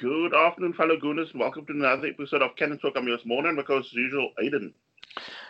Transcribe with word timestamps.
Good 0.00 0.34
afternoon, 0.34 0.72
fellow 0.72 0.96
Gooners, 0.96 1.30
and 1.32 1.40
welcome 1.40 1.66
to 1.66 1.74
another 1.74 2.06
episode 2.06 2.40
of 2.40 2.56
Cannon 2.56 2.78
Talk. 2.78 2.94
I'm 2.96 3.06
yours, 3.06 3.20
morning, 3.26 3.54
because 3.54 3.84
as 3.84 3.92
usual, 3.92 4.30
Aiden. 4.42 4.72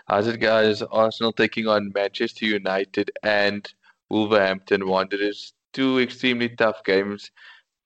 How's 0.09 0.27
it, 0.27 0.41
guys? 0.41 0.83
Arsenal 0.83 1.33
taking 1.33 1.69
on 1.69 1.93
Manchester 1.95 2.47
United 2.47 3.13
and 3.23 3.73
Wolverhampton 4.09 4.89
Wanderers. 4.89 5.53
Two 5.73 6.01
extremely 6.01 6.49
tough 6.49 6.83
games. 6.83 7.31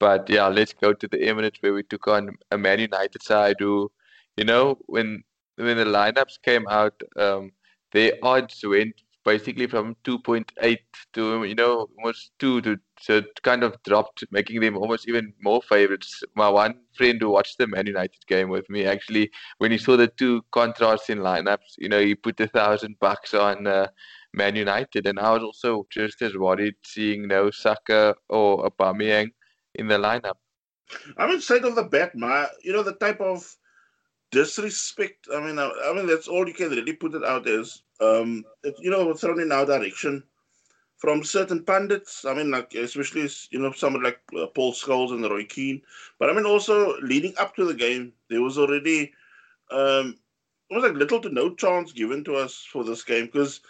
But 0.01 0.31
yeah, 0.31 0.47
let's 0.47 0.73
go 0.73 0.95
to 0.95 1.07
the 1.07 1.19
Emirates 1.19 1.61
where 1.61 1.75
we 1.75 1.83
took 1.83 2.09
on 2.09 2.35
a 2.51 2.57
Man 2.57 2.79
United 2.79 3.23
side 3.23 3.57
who, 3.59 3.93
you 4.39 4.45
know, 4.45 4.79
when 4.87 5.23
when 5.57 5.77
the 5.77 5.85
lineups 5.85 6.41
came 6.43 6.67
out, 6.69 6.99
um, 7.19 7.53
their 7.93 8.13
odds 8.23 8.65
went 8.67 8.95
basically 9.25 9.67
from 9.67 9.97
2.8 10.05 10.79
to 11.13 11.45
you 11.45 11.55
know 11.55 11.89
almost 11.99 12.33
2 12.39 12.61
to 12.63 12.77
so 13.01 13.23
kind 13.43 13.63
of 13.63 13.77
dropped 13.85 14.25
making 14.31 14.61
them 14.61 14.77
almost 14.77 15.09
even 15.09 15.33
more 15.43 15.63
favorites 15.63 16.23
my 16.35 16.49
one 16.49 16.75
friend 16.97 17.21
who 17.21 17.31
watched 17.31 17.59
the 17.59 17.67
man 17.67 17.87
united 17.87 18.27
game 18.27 18.49
with 18.49 18.69
me 18.69 18.85
actually 18.85 19.31
when 19.59 19.71
he 19.71 19.79
saw 19.79 19.97
the 19.97 20.09
two 20.09 20.43
contrasts 20.53 21.11
in 21.11 21.19
lineups 21.19 21.75
you 21.79 21.89
know 21.89 22.01
he 22.01 22.15
put 22.15 22.39
a 22.41 22.47
thousand 22.49 22.97
bucks 23.01 23.35
on 23.35 23.67
uh, 23.67 23.87
man 24.33 24.55
united 24.55 25.07
and 25.07 25.19
i 25.19 25.31
was 25.33 25.43
also 25.43 25.87
just 25.91 26.21
as 26.23 26.35
worried 26.35 26.75
seeing 26.85 27.27
no 27.27 27.51
saka 27.51 28.15
or 28.29 28.71
Aubameyang 28.71 29.31
in 29.75 29.89
the 29.89 29.99
lineup 29.99 30.37
i 31.17 31.27
mean 31.27 31.41
straight 31.41 31.65
off 31.65 31.75
the 31.75 31.83
bat 31.83 32.15
my 32.15 32.47
you 32.63 32.73
know 32.73 32.83
the 32.83 32.95
type 32.95 33.21
of 33.21 33.57
disrespect. 34.35 35.29
I 35.33 35.41
mean, 35.41 35.59
I, 35.59 35.71
I, 35.87 35.95
mean 35.95 36.07
that's 36.07 36.27
all 36.27 36.47
you 36.47 36.55
can 36.55 36.71
really 36.71 36.93
put 36.95 37.15
it 37.15 37.25
out 37.25 37.47
as. 37.47 37.83
Um, 38.01 38.45
it, 38.63 38.75
you 38.79 38.91
know, 38.91 39.13
thrown 39.15 39.41
in 39.41 39.53
our 39.53 39.67
direction 39.67 40.23
from 40.97 41.25
certain 41.25 41.65
pundits. 41.65 42.25
I 42.25 42.35
mean, 42.35 42.51
like 42.51 42.75
especially 42.75 43.29
you 43.51 43.59
know 43.59 43.73
someone 43.73 44.03
like 44.03 44.21
uh, 44.37 44.47
Paul 44.47 44.73
Scholes 44.73 45.13
and 45.13 45.23
Roy 45.25 45.45
Keane. 45.45 45.83
But 46.19 46.31
I 46.31 46.33
mean, 46.33 46.47
also 46.47 46.99
leading 47.01 47.35
up 47.39 47.55
to 47.57 47.65
the 47.65 47.75
game, 47.75 48.13
there 48.31 48.43
was 48.43 48.59
already 48.59 49.13
um, 49.71 50.17
almost 50.71 50.89
like 50.89 50.97
little 50.97 51.21
to 51.21 51.31
no 51.31 51.55
chance 51.55 51.93
given 51.93 52.25
to 52.25 52.37
us 52.37 52.67
for 52.71 52.85
this 52.85 53.05
game 53.05 53.27
because. 53.27 53.61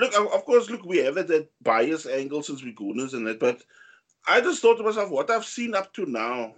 Look, 0.00 0.14
of 0.14 0.44
course, 0.44 0.70
look, 0.70 0.84
we 0.84 0.98
have 0.98 1.16
that, 1.16 1.26
that 1.26 1.50
bias 1.60 2.06
angle 2.06 2.44
since 2.44 2.62
we're 2.62 2.72
Gooners 2.72 3.14
and 3.14 3.26
that, 3.26 3.40
but 3.40 3.64
I 4.28 4.40
just 4.40 4.60
thought 4.60 4.76
to 4.76 4.84
myself, 4.84 5.10
what 5.10 5.30
I've 5.30 5.44
seen 5.44 5.74
up 5.74 5.92
to 5.94 6.06
now, 6.06 6.54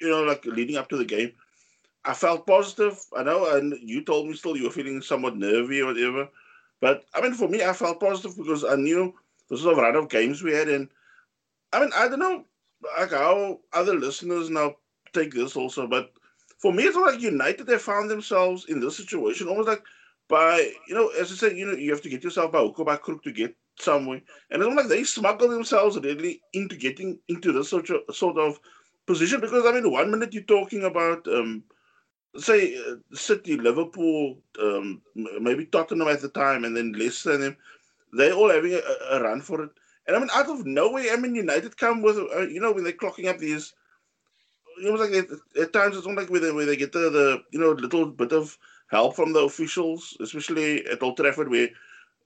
you 0.00 0.08
know, 0.08 0.22
like 0.22 0.46
leading 0.46 0.76
up 0.76 0.88
to 0.90 0.96
the 0.96 1.04
game, 1.04 1.32
I 2.04 2.14
felt 2.14 2.46
positive. 2.46 2.98
I 3.16 3.22
know, 3.22 3.56
and 3.56 3.74
you 3.80 4.04
told 4.04 4.28
me 4.28 4.34
still 4.34 4.56
you 4.56 4.64
were 4.64 4.70
feeling 4.70 5.00
somewhat 5.00 5.36
nervy 5.36 5.80
or 5.80 5.86
whatever. 5.86 6.28
But 6.80 7.04
I 7.14 7.20
mean, 7.20 7.34
for 7.34 7.48
me, 7.48 7.64
I 7.64 7.72
felt 7.72 8.00
positive 8.00 8.36
because 8.36 8.64
I 8.64 8.76
knew 8.76 9.14
the 9.48 9.56
sort 9.56 9.78
of 9.78 9.82
run 9.82 9.96
of 9.96 10.08
games 10.08 10.42
we 10.42 10.52
had. 10.52 10.68
And 10.68 10.88
I 11.72 11.80
mean, 11.80 11.90
I 11.94 12.08
don't 12.08 12.18
know 12.18 12.44
like 12.98 13.10
how 13.10 13.60
other 13.72 13.94
listeners 13.94 14.50
now 14.50 14.74
take 15.12 15.32
this 15.32 15.56
also, 15.56 15.86
but 15.86 16.12
for 16.58 16.72
me, 16.72 16.84
it's 16.84 16.96
like 16.96 17.20
United, 17.20 17.66
they 17.66 17.78
found 17.78 18.10
themselves 18.10 18.66
in 18.68 18.80
this 18.80 18.96
situation 18.96 19.48
almost 19.48 19.68
like 19.68 19.82
by, 20.28 20.72
you 20.88 20.94
know, 20.94 21.08
as 21.08 21.30
I 21.30 21.34
said, 21.34 21.56
you 21.56 21.66
know, 21.66 21.74
you 21.74 21.90
have 21.90 22.02
to 22.02 22.08
get 22.08 22.24
yourself 22.24 22.52
by 22.52 22.60
hook 22.60 22.78
or 22.78 22.84
by 22.84 22.96
crook 22.96 23.22
to 23.24 23.32
get 23.32 23.54
somewhere. 23.78 24.22
And 24.50 24.62
it's 24.62 24.74
like 24.74 24.88
they 24.88 25.04
smuggle 25.04 25.48
themselves 25.48 25.98
really 25.98 26.40
into 26.52 26.76
getting 26.76 27.18
into 27.28 27.52
this 27.52 27.68
sort 27.68 27.90
of, 27.90 28.14
sort 28.14 28.38
of 28.38 28.58
position 29.06 29.40
because, 29.40 29.66
I 29.66 29.72
mean, 29.72 29.90
one 29.90 30.10
minute 30.10 30.32
you're 30.32 30.42
talking 30.44 30.84
about, 30.84 31.26
um, 31.28 31.62
say 32.36 32.76
uh, 32.76 32.96
City, 33.12 33.56
Liverpool, 33.56 34.38
um, 34.60 35.02
maybe 35.14 35.66
Tottenham 35.66 36.08
at 36.08 36.20
the 36.20 36.28
time, 36.28 36.64
and 36.64 36.76
then 36.76 36.92
Leicester 36.92 37.32
and 37.32 37.42
them, 37.42 37.56
they 38.12 38.32
all 38.32 38.50
having 38.50 38.74
a, 38.74 39.16
a, 39.16 39.22
run 39.22 39.40
for 39.40 39.62
it. 39.62 39.70
And 40.06 40.16
I 40.16 40.18
mean, 40.18 40.28
out 40.34 40.48
of 40.48 40.66
nowhere, 40.66 41.12
I 41.12 41.16
mean, 41.16 41.34
United 41.34 41.76
come 41.76 42.02
with, 42.02 42.18
uh, 42.18 42.40
you 42.42 42.60
know, 42.60 42.72
when 42.72 42.84
they're 42.84 42.92
clocking 42.92 43.28
up 43.28 43.38
these, 43.38 43.72
it 44.84 44.92
was 44.92 45.00
like 45.00 45.12
at, 45.12 45.62
at 45.62 45.72
times 45.72 45.96
it's 45.96 46.06
not 46.06 46.16
like 46.16 46.30
where 46.30 46.40
they, 46.40 46.52
where 46.52 46.66
they 46.66 46.76
get 46.76 46.92
the, 46.92 47.10
the, 47.10 47.42
you 47.50 47.58
know, 47.58 47.70
little 47.70 48.06
bit 48.06 48.32
of 48.32 48.58
help 48.90 49.16
from 49.16 49.32
the 49.32 49.40
officials, 49.40 50.16
especially 50.20 50.84
at 50.86 51.02
Old 51.02 51.16
Trafford, 51.16 51.48
where 51.48 51.68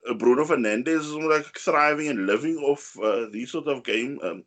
uh, 0.09 0.15
Bruno 0.15 0.44
Fernandes 0.44 0.88
is 0.88 1.12
like 1.12 1.47
thriving 1.59 2.09
and 2.09 2.27
living 2.27 2.56
off 2.59 2.97
uh, 3.03 3.27
these 3.31 3.53
sort 3.53 3.69
of 3.69 3.84
game, 3.84 4.19
um, 4.22 4.43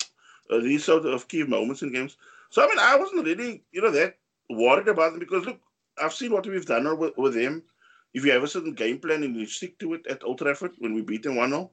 uh, 0.50 0.60
these 0.60 0.84
sort 0.84 1.06
of 1.06 1.28
key 1.28 1.44
moments 1.44 1.82
in 1.82 1.92
games. 1.92 2.18
So 2.50 2.64
I 2.64 2.68
mean, 2.68 2.80
I 2.80 2.98
wasn't 2.98 3.26
really, 3.26 3.64
you 3.72 3.82
know, 3.82 3.92
that 3.92 4.18
worried 4.56 4.88
about 4.88 5.12
them 5.12 5.20
because 5.20 5.46
look, 5.46 5.60
I've 6.02 6.14
seen 6.14 6.32
what 6.32 6.48
we've 6.48 6.66
done 6.66 6.98
with, 6.98 7.18
with 7.18 7.34
them. 7.34 7.64
If 8.14 8.26
you 8.26 8.32
have 8.32 8.44
a 8.44 8.48
certain 8.48 8.74
game 8.74 9.00
plan 9.00 9.24
and 9.24 9.36
you 9.36 9.46
stick 9.46 9.80
to 9.80 9.94
it 9.94 10.06
at 10.08 10.24
Old 10.24 10.40
Trafford 10.40 10.74
when 10.80 10.94
we 10.94 11.02
beat 11.02 11.24
them 11.24 11.38
1 11.38 11.50
0. 11.50 11.72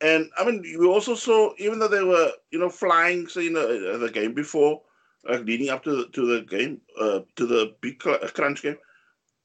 And 0.00 0.28
I 0.36 0.44
mean, 0.44 0.62
we 0.78 0.86
also 0.86 1.14
saw, 1.14 1.52
even 1.58 1.78
though 1.78 1.88
they 1.88 2.02
were, 2.02 2.32
you 2.50 2.58
know, 2.58 2.68
flying, 2.68 3.28
say, 3.28 3.46
in 3.46 3.52
the, 3.52 3.98
the 4.00 4.10
game 4.10 4.34
before, 4.34 4.82
like 5.24 5.44
leading 5.44 5.68
up 5.68 5.84
to 5.84 5.94
the, 5.94 6.08
to 6.08 6.26
the 6.26 6.42
game, 6.42 6.80
uh, 7.00 7.20
to 7.36 7.46
the 7.46 7.76
big 7.80 8.04
uh, 8.04 8.18
crunch 8.34 8.62
game, 8.62 8.76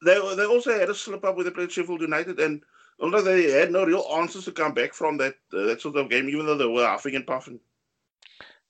they 0.03 0.15
they 0.35 0.45
also 0.45 0.77
had 0.77 0.89
a 0.89 0.95
slip 0.95 1.23
up 1.23 1.35
with 1.35 1.45
the 1.45 1.51
played 1.51 1.71
Sheffield 1.71 2.01
United. 2.01 2.39
And 2.39 2.63
although 2.99 3.21
they 3.21 3.51
had 3.51 3.71
no 3.71 3.85
real 3.85 4.05
answers 4.15 4.45
to 4.45 4.51
come 4.51 4.73
back 4.73 4.93
from 4.93 5.17
that 5.17 5.35
uh, 5.53 5.65
that 5.65 5.81
sort 5.81 5.95
of 5.97 6.09
game, 6.09 6.27
even 6.27 6.47
though 6.47 6.57
they 6.57 6.65
were 6.65 6.87
huffing 6.87 7.15
and 7.15 7.27
puffing. 7.27 7.59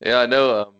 Yeah, 0.01 0.19
I 0.19 0.25
know. 0.25 0.61
Um, 0.61 0.73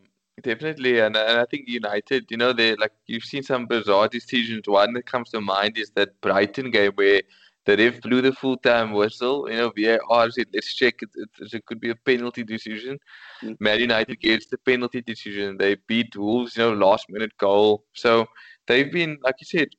Definitely, 0.43 0.99
and, 0.99 1.17
and 1.17 1.39
I 1.39 1.45
think 1.45 1.67
United, 1.67 2.29
you 2.29 2.37
know, 2.37 2.53
they 2.53 2.75
like 2.75 2.91
you've 3.07 3.23
seen 3.23 3.41
some 3.41 3.65
bizarre 3.65 4.07
decisions. 4.07 4.67
One 4.67 4.93
that 4.93 5.07
comes 5.07 5.31
to 5.31 5.41
mind 5.41 5.79
is 5.79 5.89
that 5.95 6.19
Brighton 6.21 6.69
game 6.69 6.91
where 6.93 7.23
the 7.65 7.75
ref 7.75 8.01
blew 8.01 8.21
the 8.21 8.31
full 8.31 8.55
time 8.57 8.93
whistle. 8.93 9.49
You 9.49 9.57
know, 9.57 9.71
VAR 9.75 10.29
said, 10.29 10.45
let's 10.53 10.75
check 10.75 11.01
it. 11.01 11.09
It, 11.15 11.53
it 11.53 11.65
could 11.65 11.79
be 11.79 11.89
a 11.89 11.95
penalty 11.95 12.43
decision. 12.43 12.99
Mm. 13.43 13.57
Man 13.59 13.79
United 13.79 14.19
gets 14.19 14.45
the 14.45 14.59
penalty 14.59 15.01
decision. 15.01 15.57
They 15.57 15.75
beat 15.87 16.15
Wolves, 16.15 16.55
you 16.55 16.63
know, 16.63 16.73
last 16.73 17.09
minute 17.09 17.35
goal. 17.39 17.83
So 17.93 18.27
they've 18.67 18.91
been, 18.91 19.17
like 19.23 19.35
you 19.39 19.45
said, 19.45 19.69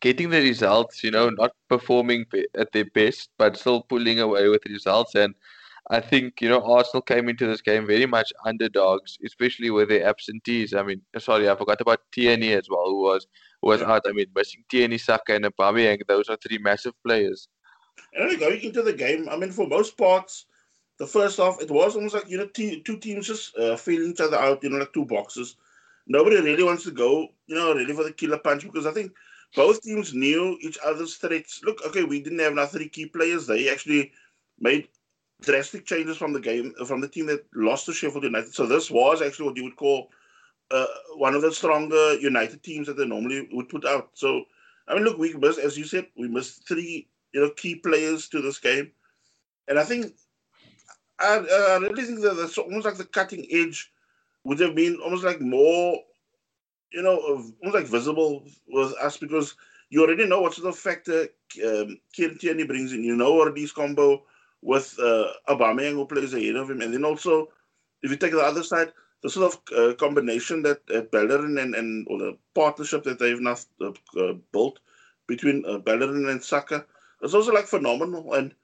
getting 0.00 0.30
the 0.30 0.40
results, 0.40 1.04
you 1.04 1.10
know, 1.10 1.28
not 1.28 1.52
performing 1.68 2.24
at 2.58 2.72
their 2.72 2.86
best, 2.86 3.30
but 3.38 3.56
still 3.56 3.82
pulling 3.82 4.18
away 4.20 4.48
with 4.48 4.64
results. 4.66 5.14
And 5.14 5.34
I 5.88 6.00
think 6.00 6.40
you 6.40 6.48
know 6.48 6.62
Arsenal 6.62 7.02
came 7.02 7.28
into 7.28 7.46
this 7.46 7.62
game 7.62 7.86
very 7.86 8.06
much 8.06 8.32
underdogs, 8.44 9.18
especially 9.24 9.70
with 9.70 9.88
their 9.88 10.04
absentees. 10.04 10.74
I 10.74 10.82
mean, 10.82 11.00
sorry, 11.18 11.48
I 11.48 11.54
forgot 11.54 11.80
about 11.80 12.00
Tierney 12.10 12.52
as 12.52 12.68
well, 12.68 12.86
who 12.86 13.02
was 13.02 13.26
who 13.62 13.68
was 13.68 13.82
out. 13.82 14.02
I 14.08 14.12
mean, 14.12 14.26
missing 14.34 14.64
Tierney, 14.68 14.98
Saka, 14.98 15.34
and 15.34 15.44
Aubameyang. 15.44 16.00
Those 16.08 16.28
are 16.28 16.36
three 16.36 16.58
massive 16.58 16.94
players. 17.04 17.48
And 18.14 18.38
going 18.38 18.60
into 18.62 18.82
the 18.82 18.92
game, 18.92 19.28
I 19.28 19.36
mean, 19.36 19.52
for 19.52 19.68
most 19.68 19.96
parts, 19.96 20.46
the 20.98 21.06
first 21.06 21.36
half 21.36 21.60
it 21.60 21.70
was 21.70 21.94
almost 21.94 22.14
like 22.14 22.28
you 22.28 22.38
know 22.38 22.46
t- 22.46 22.82
two 22.82 22.96
teams 22.98 23.28
just 23.28 23.56
uh, 23.56 23.76
feeling 23.76 24.10
each 24.10 24.20
other 24.20 24.38
out. 24.38 24.64
You 24.64 24.70
know, 24.70 24.78
like 24.78 24.92
two 24.92 25.04
boxes. 25.04 25.56
Nobody 26.08 26.40
really 26.40 26.62
wants 26.62 26.84
to 26.84 26.92
go, 26.92 27.28
you 27.46 27.54
know, 27.56 27.74
really 27.74 27.92
for 27.92 28.04
the 28.04 28.12
killer 28.12 28.38
punch 28.38 28.62
because 28.62 28.86
I 28.86 28.92
think 28.92 29.12
both 29.54 29.82
teams 29.82 30.14
knew 30.14 30.56
each 30.60 30.78
other's 30.84 31.16
threats. 31.16 31.60
Look, 31.64 31.84
okay, 31.86 32.04
we 32.04 32.20
didn't 32.20 32.38
have 32.40 32.56
our 32.58 32.66
three 32.66 32.88
key 32.88 33.06
players. 33.06 33.46
They 33.46 33.68
actually 33.68 34.12
made 34.60 34.88
drastic 35.42 35.84
changes 35.86 36.16
from 36.16 36.32
the 36.32 36.40
game 36.40 36.72
from 36.86 37.00
the 37.00 37.08
team 37.08 37.26
that 37.26 37.44
lost 37.54 37.86
to 37.86 37.92
Sheffield 37.92 38.24
United. 38.24 38.54
So 38.54 38.66
this 38.66 38.90
was 38.90 39.22
actually 39.22 39.46
what 39.46 39.56
you 39.56 39.64
would 39.64 39.76
call 39.76 40.10
uh, 40.70 40.86
one 41.16 41.34
of 41.34 41.42
the 41.42 41.52
stronger 41.52 42.14
United 42.14 42.62
teams 42.62 42.86
that 42.86 42.96
they 42.96 43.06
normally 43.06 43.48
would 43.52 43.68
put 43.68 43.84
out. 43.84 44.10
So 44.14 44.44
I 44.88 44.94
mean, 44.94 45.04
look, 45.04 45.18
we 45.18 45.34
missed, 45.34 45.58
as 45.58 45.76
you 45.76 45.84
said, 45.84 46.06
we 46.16 46.28
missed 46.28 46.66
three 46.66 47.08
you 47.32 47.40
know 47.40 47.50
key 47.50 47.76
players 47.76 48.28
to 48.28 48.40
this 48.40 48.58
game, 48.58 48.90
and 49.68 49.78
I 49.78 49.84
think 49.84 50.14
I, 51.18 51.38
I 51.38 51.76
really 51.78 52.04
think 52.04 52.20
that 52.20 52.36
that's 52.36 52.58
almost 52.58 52.86
like 52.86 52.96
the 52.96 53.04
cutting 53.04 53.46
edge 53.50 53.92
would 54.44 54.60
have 54.60 54.74
been 54.74 54.96
almost 55.02 55.24
like 55.24 55.40
more 55.40 55.98
you 56.92 57.02
know 57.02 57.18
almost 57.18 57.74
like 57.74 57.86
visible 57.86 58.44
with 58.68 58.94
us 58.94 59.16
because 59.16 59.54
you 59.90 60.02
already 60.02 60.26
know 60.26 60.40
what 60.40 60.54
sort 60.54 60.68
of 60.68 60.78
factor 60.78 61.28
um, 61.64 61.98
Kieran 62.12 62.38
Tierney 62.38 62.64
brings 62.64 62.92
in. 62.92 63.04
You 63.04 63.16
know 63.16 63.34
what 63.34 63.54
these 63.54 63.72
combo 63.72 64.22
with 64.62 64.96
uh, 65.00 65.28
Aubameyang 65.48 65.92
who 65.92 66.06
plays 66.06 66.34
ahead 66.34 66.56
of 66.56 66.70
him, 66.70 66.80
and 66.80 66.92
then 66.92 67.04
also 67.04 67.48
if 68.02 68.10
you 68.10 68.16
take 68.16 68.32
the 68.32 68.40
other 68.40 68.62
side, 68.62 68.92
the 69.22 69.30
sort 69.30 69.52
of 69.52 69.76
uh, 69.76 69.94
combination 69.94 70.62
that 70.62 70.80
uh, 70.94 71.00
Bellerin 71.12 71.58
and, 71.58 71.74
and 71.74 72.06
or 72.08 72.18
the 72.18 72.38
partnership 72.54 73.02
that 73.04 73.18
they've 73.18 73.40
now 73.40 73.56
uh, 73.80 73.92
uh 74.18 74.34
built 74.52 74.78
between 75.26 75.64
uh, 75.66 75.78
Bellerin 75.78 76.28
and 76.28 76.42
Saka 76.42 76.84
is 77.22 77.34
also 77.34 77.52
like 77.52 77.66
phenomenal. 77.66 78.34
And 78.34 78.54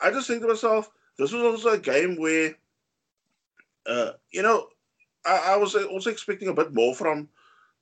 I 0.00 0.10
just 0.10 0.26
think 0.26 0.42
to 0.42 0.48
myself, 0.48 0.90
this 1.18 1.32
was 1.32 1.42
also 1.42 1.70
a 1.70 1.78
game 1.78 2.16
where, 2.16 2.56
uh, 3.86 4.12
you 4.30 4.42
know, 4.42 4.68
I, 5.24 5.52
I, 5.52 5.56
was 5.56 5.74
also 5.74 6.10
expecting 6.10 6.48
a 6.48 6.54
bit 6.54 6.72
more 6.74 6.94
from 6.94 7.28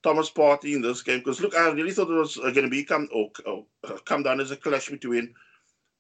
Thomas 0.03 0.31
Partey 0.31 0.75
in 0.75 0.83
this 0.83 1.03
game 1.03 1.21
because 1.21 1.41
look, 1.41 1.55
I 1.55 1.71
really 1.71 1.93
thought 1.93 2.11
it 2.11 2.15
was 2.15 2.37
going 2.37 2.63
to 2.63 2.69
be 2.69 2.85
come 2.85 3.09
or, 3.15 3.31
or 3.47 3.65
come 4.05 4.23
down 4.23 4.41
as 4.41 4.51
a 4.51 4.57
clash 4.57 4.89
between 4.89 5.35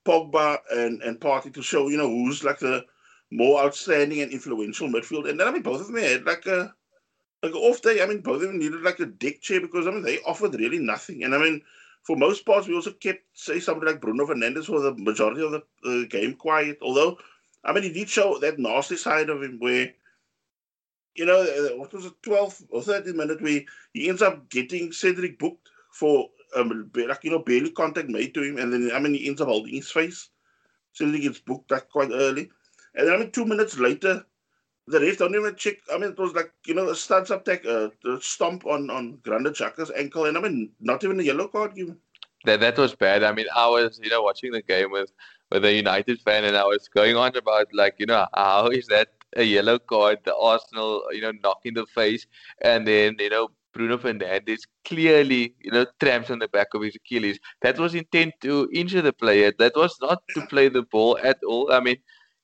Pogba 0.06 0.58
and, 0.70 1.02
and 1.02 1.20
Partey 1.20 1.52
to 1.54 1.62
show, 1.62 1.88
you 1.88 1.96
know, 1.96 2.08
who's 2.08 2.44
like 2.44 2.58
the 2.58 2.84
more 3.30 3.60
outstanding 3.62 4.20
and 4.20 4.32
influential 4.32 4.88
midfield. 4.88 5.28
And 5.28 5.38
then 5.38 5.48
I 5.48 5.50
mean 5.50 5.62
both 5.62 5.80
of 5.80 5.88
them 5.88 5.96
had 5.96 6.24
like 6.24 6.46
a 6.46 6.72
like 7.42 7.52
an 7.52 7.58
off 7.58 7.82
day. 7.82 8.02
I 8.02 8.06
mean 8.06 8.20
both 8.20 8.42
of 8.42 8.48
them 8.48 8.58
needed 8.58 8.82
like 8.82 9.00
a 9.00 9.06
deck 9.06 9.40
chair 9.40 9.60
because 9.60 9.86
I 9.86 9.90
mean 9.90 10.02
they 10.02 10.18
offered 10.20 10.54
really 10.54 10.78
nothing. 10.78 11.24
And 11.24 11.34
I 11.34 11.38
mean 11.38 11.62
for 12.02 12.16
most 12.16 12.46
parts 12.46 12.68
we 12.68 12.74
also 12.74 12.92
kept 12.92 13.24
say 13.34 13.58
somebody 13.60 13.92
like 13.92 14.00
Bruno 14.00 14.26
Fernandes 14.26 14.66
for 14.66 14.80
the 14.80 14.94
majority 14.94 15.42
of 15.42 15.52
the 15.52 15.62
uh, 15.84 16.06
game 16.08 16.34
quiet. 16.34 16.78
Although 16.80 17.18
I 17.64 17.72
mean 17.72 17.82
he 17.82 17.92
did 17.92 18.08
show 18.08 18.38
that 18.38 18.58
nasty 18.58 18.96
side 18.96 19.28
of 19.28 19.42
him 19.42 19.58
where 19.58 19.92
you 21.16 21.24
know, 21.24 21.40
uh, 21.40 21.76
what 21.76 21.92
was 21.92 22.06
it, 22.06 22.22
12 22.22 22.64
or 22.70 22.82
13 22.82 23.16
minute 23.16 23.40
where 23.40 23.62
he 23.92 24.08
ends 24.08 24.22
up 24.22 24.48
getting 24.50 24.92
Cedric 24.92 25.38
booked 25.38 25.70
for, 25.90 26.28
um, 26.56 26.90
like, 26.94 27.24
you 27.24 27.30
know, 27.30 27.38
barely 27.38 27.70
contact 27.70 28.08
made 28.08 28.34
to 28.34 28.42
him. 28.42 28.58
And 28.58 28.72
then, 28.72 28.90
I 28.94 28.98
mean, 28.98 29.14
he 29.14 29.28
ends 29.28 29.40
up 29.40 29.48
holding 29.48 29.74
his 29.74 29.90
face. 29.90 30.28
So 30.92 31.10
he 31.10 31.20
gets 31.20 31.38
booked 31.38 31.70
like 31.70 31.88
quite 31.88 32.10
early. 32.12 32.50
And 32.94 33.06
then, 33.06 33.14
I 33.14 33.18
mean, 33.18 33.30
two 33.30 33.44
minutes 33.44 33.78
later, 33.78 34.24
the 34.86 35.00
ref 35.00 35.18
don't 35.18 35.34
even 35.34 35.54
check. 35.56 35.76
I 35.92 35.98
mean, 35.98 36.10
it 36.10 36.18
was 36.18 36.32
like, 36.32 36.52
you 36.66 36.74
know, 36.74 36.88
a 36.88 36.94
stance 36.94 37.30
up 37.30 37.44
tech, 37.44 37.66
uh, 37.66 37.88
stomp 38.20 38.66
on, 38.66 38.88
on 38.90 39.18
Granit 39.22 39.54
Xhaka's 39.54 39.90
ankle. 39.96 40.26
And 40.26 40.38
I 40.38 40.40
mean, 40.40 40.70
not 40.80 41.04
even 41.04 41.20
a 41.20 41.22
yellow 41.22 41.48
card 41.48 41.74
given. 41.74 41.98
That, 42.44 42.60
that 42.60 42.78
was 42.78 42.94
bad. 42.94 43.24
I 43.24 43.32
mean, 43.32 43.46
I 43.54 43.68
was, 43.68 44.00
you 44.02 44.10
know, 44.10 44.22
watching 44.22 44.52
the 44.52 44.62
game 44.62 44.90
with, 44.90 45.10
with 45.50 45.64
a 45.64 45.72
United 45.72 46.20
fan 46.22 46.44
and 46.44 46.56
I 46.56 46.64
was 46.64 46.88
going 46.88 47.16
on 47.16 47.36
about, 47.36 47.66
like, 47.72 47.96
you 47.98 48.06
know, 48.06 48.26
how 48.34 48.68
is 48.68 48.86
that 48.86 49.08
a 49.36 49.42
yellow 49.42 49.78
card, 49.78 50.18
the 50.24 50.34
Arsenal, 50.34 51.04
you 51.12 51.20
know, 51.20 51.32
knock 51.42 51.60
in 51.64 51.74
the 51.74 51.86
face, 51.86 52.26
and 52.62 52.86
then 52.86 53.16
you 53.18 53.28
know 53.28 53.50
Bruno 53.76 53.98
Fernandes 53.98 54.62
clearly, 54.84 55.54
you 55.60 55.70
know, 55.70 55.86
tramps 56.00 56.30
on 56.30 56.38
the 56.38 56.48
back 56.48 56.68
of 56.74 56.82
his 56.82 56.96
Achilles. 56.96 57.38
That 57.62 57.78
was 57.78 57.94
intent 57.94 58.34
to 58.40 58.68
injure 58.72 59.02
the 59.02 59.12
player. 59.12 59.52
That 59.58 59.76
was 59.76 59.94
not 60.00 60.22
to 60.34 60.46
play 60.46 60.68
the 60.68 60.82
ball 60.82 61.18
at 61.22 61.38
all. 61.46 61.70
I 61.72 61.80
mean, 61.80 61.96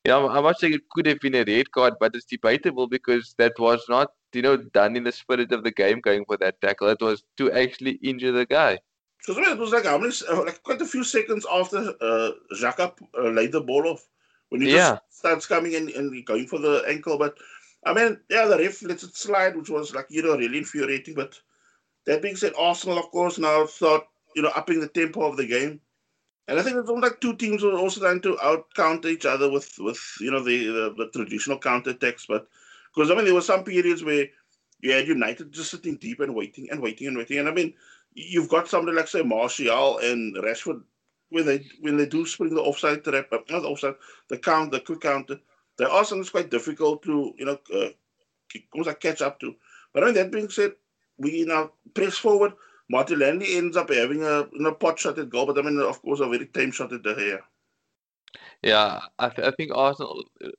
you 0.05 0.11
know, 0.12 0.29
I'm 0.29 0.44
not 0.44 0.58
saying 0.58 0.75
it 0.75 0.88
could 0.90 1.06
have 1.06 1.20
been 1.20 1.34
a 1.34 1.44
red 1.44 1.70
card, 1.70 1.94
but 2.00 2.14
it's 2.14 2.25
debatable 2.26 2.87
because 2.87 3.34
that 3.38 3.58
was 3.58 3.84
not, 3.88 4.11
you 4.32 4.43
know, 4.43 4.56
done 4.56 4.96
in 4.96 5.05
the 5.05 5.12
spirit 5.12 5.52
of 5.52 5.64
the 5.64 5.70
game 5.70 6.00
going 6.00 6.25
for 6.26 6.37
that 6.38 6.61
tackle. 6.61 6.88
It 6.88 7.00
was 7.00 7.23
to 7.38 7.52
actually 7.52 7.93
injure 8.02 8.32
the 8.32 8.46
guy. 8.46 8.78
Because 9.19 9.49
it 9.49 9.58
was 9.58 9.70
like 9.70 9.85
how 9.85 9.99
many, 9.99 10.12
uh, 10.28 10.44
like 10.44 10.62
quite 10.64 10.82
a 10.82 10.87
few 10.87 11.05
seconds 11.05 11.46
after 11.50 11.94
uh, 12.00 12.31
uh, 12.50 13.28
laid 13.31 13.52
the 13.52 13.61
ball 13.61 13.87
off 13.87 14.05
when 14.49 14.61
he 14.61 14.73
yeah. 14.73 14.90
just 14.90 15.02
starts 15.11 15.46
coming 15.46 15.73
in 15.75 15.90
and 15.96 16.26
going 16.26 16.46
for 16.46 16.58
the 16.58 16.82
ankle. 16.88 17.17
But 17.17 17.35
I 17.84 17.93
mean, 17.93 18.20
yeah, 18.31 18.46
the 18.46 18.58
ref 18.58 18.82
lets 18.82 19.02
it 19.02 19.17
slide, 19.17 19.56
which 19.56 19.70
was 19.70 19.94
like, 19.94 20.06
you 20.08 20.23
know, 20.23 20.37
really 20.37 20.58
infuriating. 20.58 21.14
But 21.14 21.40
that 22.06 22.23
being 22.23 22.37
said, 22.37 22.52
Arsenal, 22.58 22.99
of 22.99 23.11
course, 23.11 23.38
now 23.38 23.67
thought, 23.67 24.06
you 24.37 24.43
know, 24.43 24.52
upping 24.55 24.81
the 24.81 24.88
tempo 24.88 25.23
of 25.25 25.37
the 25.37 25.46
game. 25.46 25.81
And 26.49 26.58
I 26.58 26.62
think 26.62 26.76
it's 26.76 26.88
almost 26.88 27.12
like 27.12 27.20
two 27.20 27.34
teams 27.37 27.62
were 27.62 27.73
also 27.73 28.00
trying 28.00 28.20
to 28.23 28.40
out 28.40 28.67
counter 28.75 29.08
each 29.08 29.26
other 29.26 29.50
with, 29.50 29.75
with 29.79 30.00
you 30.20 30.31
know, 30.31 30.43
the, 30.43 30.67
the, 30.67 30.94
the 30.96 31.11
traditional 31.12 31.58
counter 31.58 31.90
attacks. 31.90 32.26
But 32.26 32.46
because, 32.94 33.11
I 33.11 33.14
mean, 33.14 33.25
there 33.25 33.34
were 33.34 33.40
some 33.40 33.64
periods 33.64 34.02
where 34.05 34.26
you 34.81 34.93
had 34.93 35.06
United 35.06 35.52
just 35.52 35.70
sitting 35.70 35.96
deep 35.96 36.20
and 36.20 36.35
waiting 36.35 36.69
and 36.70 36.81
waiting 36.81 37.06
and 37.06 37.17
waiting. 37.17 37.38
And 37.38 37.49
I 37.49 37.52
mean, 37.52 37.75
you've 38.14 38.49
got 38.49 38.69
somebody 38.69 38.96
like, 38.96 39.08
say, 39.08 39.23
Martial 39.23 39.99
and 39.99 40.37
Rashford 40.37 40.82
when 41.31 41.46
they 41.46 41.64
when 41.81 41.96
they 41.96 42.06
do 42.06 42.26
spring 42.26 42.55
the 42.55 42.61
offside 42.61 43.02
trap, 43.02 43.26
uh, 43.32 43.38
not 43.50 43.62
the 43.62 43.69
offside, 43.69 43.94
the 44.28 44.37
count, 44.38 44.70
the 44.70 44.81
quick 44.81 45.00
counter, 45.00 45.40
there 45.82 45.90
are 45.90 46.05
sometimes 46.05 46.31
quite 46.31 46.50
difficult 46.50 47.02
to 47.02 47.34
you 47.37 47.44
know 47.44 47.58
uh, 47.75 48.94
catch 48.94 49.20
up 49.20 49.40
to. 49.40 49.55
But 49.93 50.02
I 50.02 50.06
mean 50.06 50.14
that 50.14 50.32
being 50.32 50.49
said, 50.49 50.73
we 51.19 51.44
now 51.44 51.73
press 51.94 52.17
forward. 52.17 52.52
Martinelli 52.88 53.56
ends 53.56 53.76
up 53.76 53.90
having 53.90 54.23
a 54.23 54.49
you 54.52 54.61
know, 54.61 54.73
pot 54.73 54.99
shot 54.99 55.19
at 55.19 55.31
goal, 55.31 55.46
but 55.46 55.58
I 55.58 55.62
mean 55.62 55.81
of 55.81 56.00
course 56.02 56.20
a 56.20 56.29
very 56.29 56.46
tame 56.46 56.70
shot 56.70 56.93
at 56.93 57.02
the 57.02 57.14
hair. 57.14 57.40
Yeah, 58.62 59.00
I, 59.19 59.29
th- 59.29 59.46
I 59.46 59.50
think 59.50 59.73
Arsenal 59.75 60.25
uh, 60.44 60.50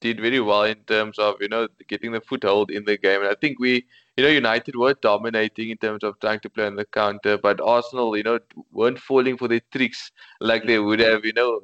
did 0.00 0.20
very 0.20 0.40
well 0.40 0.62
in 0.62 0.78
terms 0.86 1.18
of 1.18 1.34
you 1.40 1.48
know 1.48 1.68
getting 1.88 2.12
the 2.12 2.20
foothold 2.20 2.70
in 2.70 2.84
the 2.84 2.96
game, 2.96 3.20
and 3.20 3.30
I 3.30 3.34
think 3.40 3.58
we 3.58 3.84
you 4.20 4.26
know, 4.26 4.32
United 4.32 4.76
were 4.76 4.94
dominating 5.00 5.70
in 5.70 5.78
terms 5.78 6.04
of 6.04 6.18
trying 6.20 6.40
to 6.40 6.50
play 6.50 6.66
on 6.66 6.76
the 6.76 6.84
counter, 6.84 7.38
but 7.38 7.60
Arsenal, 7.60 8.16
you 8.16 8.22
know, 8.22 8.38
weren't 8.70 8.98
falling 8.98 9.38
for 9.38 9.48
their 9.48 9.62
tricks 9.72 10.10
like 10.40 10.66
they 10.66 10.78
would 10.78 11.00
have, 11.00 11.24
you 11.24 11.32
know, 11.32 11.60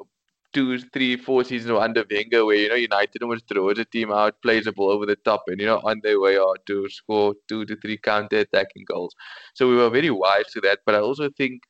two, 0.52 0.78
three, 0.78 1.16
four 1.16 1.44
seasons 1.44 1.78
under 1.78 2.04
Wenger, 2.10 2.44
where 2.44 2.56
you 2.56 2.68
know 2.68 2.74
United 2.74 3.22
almost 3.22 3.48
throws 3.48 3.78
a 3.78 3.84
team 3.84 4.12
out, 4.12 4.40
plays 4.42 4.66
a 4.66 4.72
ball 4.72 4.90
over 4.90 5.06
the 5.06 5.16
top, 5.16 5.44
and 5.48 5.60
you 5.60 5.66
know 5.66 5.80
on 5.84 6.00
their 6.02 6.20
way 6.20 6.38
out 6.38 6.64
to 6.66 6.88
score 6.88 7.34
two 7.48 7.64
to 7.66 7.76
three 7.76 7.98
counter-attacking 7.98 8.84
goals. 8.86 9.14
So 9.54 9.68
we 9.68 9.76
were 9.76 9.90
very 9.90 10.10
wise 10.10 10.50
to 10.52 10.60
that. 10.62 10.80
But 10.86 10.94
I 10.94 11.00
also 11.00 11.30
think 11.30 11.62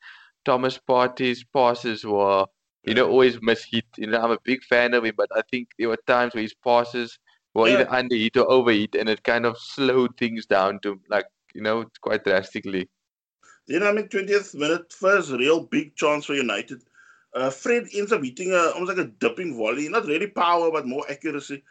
Thomas 0.45 0.79
Partey's 0.79 1.45
passes 1.45 2.05
were, 2.05 2.47
you 2.85 2.95
know, 2.95 3.09
always 3.09 3.39
mishit. 3.39 3.85
You 3.97 4.09
know, 4.09 4.21
I'm 4.21 4.31
a 4.31 4.39
big 4.45 4.63
fan 4.65 4.95
of 4.95 5.05
him, 5.05 5.15
but 5.17 5.29
I 5.35 5.43
think 5.51 5.71
there 5.79 5.89
were 5.89 5.99
times 6.07 6.35
where 6.35 6.43
his 6.43 6.55
passes 6.55 7.19
were 7.55 7.69
yeah. 7.69 7.81
either 7.81 7.87
underheat 7.87 8.37
or 8.37 8.51
overheat, 8.51 8.95
and 8.95 9.09
it 9.09 9.25
kind 9.25 9.47
of 9.47 9.59
slowed 9.59 10.17
things 10.17 10.47
down 10.47 10.81
to 10.81 11.01
like 11.09 11.27
you 11.55 11.63
know 11.63 11.87
quite 12.01 12.25
drastically. 12.25 12.89
Then 13.67 13.83
I 13.83 13.91
mean, 13.91 14.09
twentieth 14.09 14.55
minute, 14.55 14.93
first 14.93 15.33
real 15.33 15.61
big 15.61 15.97
chance 15.97 16.27
for 16.27 16.35
United. 16.35 16.83
Uh, 17.37 17.51
Fred 17.51 17.87
ends 17.95 18.13
up 18.13 18.25
hitting 18.25 18.53
a, 18.53 18.73
almost 18.75 18.97
like 18.97 19.07
a 19.07 19.11
dipping 19.11 19.57
volley, 19.57 19.89
not 19.91 20.07
really 20.07 20.29
power 20.29 20.73
but 20.73 20.87
more 20.87 21.05
accuracy. 21.11 21.63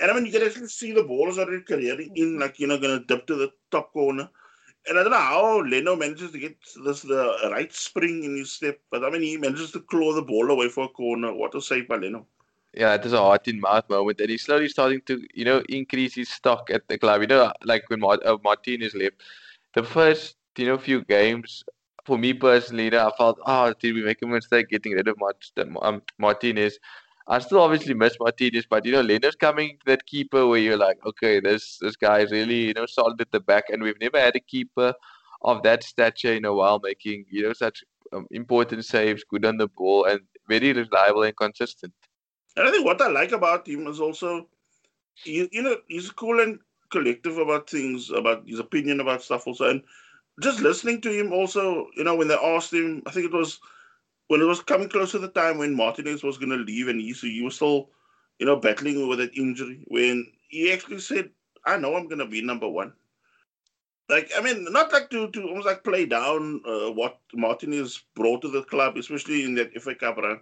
And 0.00 0.10
I 0.10 0.14
mean, 0.14 0.26
you 0.26 0.32
can 0.32 0.42
actually 0.42 0.68
see 0.68 0.92
the 0.92 1.04
ball 1.04 1.30
is 1.30 1.38
already 1.38 1.62
careering 1.62 2.12
in, 2.16 2.38
like 2.40 2.60
you 2.60 2.68
know, 2.68 2.78
gonna 2.78 3.00
dip 3.00 3.26
to 3.28 3.36
the 3.36 3.52
top 3.72 3.92
corner. 3.92 4.30
And 4.88 4.98
I 4.98 5.02
don't 5.02 5.12
know 5.12 5.18
how 5.18 5.62
Leno 5.62 5.96
manages 5.96 6.32
to 6.32 6.38
get 6.38 6.56
this 6.84 7.02
the 7.02 7.50
right 7.52 7.72
spring 7.72 8.24
in 8.24 8.36
his 8.36 8.52
step, 8.52 8.80
but 8.90 9.04
I 9.04 9.10
mean, 9.10 9.22
he 9.22 9.38
manages 9.38 9.72
to 9.72 9.80
claw 9.80 10.14
the 10.14 10.22
ball 10.22 10.50
away 10.50 10.68
for 10.68 10.84
a 10.84 10.88
corner. 10.88 11.32
What 11.34 11.54
a 11.54 11.62
save 11.62 11.88
by 11.88 11.96
Leno 11.96 12.26
yeah, 12.74 12.94
it 12.94 13.06
is 13.06 13.12
a 13.12 13.18
heart 13.18 13.48
in 13.48 13.60
mouth 13.60 13.88
moment, 13.88 14.20
and 14.20 14.30
he's 14.30 14.42
slowly 14.42 14.68
starting 14.68 15.00
to, 15.06 15.26
you 15.34 15.44
know, 15.44 15.62
increase 15.68 16.14
his 16.14 16.28
stock 16.28 16.70
at 16.70 16.88
the 16.88 16.98
club. 16.98 17.20
You 17.22 17.28
know, 17.28 17.52
like 17.64 17.88
when 17.88 18.00
Mart- 18.00 18.24
uh, 18.24 18.38
Martinez 18.42 18.94
left, 18.94 19.22
the 19.74 19.82
first, 19.82 20.36
you 20.56 20.66
know, 20.66 20.78
few 20.78 21.04
games 21.04 21.64
for 22.04 22.18
me 22.18 22.34
personally, 22.34 22.84
you 22.84 22.90
know, 22.90 23.08
I 23.08 23.16
felt, 23.16 23.38
oh, 23.46 23.72
did 23.78 23.94
we 23.94 24.02
make 24.02 24.22
a 24.22 24.26
mistake 24.26 24.68
getting 24.68 24.92
rid 24.92 25.08
of 25.08 25.18
Mart- 25.18 25.50
um, 25.82 26.02
Martinez? 26.18 26.78
I 27.26 27.38
still 27.38 27.60
obviously 27.60 27.94
miss 27.94 28.16
Martinez, 28.20 28.66
but 28.68 28.84
you 28.84 28.92
know, 28.92 29.00
Leno's 29.00 29.34
coming 29.34 29.78
that 29.86 30.04
keeper 30.04 30.46
where 30.46 30.58
you're 30.58 30.76
like, 30.76 30.98
okay, 31.06 31.40
this 31.40 31.78
this 31.80 31.96
guy 31.96 32.18
is 32.18 32.30
really, 32.30 32.66
you 32.66 32.74
know, 32.74 32.84
solid 32.84 33.20
at 33.20 33.32
the 33.32 33.40
back, 33.40 33.64
and 33.70 33.82
we've 33.82 34.00
never 34.00 34.20
had 34.20 34.36
a 34.36 34.40
keeper 34.40 34.92
of 35.40 35.62
that 35.62 35.82
stature 35.82 36.34
in 36.34 36.44
a 36.44 36.52
while, 36.52 36.80
making 36.82 37.24
you 37.30 37.42
know 37.42 37.54
such 37.54 37.82
um, 38.12 38.26
important 38.30 38.84
saves, 38.84 39.24
good 39.24 39.46
on 39.46 39.56
the 39.56 39.68
ball, 39.68 40.04
and 40.04 40.20
very 40.48 40.74
reliable 40.74 41.22
and 41.22 41.36
consistent. 41.36 41.94
And 42.56 42.68
I 42.68 42.70
think 42.70 42.84
what 42.84 43.00
I 43.00 43.08
like 43.08 43.32
about 43.32 43.66
him 43.66 43.86
is 43.86 44.00
also, 44.00 44.48
you, 45.24 45.48
you 45.50 45.62
know, 45.62 45.76
he's 45.88 46.10
cool 46.10 46.40
and 46.40 46.58
collective 46.90 47.38
about 47.38 47.68
things, 47.68 48.10
about 48.10 48.46
his 48.46 48.58
opinion 48.58 49.00
about 49.00 49.22
stuff 49.22 49.46
also. 49.46 49.70
And 49.70 49.82
just 50.40 50.60
listening 50.60 51.00
to 51.02 51.12
him 51.12 51.32
also, 51.32 51.88
you 51.96 52.04
know, 52.04 52.16
when 52.16 52.28
they 52.28 52.34
asked 52.34 52.72
him, 52.72 53.02
I 53.06 53.10
think 53.10 53.26
it 53.26 53.32
was 53.32 53.60
when 54.28 54.40
it 54.40 54.46
was 54.46 54.62
coming 54.62 54.88
close 54.88 55.12
to 55.12 55.18
the 55.18 55.28
time 55.28 55.58
when 55.58 55.74
Martinez 55.76 56.22
was 56.22 56.38
going 56.38 56.50
to 56.50 56.56
leave 56.56 56.88
and 56.88 57.00
he, 57.00 57.12
so 57.12 57.26
he 57.26 57.42
was 57.42 57.56
still, 57.56 57.90
you 58.38 58.46
know, 58.46 58.56
battling 58.56 59.06
with 59.08 59.18
that 59.18 59.36
injury, 59.36 59.84
when 59.88 60.26
he 60.48 60.72
actually 60.72 61.00
said, 61.00 61.30
I 61.66 61.76
know 61.76 61.94
I'm 61.94 62.08
going 62.08 62.18
to 62.18 62.26
be 62.26 62.42
number 62.42 62.68
one. 62.68 62.92
Like, 64.08 64.30
I 64.36 64.40
mean, 64.40 64.64
not 64.70 64.92
like 64.92 65.10
to, 65.10 65.30
to 65.30 65.48
almost 65.48 65.66
like 65.66 65.84
play 65.84 66.06
down 66.06 66.62
uh, 66.66 66.90
what 66.90 67.20
Martinez 67.34 68.02
brought 68.14 68.42
to 68.42 68.48
the 68.48 68.62
club, 68.62 68.96
especially 68.96 69.44
in 69.44 69.54
that 69.56 69.80
FA 69.80 69.94
Cup 69.94 70.16
run 70.16 70.40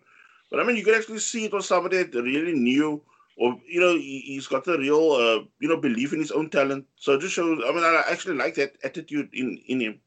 but 0.52 0.60
I 0.60 0.64
mean, 0.64 0.76
you 0.76 0.84
can 0.84 0.94
actually 0.94 1.18
see 1.18 1.46
it 1.46 1.52
was 1.54 1.66
somebody 1.66 2.02
that 2.02 2.12
really 2.14 2.52
knew, 2.52 3.02
or 3.36 3.58
you 3.66 3.80
know, 3.80 3.94
he, 3.96 4.34
has 4.36 4.46
got 4.46 4.66
a 4.66 4.78
real, 4.78 5.12
uh, 5.12 5.44
you 5.60 5.68
know, 5.68 5.76
belief 5.76 6.12
in 6.12 6.20
his 6.20 6.30
own 6.30 6.50
talent. 6.50 6.86
So 6.96 7.14
it 7.14 7.20
just 7.20 7.34
shows. 7.34 7.60
I 7.66 7.72
mean, 7.72 7.84
I 7.84 8.04
actually 8.10 8.36
like 8.36 8.54
that 8.56 8.76
attitude 8.84 9.30
in 9.32 9.58
in 9.66 9.80
him. 9.80 10.00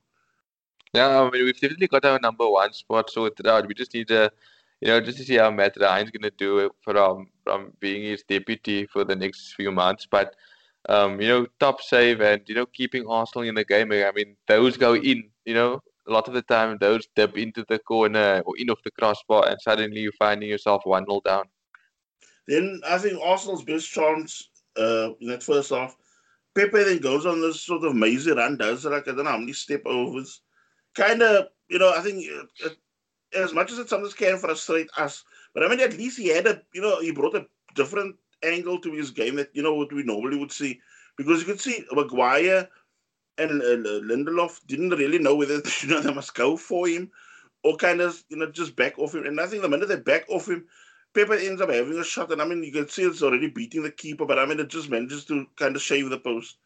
Yeah, 0.94 1.22
I 1.22 1.30
mean, 1.30 1.44
we've 1.44 1.60
definitely 1.60 1.88
got 1.88 2.06
our 2.06 2.20
number 2.20 2.48
one 2.50 2.72
spot 2.74 3.10
sorted 3.10 3.48
out. 3.48 3.68
We 3.68 3.74
just 3.74 3.94
need 3.94 4.08
to, 4.08 4.32
you 4.80 4.88
know, 4.88 5.02
just 5.02 5.18
to 5.18 5.26
see 5.26 5.36
how 5.36 5.52
Matt 5.52 5.76
Ryan's 5.78 6.12
going 6.12 6.24
to 6.24 6.38
do 6.38 6.60
it 6.60 6.72
from 6.82 7.28
from 7.44 7.74
being 7.80 8.04
his 8.04 8.24
deputy 8.24 8.86
for 8.86 9.04
the 9.04 9.16
next 9.16 9.54
few 9.56 9.72
months. 9.72 10.08
But 10.10 10.36
um, 10.88 11.20
you 11.20 11.28
know, 11.28 11.48
top 11.60 11.82
save 11.82 12.22
and 12.22 12.42
you 12.48 12.56
know, 12.56 12.66
keeping 12.68 13.08
Arsenal 13.08 13.48
in 13.48 13.56
the 13.56 13.66
game. 13.66 13.92
I 13.92 14.12
mean, 14.16 14.36
those 14.48 14.78
go 14.78 14.96
in. 14.96 15.30
You 15.46 15.54
know, 15.54 15.82
a 16.08 16.12
lot 16.12 16.28
of 16.28 16.34
the 16.34 16.42
time 16.44 16.78
those 16.80 17.08
dip 17.16 17.38
into 17.38 17.66
the 17.68 17.80
corner 17.80 18.42
or 18.46 18.58
in 18.58 18.70
off 18.70 18.84
the 18.84 18.92
crossbar, 18.92 19.48
and 19.50 19.60
suddenly 19.62 20.02
you're 20.02 20.12
finding 20.14 20.50
yourself 20.50 20.86
1 20.86 21.06
0 21.06 21.22
down. 21.26 21.46
Then 22.48 22.82
I 22.88 22.98
think 22.98 23.20
Arsenal's 23.22 23.64
best 23.64 23.90
chance 23.92 24.50
uh, 24.78 25.12
in 25.20 25.28
that 25.30 25.44
first 25.44 25.72
half, 25.72 25.96
Pepe 26.54 26.84
then 26.84 27.00
goes 27.00 27.26
on 27.26 27.42
this 27.42 27.62
sort 27.62 27.84
of 27.84 27.96
mazy 27.96 28.32
run, 28.32 28.58
does 28.58 28.86
like 28.86 29.08
I 29.08 29.12
don't 29.12 29.26
know 29.26 29.32
how 29.32 29.38
many 29.38 29.54
step 29.54 29.82
overs. 29.86 30.42
Kind 30.96 31.22
of, 31.22 31.48
you 31.70 31.80
know, 31.80 31.94
I 31.96 32.02
think 32.02 32.24
it, 32.24 32.48
it, 32.64 32.78
as 33.34 33.54
much 33.54 33.72
as 33.72 33.80
it 33.80 33.90
sometimes 33.90 34.14
can 34.14 34.38
frustrate 34.38 34.88
us, 34.98 35.24
but 35.54 35.64
I 35.64 35.68
mean, 35.68 35.82
at 35.82 35.98
least 35.98 36.18
he 36.18 36.30
had 36.30 36.48
a, 36.48 36.62
you 36.74 36.82
know, 36.82 37.02
he 37.02 37.12
brought 37.12 37.36
a 37.36 37.48
different 37.76 38.16
angle 38.44 38.80
to 38.80 38.92
his 38.94 39.12
game 39.12 39.36
that, 39.36 39.50
you 39.54 39.64
know, 39.64 39.74
what 39.74 39.92
we 39.92 40.04
normally 40.04 40.38
would 40.38 40.52
see. 40.52 40.80
Because 41.18 41.40
you 41.40 41.46
could 41.46 41.60
see 41.60 41.86
Maguire 41.92 42.70
and 43.38 43.62
uh, 43.62 44.00
Lindelof 44.02 44.60
didn't 44.68 44.90
really 44.92 45.20
know 45.20 45.36
whether 45.36 45.56
you 45.82 45.90
know 45.90 46.02
they 46.02 46.14
must 46.14 46.36
go 46.36 46.56
for 46.58 46.88
him 46.88 47.12
or 47.64 47.76
kind 47.78 48.02
of 48.02 48.24
you 48.30 48.38
know 48.38 48.50
just 48.52 48.76
back 48.76 48.98
off 49.00 49.16
him. 49.16 49.26
And 49.26 49.40
I 49.40 49.48
think 49.48 49.62
the 49.62 49.70
minute 49.70 49.88
they 49.88 49.98
back 49.98 50.26
off 50.30 50.48
him, 50.48 50.66
Pepe 51.16 51.48
ends 51.48 51.62
up 51.62 51.72
having 51.72 51.98
a 51.98 52.04
shot, 52.04 52.32
and 52.32 52.42
I 52.42 52.46
mean 52.46 52.64
you 52.64 52.72
can 52.72 52.90
see 52.90 53.04
it's 53.04 53.24
already 53.24 53.50
beating 53.50 53.84
the 53.84 53.92
keeper, 53.92 54.26
but 54.26 54.40
I 54.40 54.46
mean 54.46 54.60
it 54.60 54.70
just 54.70 54.90
manages 54.90 55.26
to 55.26 55.48
kind 55.56 55.76
of 55.76 55.82
shave 55.82 56.10
the 56.10 56.20
post. 56.20 56.58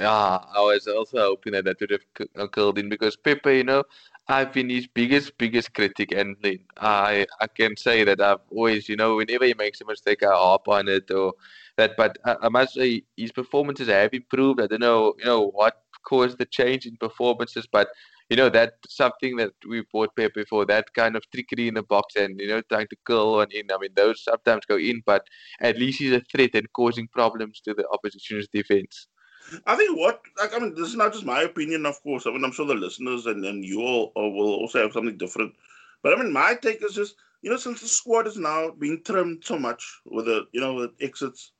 Yeah, 0.00 0.38
I 0.56 0.60
was 0.60 0.86
also 0.86 1.18
hoping 1.18 1.52
that 1.54 1.64
that 1.64 1.80
would 1.80 1.90
have 1.90 2.50
killed 2.52 2.78
uh, 2.78 2.80
in 2.80 2.88
because 2.88 3.16
Pepe, 3.16 3.56
you 3.58 3.64
know, 3.64 3.82
I've 4.28 4.52
been 4.52 4.70
his 4.70 4.86
biggest, 4.86 5.36
biggest 5.38 5.74
critic, 5.74 6.12
and 6.12 6.36
I 6.76 7.26
I 7.40 7.46
can 7.48 7.76
say 7.76 8.04
that 8.04 8.20
I've 8.20 8.40
always, 8.50 8.88
you 8.88 8.96
know, 8.96 9.16
whenever 9.16 9.44
he 9.46 9.54
makes 9.54 9.80
a 9.80 9.86
mistake, 9.86 10.22
I 10.22 10.32
harp 10.32 10.68
on 10.68 10.88
it 10.88 11.10
or 11.10 11.34
that. 11.76 11.96
But 11.96 12.18
I, 12.24 12.36
I 12.42 12.48
must 12.48 12.74
say, 12.74 13.02
his 13.16 13.32
performances 13.32 13.88
have 13.88 14.14
improved. 14.14 14.60
I 14.60 14.68
don't 14.68 14.80
know, 14.80 15.14
you 15.18 15.24
know, 15.24 15.48
what 15.48 15.82
caused 16.04 16.38
the 16.38 16.46
change 16.46 16.86
in 16.86 16.96
performances, 16.96 17.66
but 17.66 17.88
you 18.28 18.36
know 18.36 18.48
that's 18.48 18.94
something 18.94 19.36
that 19.36 19.52
we 19.68 19.84
bought 19.92 20.14
Pepe 20.16 20.44
for. 20.44 20.64
That 20.66 20.92
kind 20.94 21.16
of 21.16 21.22
trickery 21.32 21.68
in 21.68 21.74
the 21.74 21.82
box 21.82 22.16
and 22.16 22.38
you 22.40 22.48
know 22.48 22.62
trying 22.68 22.88
to 22.88 22.96
curl 23.04 23.36
one 23.36 23.48
in. 23.52 23.70
I 23.72 23.78
mean, 23.78 23.90
those 23.96 24.22
sometimes 24.22 24.66
go 24.66 24.76
in, 24.76 25.02
but 25.06 25.26
at 25.60 25.78
least 25.78 25.98
he's 25.98 26.12
a 26.12 26.22
threat 26.32 26.50
and 26.54 26.72
causing 26.72 27.08
problems 27.08 27.60
to 27.62 27.74
the 27.74 27.86
opposition's 27.92 28.48
defense. 28.48 29.06
I 29.66 29.76
think 29.76 29.98
what 29.98 30.20
like 30.38 30.54
I 30.54 30.58
mean, 30.58 30.74
this 30.74 30.88
is 30.88 30.96
not 30.96 31.12
just 31.12 31.24
my 31.24 31.42
opinion, 31.42 31.86
of 31.86 32.02
course. 32.02 32.26
I 32.26 32.30
mean, 32.30 32.44
I'm 32.44 32.52
sure 32.52 32.66
the 32.66 32.74
listeners 32.74 33.26
and, 33.26 33.44
and 33.44 33.64
you 33.64 33.80
all 33.80 34.12
uh, 34.16 34.28
will 34.28 34.54
also 34.54 34.82
have 34.82 34.92
something 34.92 35.16
different. 35.16 35.54
But 36.02 36.12
I 36.12 36.22
mean, 36.22 36.32
my 36.32 36.54
take 36.54 36.84
is 36.84 36.94
just 36.94 37.14
you 37.42 37.50
know, 37.50 37.56
since 37.56 37.80
the 37.80 37.88
squad 37.88 38.26
is 38.26 38.36
now 38.36 38.70
being 38.70 39.02
trimmed 39.04 39.44
so 39.44 39.58
much 39.58 40.00
with 40.04 40.26
the 40.26 40.46
you 40.52 40.60
know 40.60 40.74
with 40.74 40.90
exits, 41.00 41.52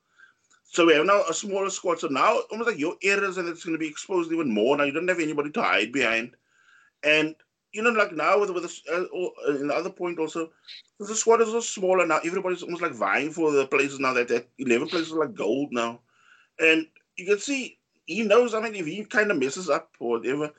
so 0.64 0.87
we 0.87 0.94
have 0.94 1.06
now 1.06 1.22
a 1.28 1.34
smaller 1.34 1.70
squad. 1.70 2.00
So 2.00 2.08
now 2.08 2.40
almost 2.50 2.70
like 2.70 2.78
your 2.78 2.96
errors 3.02 3.38
and 3.38 3.48
it's 3.48 3.64
going 3.64 3.75
to 3.75 3.78
be 3.78 3.88
exposed 3.88 4.32
even 4.32 4.52
more. 4.52 4.76
Now 4.76 4.84
you 4.84 4.92
don't 4.92 5.08
have 5.08 5.20
anybody 5.20 5.50
to 5.52 5.62
hide 5.62 5.92
behind, 5.92 6.34
and 7.02 7.35
you 7.73 7.83
know, 7.83 7.90
like 7.90 8.12
now 8.12 8.40
with 8.40 8.50
with 8.50 8.64
the, 8.64 8.93
uh, 8.93 9.73
uh, 9.73 9.75
other 9.75 9.90
point 9.90 10.19
also, 10.19 10.50
the 10.99 11.14
squad 11.14 11.40
is 11.40 11.49
so 11.49 11.61
smaller 11.61 12.07
now. 12.07 12.19
Everybody's 12.25 12.62
almost 12.62 12.83
like 12.83 12.93
vying 12.93 13.31
for 13.31 13.52
the 13.52 13.67
places 13.67 14.00
now. 14.00 14.14
That 14.14 14.28
that 14.28 14.49
eleven 14.59 14.88
places 14.88 15.12
like 15.12 15.35
gold 15.35 15.69
now, 15.73 16.00
and 16.59 16.87
you 17.17 17.26
can 17.26 17.38
see 17.38 17.78
he 18.07 18.23
knows. 18.23 18.55
I 18.55 18.61
mean, 18.61 18.75
if 18.75 18.87
he 18.87 19.05
kind 19.05 19.31
of 19.31 19.38
messes 19.38 19.69
up 19.69 19.90
or 20.00 20.19
whatever, 20.19 20.50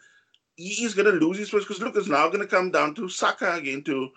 he's 0.55 0.93
to 0.93 1.03
lose 1.03 1.38
his 1.38 1.50
place. 1.50 1.63
Because 1.63 1.81
look, 1.81 1.96
it's 1.96 2.08
now 2.08 2.29
to 2.29 2.48
come 2.48 2.72
down 2.72 2.93
to 2.96 3.10
Saka 3.10 3.55
again 3.55 3.84
to 3.84 4.10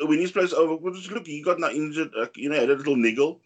win 0.00 0.20
his 0.20 0.32
place 0.32 0.52
over. 0.52 0.76
Because 0.76 1.10
look, 1.10 1.26
he 1.26 1.42
got 1.42 1.60
now 1.60 1.70
injured. 1.70 2.10
Uh, 2.18 2.26
you 2.36 2.48
know, 2.48 2.58
had 2.58 2.70
a 2.70 2.74
little 2.74 2.96
niggle, 2.96 3.40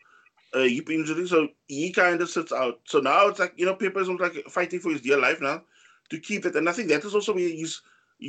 uh, 0.54 0.60
hip 0.60 0.88
injury, 0.88 1.26
so 1.26 1.48
he 1.66 1.92
kind 1.92 2.20
of 2.20 2.30
sits 2.30 2.52
out. 2.52 2.80
So 2.84 3.00
now 3.00 3.26
it's 3.28 3.40
like 3.40 3.54
you 3.56 3.66
know, 3.66 3.74
Pepe 3.74 3.98
is 4.00 4.08
like 4.08 4.44
fighting 4.48 4.80
for 4.80 4.92
his 4.92 5.00
dear 5.00 5.18
life 5.18 5.40
now 5.40 5.62
to 6.10 6.20
keep 6.20 6.46
it. 6.46 6.54
And 6.54 6.68
I 6.68 6.72
think 6.72 6.88
that 6.90 7.04
is 7.04 7.14
also 7.14 7.34
where 7.34 7.48
his 7.48 7.80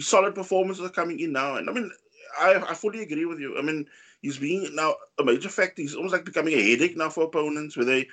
solid 0.02 0.36
performances 0.36 0.86
are 0.86 0.90
coming 0.90 1.20
in 1.20 1.32
now. 1.32 1.56
And 1.56 1.70
I 1.70 1.74
mean, 1.74 1.92
I 2.40 2.56
I 2.70 2.74
fully 2.74 3.02
agree 3.02 3.25
with 3.25 3.40
you. 3.40 3.58
I 3.58 3.62
mean, 3.62 3.88
he's 4.22 4.38
being 4.38 4.75
now 4.75 4.96
a 5.20 5.24
major 5.24 5.50
factor. 5.50 5.82
He's 5.82 5.96
almost 5.96 6.14
like 6.14 6.25
becoming 6.25 6.54
a 6.54 6.72
headache 6.72 6.98
now 6.98 7.10
for 7.10 7.24
opponents 7.25 7.78
where 7.78 7.86
they 7.86 8.08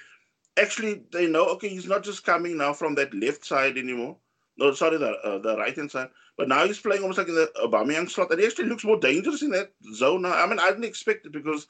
actually 0.58 1.02
they 1.12 1.26
know 1.26 1.46
okay 1.46 1.68
he's 1.68 1.88
not 1.88 2.04
just 2.04 2.24
coming 2.24 2.58
now 2.58 2.72
from 2.72 2.94
that 2.96 3.14
left 3.14 3.44
side 3.44 3.78
anymore. 3.78 4.16
No, 4.58 4.72
sorry, 4.74 4.98
the 4.98 5.10
uh, 5.10 5.38
the 5.38 5.56
right 5.56 5.74
hand 5.74 5.90
side. 5.90 6.08
But 6.36 6.48
now 6.48 6.66
he's 6.66 6.78
playing 6.78 7.02
almost 7.02 7.18
like 7.18 7.28
in 7.28 7.34
the 7.34 7.50
Aubameyang 7.62 8.10
slot, 8.10 8.30
and 8.30 8.40
he 8.40 8.46
actually 8.46 8.68
looks 8.68 8.84
more 8.84 8.98
dangerous 8.98 9.42
in 9.42 9.50
that 9.50 9.72
zone 9.94 10.22
now. 10.22 10.34
I 10.34 10.46
mean, 10.46 10.58
I 10.58 10.68
didn't 10.68 10.84
expect 10.84 11.26
it 11.26 11.32
because 11.32 11.66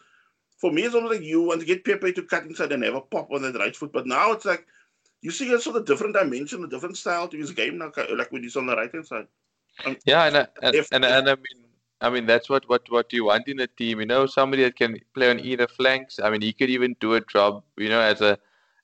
for 0.59 0.73
me 0.73 0.83
it's 0.83 0.95
almost 0.95 1.14
like 1.14 1.23
you 1.23 1.42
want 1.42 1.61
to 1.61 1.66
get 1.66 1.85
Pepe 1.85 2.12
to 2.12 2.23
cut 2.23 2.45
inside 2.45 2.73
and 2.73 2.83
have 2.85 2.95
a 2.95 3.00
pop 3.00 3.31
on 3.31 3.42
that 3.42 3.57
right 3.57 3.75
foot. 3.75 3.92
But 3.92 4.07
now 4.07 4.33
it's 4.33 4.45
like 4.45 4.66
you 5.21 5.31
see 5.31 5.52
a 5.52 5.61
sort 5.61 5.76
of 5.76 5.87
different 5.87 6.14
dimension, 6.14 6.64
a 6.64 6.69
different 6.69 6.97
style 6.97 7.28
to 7.28 7.37
his 7.37 7.52
game 7.52 7.78
now, 7.78 7.92
like 8.16 8.33
when 8.33 8.42
he's 8.42 8.57
on 8.57 8.66
the 8.66 8.76
right 8.76 8.92
hand 8.92 9.07
side. 9.07 9.26
Yeah, 10.04 10.24
and, 10.24 10.36
and, 10.62 10.74
if, 10.74 10.88
and, 10.92 11.04
and 11.04 11.28
I 11.28 11.34
mean, 11.34 11.64
I 12.00 12.10
mean 12.10 12.26
that's 12.26 12.48
what, 12.48 12.68
what 12.68 12.82
what 12.90 13.12
you 13.12 13.24
want 13.26 13.48
in 13.48 13.60
a 13.60 13.66
team. 13.66 14.00
You 14.00 14.06
know, 14.06 14.26
somebody 14.26 14.62
that 14.64 14.76
can 14.76 14.98
play 15.14 15.30
on 15.30 15.40
either 15.40 15.66
flanks. 15.66 16.18
I 16.22 16.30
mean, 16.30 16.42
he 16.42 16.52
could 16.52 16.70
even 16.70 16.96
do 17.00 17.14
a 17.14 17.20
job. 17.20 17.62
You 17.76 17.88
know, 17.88 18.00
as 18.00 18.20
a 18.20 18.38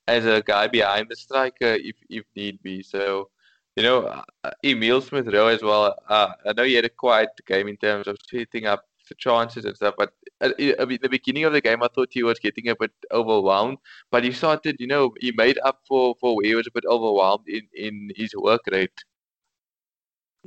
as 0.07 0.25
a 0.25 0.43
guy 0.43 0.67
behind 0.67 1.09
the 1.09 1.17
striker 1.17 1.77
if 1.91 1.97
if 2.09 2.25
need 2.35 2.63
be. 2.63 2.83
So, 2.83 3.31
you 3.77 3.83
know, 3.83 4.07
uh, 4.45 4.51
Emil 4.65 5.01
Smith 5.01 5.29
Rowe 5.29 5.49
as 5.49 5.63
well. 5.63 5.97
Uh, 6.09 6.31
I 6.47 6.53
know 6.55 6.65
he 6.65 6.75
had 6.75 6.85
a 6.85 6.91
quiet 6.91 7.31
game 7.47 7.69
in 7.69 7.77
terms 7.77 8.07
of 8.09 8.17
setting 8.31 8.67
up 8.67 8.85
the 9.09 9.15
chances 9.15 9.65
and 9.65 9.75
stuff, 9.75 9.95
but 9.97 10.13
at, 10.41 10.59
at 10.61 10.89
the 10.89 11.09
beginning 11.09 11.45
of 11.45 11.53
the 11.53 11.61
game, 11.61 11.83
I 11.83 11.89
thought 11.89 12.09
he 12.11 12.23
was 12.23 12.39
getting 12.39 12.69
a 12.69 12.77
bit 12.77 12.93
overwhelmed. 13.11 13.79
But 14.11 14.25
he 14.25 14.33
started, 14.33 14.77
you 14.79 14.87
know, 14.87 15.15
he 15.21 15.33
made 15.33 15.59
up 15.65 15.81
for 15.87 16.15
for 16.21 16.37
where 16.37 16.47
he 16.47 16.55
was 16.55 16.67
a 16.67 16.73
bit 16.73 16.85
overwhelmed 16.87 17.49
in 17.49 17.67
in 17.75 18.11
his 18.17 18.35
work 18.35 18.63
rate. 18.71 19.05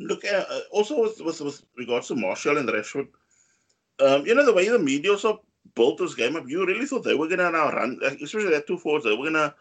Look, 0.08 0.25
uh, 0.25 0.46
uh 0.50 0.60
also 0.72 1.01
with, 1.01 1.22
with, 1.22 1.41
with 1.41 1.63
regards 1.77 2.08
to 2.08 2.15
Martial 2.15 2.58
and 2.58 2.70
Rashford, 2.70 3.08
um, 4.00 4.25
you 4.25 4.36
know 4.36 4.46
the 4.46 4.53
way 4.53 4.67
the 4.67 4.79
media 4.79 5.12
also 5.12 5.41
built 5.75 5.98
this 5.98 6.15
game 6.15 6.36
up, 6.36 6.46
you 6.48 6.65
really 6.65 6.86
thought 6.86 7.03
they 7.03 7.15
were 7.15 7.27
gonna 7.27 7.51
now 7.51 7.72
run, 7.72 8.00
especially 8.03 8.50
that 8.51 8.67
two 8.67 8.77
forwards, 8.77 9.05
they 9.05 9.15
were 9.15 9.25
gonna, 9.25 9.53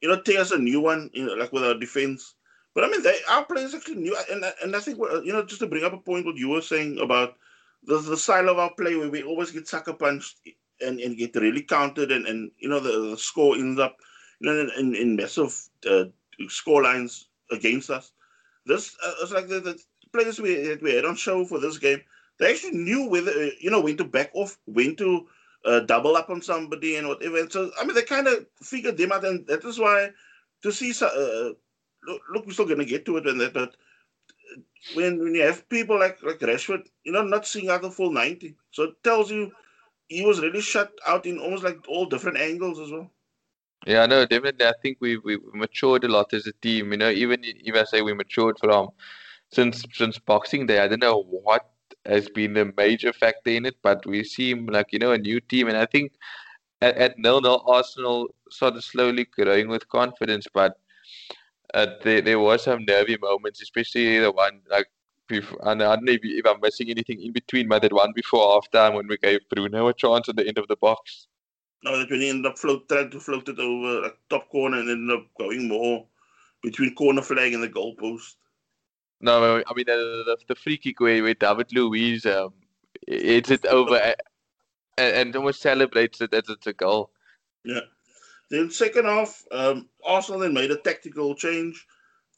you 0.00 0.08
know, 0.08 0.20
take 0.20 0.38
us 0.38 0.52
a 0.52 0.58
new 0.58 0.80
one, 0.80 1.10
you 1.12 1.26
know, 1.26 1.34
like 1.34 1.52
with 1.52 1.64
our 1.64 1.74
defense. 1.74 2.34
But 2.74 2.84
I 2.84 2.88
mean, 2.88 3.02
they 3.02 3.18
our 3.28 3.44
players 3.44 3.74
actually 3.74 3.96
knew, 3.96 4.16
and 4.30 4.44
and 4.62 4.74
I 4.74 4.80
think 4.80 4.98
you 4.98 5.32
know, 5.32 5.44
just 5.44 5.60
to 5.60 5.66
bring 5.66 5.84
up 5.84 5.92
a 5.92 5.98
point 5.98 6.24
what 6.24 6.36
you 6.36 6.48
were 6.48 6.62
saying 6.62 6.98
about 7.00 7.36
the 7.84 7.98
the 7.98 8.16
style 8.16 8.48
of 8.48 8.58
our 8.58 8.72
play 8.74 8.96
where 8.96 9.10
we 9.10 9.22
always 9.22 9.50
get 9.50 9.68
sucker 9.68 9.92
punched 9.92 10.38
and, 10.80 10.98
and 11.00 11.18
get 11.18 11.36
really 11.36 11.62
counted, 11.62 12.12
and, 12.12 12.26
and 12.26 12.50
you 12.58 12.68
know 12.68 12.80
the, 12.80 13.10
the 13.10 13.18
score 13.18 13.56
ends 13.56 13.78
up, 13.78 13.96
you 14.40 14.46
know, 14.46 14.70
in, 14.78 14.94
in 14.94 15.16
massive 15.16 15.54
uh, 15.88 16.04
score 16.48 16.82
lines 16.82 17.28
against 17.50 17.90
us. 17.90 18.12
This 18.66 18.96
uh, 19.04 19.14
it's 19.22 19.32
like 19.32 19.48
the, 19.48 19.60
the 19.60 19.82
players 20.12 20.40
we 20.40 20.76
we 20.76 20.94
had 20.94 21.04
on 21.04 21.16
show 21.16 21.44
for 21.44 21.58
this 21.58 21.78
game 21.78 22.02
they 22.38 22.50
actually 22.50 22.78
knew 22.78 23.08
whether 23.08 23.30
uh, 23.30 23.50
you 23.60 23.70
know 23.70 23.80
when 23.80 23.96
to 23.98 24.04
back 24.04 24.30
off, 24.34 24.58
when 24.66 24.96
to 24.96 25.28
uh, 25.64 25.80
double 25.80 26.16
up 26.16 26.30
on 26.30 26.42
somebody 26.42 26.96
and 26.96 27.06
whatever. 27.08 27.38
And 27.38 27.52
so 27.52 27.70
I 27.80 27.84
mean, 27.84 27.94
they 27.94 28.02
kind 28.02 28.26
of 28.26 28.46
figured 28.62 28.96
them 28.96 29.12
out, 29.12 29.24
and 29.24 29.46
that 29.46 29.64
is 29.64 29.78
why 29.78 30.10
to 30.62 30.72
see. 30.72 30.92
Uh, 31.00 31.54
look, 32.06 32.22
look, 32.32 32.46
we're 32.46 32.52
still 32.52 32.66
gonna 32.66 32.84
get 32.84 33.04
to 33.06 33.16
it 33.18 33.26
and 33.26 33.40
that, 33.40 33.54
but 33.54 33.76
when 34.94 35.18
when 35.22 35.34
you 35.34 35.42
have 35.42 35.68
people 35.68 35.98
like 35.98 36.22
like 36.22 36.40
Rashford, 36.40 36.86
you 37.04 37.12
know, 37.12 37.22
not 37.22 37.46
seeing 37.46 37.68
out 37.68 37.82
the 37.82 37.90
full 37.90 38.10
ninety, 38.10 38.56
so 38.70 38.84
it 38.84 39.04
tells 39.04 39.30
you 39.30 39.52
he 40.08 40.24
was 40.24 40.40
really 40.40 40.60
shut 40.60 40.92
out 41.06 41.26
in 41.26 41.38
almost 41.38 41.64
like 41.64 41.78
all 41.88 42.06
different 42.06 42.38
angles 42.38 42.80
as 42.80 42.90
well. 42.90 43.10
Yeah, 43.86 44.06
no, 44.06 44.24
definitely. 44.26 44.66
I 44.66 44.72
think 44.82 44.98
we 45.00 45.16
we 45.18 45.38
matured 45.54 46.04
a 46.04 46.08
lot 46.08 46.32
as 46.34 46.46
a 46.46 46.52
team. 46.52 46.92
You 46.92 46.98
know, 46.98 47.10
even 47.10 47.40
if 47.44 47.74
I 47.74 47.84
say 47.84 48.02
we 48.02 48.14
matured 48.14 48.58
from 48.60 48.90
since 49.52 49.84
since 49.92 50.18
Boxing 50.18 50.66
Day, 50.66 50.80
I 50.80 50.88
don't 50.88 51.00
know 51.00 51.22
what 51.22 51.68
has 52.06 52.28
been 52.28 52.54
the 52.54 52.72
major 52.76 53.12
factor 53.12 53.50
in 53.50 53.66
it, 53.66 53.76
but 53.82 54.04
we 54.06 54.24
seem 54.24 54.66
like 54.66 54.92
you 54.92 54.98
know 55.00 55.12
a 55.12 55.18
new 55.18 55.40
team, 55.40 55.68
and 55.68 55.76
I 55.76 55.86
think 55.86 56.12
at, 56.82 56.96
at 56.98 57.18
nil 57.18 57.40
nil 57.42 57.62
Arsenal 57.66 58.34
of 58.62 58.84
slowly 58.84 59.24
growing 59.26 59.68
with 59.68 59.88
confidence, 59.88 60.46
but 60.54 60.78
uh, 61.74 61.86
there 62.02 62.20
there 62.20 62.38
were 62.40 62.58
some 62.58 62.84
nervy 62.86 63.16
moments, 63.20 63.62
especially 63.62 64.18
the 64.18 64.32
one 64.32 64.60
like. 64.70 64.88
Before, 65.28 65.58
and 65.70 65.82
I 65.82 65.94
don't 65.94 66.04
know 66.04 66.12
if, 66.12 66.20
if 66.24 66.44
I'm 66.46 66.60
missing 66.60 66.90
anything 66.90 67.22
in 67.22 67.32
between, 67.32 67.68
but 67.68 67.80
that 67.82 67.92
one 67.92 68.12
before 68.14 68.52
half 68.54 68.70
time 68.70 68.94
when 68.94 69.06
we 69.06 69.16
gave 69.16 69.40
Bruno 69.48 69.88
a 69.88 69.94
chance 69.94 70.28
at 70.28 70.36
the 70.36 70.46
end 70.46 70.58
of 70.58 70.68
the 70.68 70.76
box. 70.76 71.28
No, 71.84 71.98
that 71.98 72.10
when 72.10 72.20
he 72.20 72.28
ended 72.28 72.46
up 72.46 72.58
float, 72.58 72.88
trying 72.88 73.10
to 73.10 73.20
float 73.20 73.48
it 73.48 73.58
over 73.58 74.06
a 74.06 74.12
top 74.30 74.48
corner 74.50 74.78
and 74.78 74.88
ended 74.88 75.18
up 75.18 75.26
going 75.38 75.68
more 75.68 76.06
between 76.62 76.94
corner 76.94 77.22
flag 77.22 77.52
and 77.52 77.62
the 77.62 77.68
goalpost. 77.68 78.36
No, 79.20 79.62
I 79.66 79.74
mean 79.74 79.86
the, 79.86 80.24
the, 80.26 80.36
the 80.48 80.54
free 80.54 80.76
kick 80.76 81.00
where, 81.00 81.22
where 81.22 81.34
David 81.34 81.72
Luiz 81.72 82.26
um, 82.26 82.52
hits 83.06 83.50
it 83.50 83.66
over 83.66 83.96
and, 84.98 85.16
and 85.16 85.36
almost 85.36 85.60
celebrates 85.60 86.20
it 86.20 86.34
as 86.34 86.48
it's 86.48 86.66
a 86.66 86.72
goal. 86.72 87.10
Yeah. 87.64 87.80
Then 88.50 88.70
second 88.70 89.06
half, 89.06 89.44
um, 89.50 89.88
Arsenal 90.04 90.40
then 90.40 90.52
made 90.52 90.70
a 90.70 90.76
tactical 90.76 91.34
change. 91.34 91.86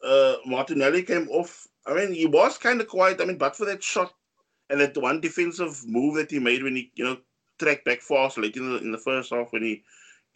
Uh, 0.03 0.37
Martinelli 0.47 1.03
came 1.03 1.29
off. 1.31 1.67
I 1.87 1.95
mean, 1.95 2.13
he 2.13 2.27
was 2.27 2.57
kind 2.57 2.81
of 2.81 2.89
quiet. 2.89 3.21
I 3.21 3.25
mean, 3.25 3.39
but 3.39 3.57
for 3.57 3.65
that 3.67 3.83
shot 3.83 4.13
and 4.71 4.81
that 4.81 4.97
one 4.97 5.21
defensive 5.21 5.83
move 5.87 6.15
that 6.17 6.31
he 6.31 6.39
made 6.39 6.63
when 6.63 6.77
he, 6.77 6.93
you 6.95 7.05
know, 7.05 7.17
tracked 7.59 7.85
back 7.85 8.01
fast 8.01 8.39
late 8.39 8.57
in 8.57 8.73
the 8.73 8.79
in 8.79 8.93
the 8.93 8.99
first 8.99 9.33
half 9.33 9.53
when 9.53 9.63
he 9.63 9.83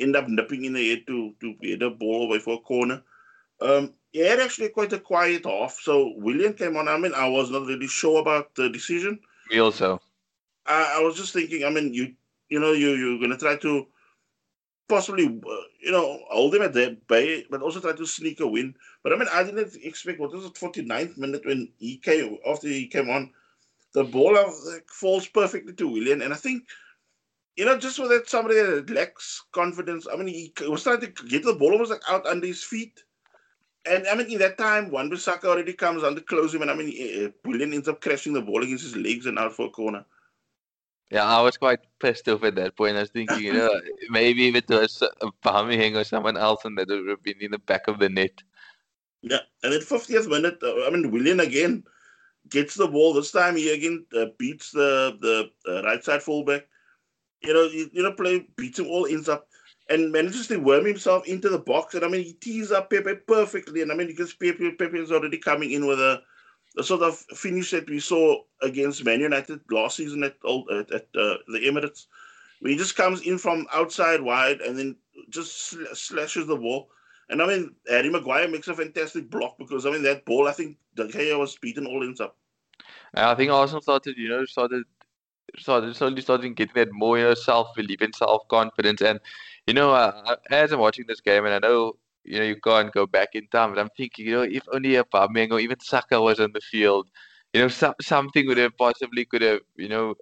ended 0.00 0.22
up 0.22 0.28
nipping 0.28 0.64
in 0.64 0.72
the 0.72 0.90
head 0.90 1.06
to 1.06 1.34
to 1.40 1.54
get 1.54 1.82
a 1.82 1.90
ball 1.90 2.25
away 2.25 2.38
for 2.38 2.54
a 2.54 2.60
corner. 2.60 3.02
Um, 3.60 3.94
he 4.12 4.20
had 4.20 4.40
actually 4.40 4.68
quite 4.70 4.92
a 4.92 4.98
quiet 4.98 5.44
half. 5.44 5.78
So 5.80 6.14
Willian 6.16 6.54
came 6.54 6.76
on. 6.76 6.88
I 6.88 6.98
mean, 6.98 7.12
I 7.14 7.28
was 7.28 7.50
not 7.50 7.66
really 7.66 7.88
sure 7.88 8.20
about 8.20 8.54
the 8.54 8.68
decision. 8.70 9.18
Me 9.50 9.58
also. 9.58 10.00
I, 10.66 10.96
I 10.98 11.02
was 11.02 11.16
just 11.16 11.32
thinking. 11.32 11.64
I 11.64 11.70
mean, 11.70 11.92
you 11.92 12.14
you 12.48 12.60
know 12.60 12.72
you 12.72 12.90
you're 12.94 13.20
gonna 13.20 13.38
try 13.38 13.56
to 13.56 13.87
possibly 14.88 15.26
uh, 15.26 15.66
you 15.80 15.92
know 15.92 16.20
hold 16.30 16.54
him 16.54 16.62
at 16.62 16.72
the 16.72 16.96
bay, 17.08 17.44
but 17.50 17.62
also 17.62 17.80
try 17.80 17.92
to 17.92 18.06
sneak 18.06 18.40
a 18.40 18.46
win. 18.46 18.75
But 19.02 19.12
I 19.12 19.16
mean, 19.16 19.28
I 19.32 19.42
didn't 19.42 19.76
expect 19.82 20.20
what 20.20 20.32
was 20.32 20.44
it 20.44 20.54
49th 20.54 21.18
minute 21.18 21.44
when 21.44 21.68
he 21.78 21.98
came 21.98 22.38
after 22.46 22.68
he 22.68 22.87
came 22.87 23.10
on, 23.10 23.32
the 23.92 24.04
ball 24.04 24.34
like, 24.34 24.88
falls 24.88 25.26
perfectly 25.26 25.72
to 25.75 25.88
Willian. 25.88 26.22
and 26.22 26.32
I 26.32 26.37
think. 26.37 26.64
You 27.58 27.64
know, 27.66 27.76
just 27.76 27.98
with 27.98 28.10
that 28.10 28.30
somebody 28.30 28.54
that 28.54 28.88
lacks 28.88 29.42
confidence. 29.52 30.06
I 30.10 30.16
mean, 30.16 30.28
he 30.28 30.52
was 30.66 30.84
trying 30.84 31.00
to 31.00 31.08
get 31.08 31.42
the 31.42 31.54
ball 31.54 31.72
almost 31.72 31.90
like 31.90 32.08
out 32.08 32.24
under 32.24 32.46
his 32.46 32.62
feet 32.62 33.02
and 33.88 34.06
I 34.06 34.14
mean, 34.14 34.30
in 34.30 34.38
that 34.38 34.58
time, 34.58 34.90
Wan 34.90 35.10
Bissaka 35.10 35.44
already 35.44 35.72
comes 35.72 36.02
under 36.02 36.20
close 36.20 36.54
him, 36.54 36.62
and 36.62 36.70
I 36.70 36.74
mean, 36.74 37.32
Willian 37.44 37.72
ends 37.72 37.88
up 37.88 38.00
crashing 38.00 38.32
the 38.32 38.42
ball 38.42 38.62
against 38.62 38.84
his 38.84 38.96
legs 38.96 39.26
and 39.26 39.38
out 39.38 39.54
for 39.54 39.66
a 39.66 39.70
corner. 39.70 40.04
Yeah, 41.10 41.24
I 41.24 41.40
was 41.40 41.56
quite 41.56 41.80
pissed 42.00 42.28
off 42.28 42.44
at 42.44 42.54
that 42.56 42.76
point. 42.76 42.96
I 42.96 43.00
was 43.00 43.10
thinking, 43.10 43.40
you 43.40 43.54
know, 43.54 43.70
maybe 44.10 44.48
if 44.48 44.56
it 44.56 44.68
was 44.68 45.02
Aubameyang 45.22 45.96
or 45.96 46.04
someone 46.04 46.36
else, 46.36 46.64
and 46.64 46.76
that 46.76 46.88
would 46.88 47.08
have 47.08 47.22
been 47.22 47.40
in 47.40 47.52
the 47.52 47.58
back 47.58 47.88
of 47.88 47.98
the 47.98 48.10
net. 48.10 48.42
Yeah, 49.22 49.38
and 49.62 49.72
then 49.72 49.80
50th 49.80 50.28
minute, 50.28 50.58
uh, 50.62 50.86
I 50.86 50.90
mean, 50.90 51.10
Willian 51.10 51.40
again 51.40 51.84
gets 52.50 52.74
the 52.74 52.86
ball. 52.86 53.14
This 53.14 53.32
time 53.32 53.56
he 53.56 53.72
again 53.72 54.04
uh, 54.14 54.26
beats 54.38 54.70
the 54.70 55.16
the 55.20 55.50
uh, 55.70 55.82
right 55.84 56.04
side 56.04 56.22
fullback. 56.22 56.66
You 57.42 57.54
know, 57.54 57.62
you, 57.64 57.90
you 57.92 58.02
know, 58.02 58.12
play 58.12 58.49
beats 58.57 58.78
him 58.78 58.87
all 58.88 59.07
ends 59.07 59.28
up 59.28 59.49
and 59.88 60.12
manages 60.12 60.49
to 60.49 60.59
worm 60.59 60.85
himself 60.85 61.26
into 61.26 61.49
the 61.49 61.59
box. 61.59 61.95
And 61.95 62.04
I 62.04 62.09
mean, 62.09 62.25
he 62.25 62.35
tees 62.35 62.73
up 62.73 62.90
Pepe 62.90 63.14
perfectly. 63.26 63.83
And 63.83 63.90
I 63.90 63.95
mean, 63.95 64.09
because 64.09 64.35
Pepe, 64.35 64.73
Pepe 64.73 64.99
is 64.99 65.12
already 65.12 65.38
coming 65.38 65.73
in 65.73 65.87
with 65.87 66.00
a, 66.00 66.23
a 66.76 66.83
sort 66.83 67.02
of 67.02 67.16
finish 67.16 67.71
that 67.71 67.88
we 67.88 68.00
saw 68.00 68.42
against 68.62 69.04
Man 69.04 69.21
United 69.21 69.61
last 69.71 69.97
season 69.97 70.25
at 70.25 70.37
at, 70.71 70.92
at 70.92 71.07
uh, 71.14 71.38
the 71.49 71.61
Emirates, 71.64 72.07
where 72.61 72.73
he 72.73 72.78
just 72.78 72.97
comes 72.97 73.23
in 73.23 73.38
from 73.38 73.66
outside 73.73 74.21
wide 74.21 74.61
and 74.61 74.78
then 74.78 74.97
just 75.30 75.68
sl- 75.68 75.95
slashes 75.95 76.47
the 76.47 76.57
ball. 76.57 76.90
And 77.30 77.42
I 77.42 77.47
mean, 77.47 77.75
Harry 77.88 78.11
Maguire 78.11 78.49
makes 78.49 78.68
a 78.68 78.75
fantastic 78.75 79.30
block 79.30 79.57
because 79.59 79.87
I 79.87 79.90
mean 79.90 80.02
that 80.02 80.25
ball. 80.25 80.49
I 80.49 80.52
think 80.52 80.76
De 80.97 81.07
Gea 81.07 81.38
was 81.38 81.57
beaten 81.57 81.87
all 81.87 82.02
ends 82.02 82.21
up. 82.21 82.37
I 83.14 83.35
think 83.35 83.50
Arsenal 83.50 83.83
started, 83.83 84.16
you 84.16 84.28
know, 84.28 84.45
started 84.45 84.85
started 85.58 85.94
slowly 85.96 86.20
starting 86.22 86.54
getting 86.54 86.74
that 86.74 86.92
more 86.92 87.18
you 87.18 87.24
know, 87.24 87.34
self 87.34 87.74
belief 87.74 88.00
and 88.00 88.14
self 88.14 88.46
confidence. 88.48 89.02
And 89.02 89.20
you 89.66 89.74
know, 89.74 89.92
uh, 89.92 90.36
as 90.50 90.72
I'm 90.72 90.80
watching 90.80 91.06
this 91.06 91.20
game, 91.20 91.44
and 91.44 91.54
I 91.54 91.58
know 91.66 91.96
you 92.24 92.38
know 92.38 92.44
you 92.44 92.56
can't 92.56 92.92
go 92.92 93.06
back 93.06 93.30
in 93.34 93.46
time, 93.48 93.74
but 93.74 93.80
I'm 93.80 93.90
thinking, 93.96 94.26
you 94.26 94.32
know, 94.32 94.42
if 94.42 94.62
only 94.72 94.96
a 94.96 95.04
Aubameyang 95.04 95.52
or 95.52 95.60
even 95.60 95.80
Saka 95.80 96.20
was 96.20 96.40
on 96.40 96.52
the 96.52 96.60
field, 96.60 97.08
you 97.52 97.60
know, 97.60 97.68
some, 97.68 97.94
something 98.00 98.46
would 98.46 98.58
have 98.58 98.76
possibly 98.76 99.24
could 99.24 99.42
have, 99.42 99.60
you 99.76 99.88
know, 99.88 100.14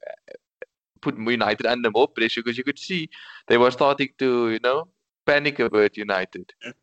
put 1.00 1.18
United 1.18 1.66
under 1.66 1.90
more 1.90 2.09
pressure 2.09 2.42
because 2.42 2.59
you 2.59 2.64
could 2.64 2.78
see 2.78 3.09
they 3.49 3.59
were 3.59 3.71
starting 3.71 4.09
to, 4.18 4.50
you 4.50 4.61
know, 4.62 4.88
panic 5.25 5.59
about 5.59 5.97
United. 5.97 6.52
And 6.62 6.75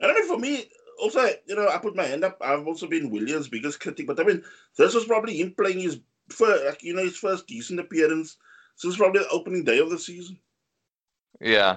I 0.00 0.14
mean, 0.14 0.26
for 0.26 0.38
me, 0.38 0.68
also, 1.00 1.20
you 1.46 1.56
know, 1.56 1.68
I 1.68 1.78
put 1.78 1.96
my 1.96 2.04
hand 2.04 2.24
up. 2.24 2.38
I've 2.40 2.66
also 2.66 2.86
been 2.86 3.10
Willian's 3.10 3.48
biggest 3.48 3.80
critic, 3.80 4.06
but 4.06 4.20
I 4.20 4.24
mean, 4.24 4.42
this 4.76 4.94
was 4.94 5.04
probably 5.04 5.40
him 5.40 5.54
playing 5.56 5.80
his 5.80 6.00
first, 6.30 6.82
you 6.82 6.94
know, 6.94 7.04
his 7.04 7.16
first 7.16 7.46
decent 7.46 7.80
appearance 7.80 8.36
since 8.76 8.96
probably 8.96 9.20
the 9.20 9.28
opening 9.30 9.64
day 9.64 9.78
of 9.78 9.90
the 9.90 9.98
season. 9.98 10.38
Yeah, 11.40 11.76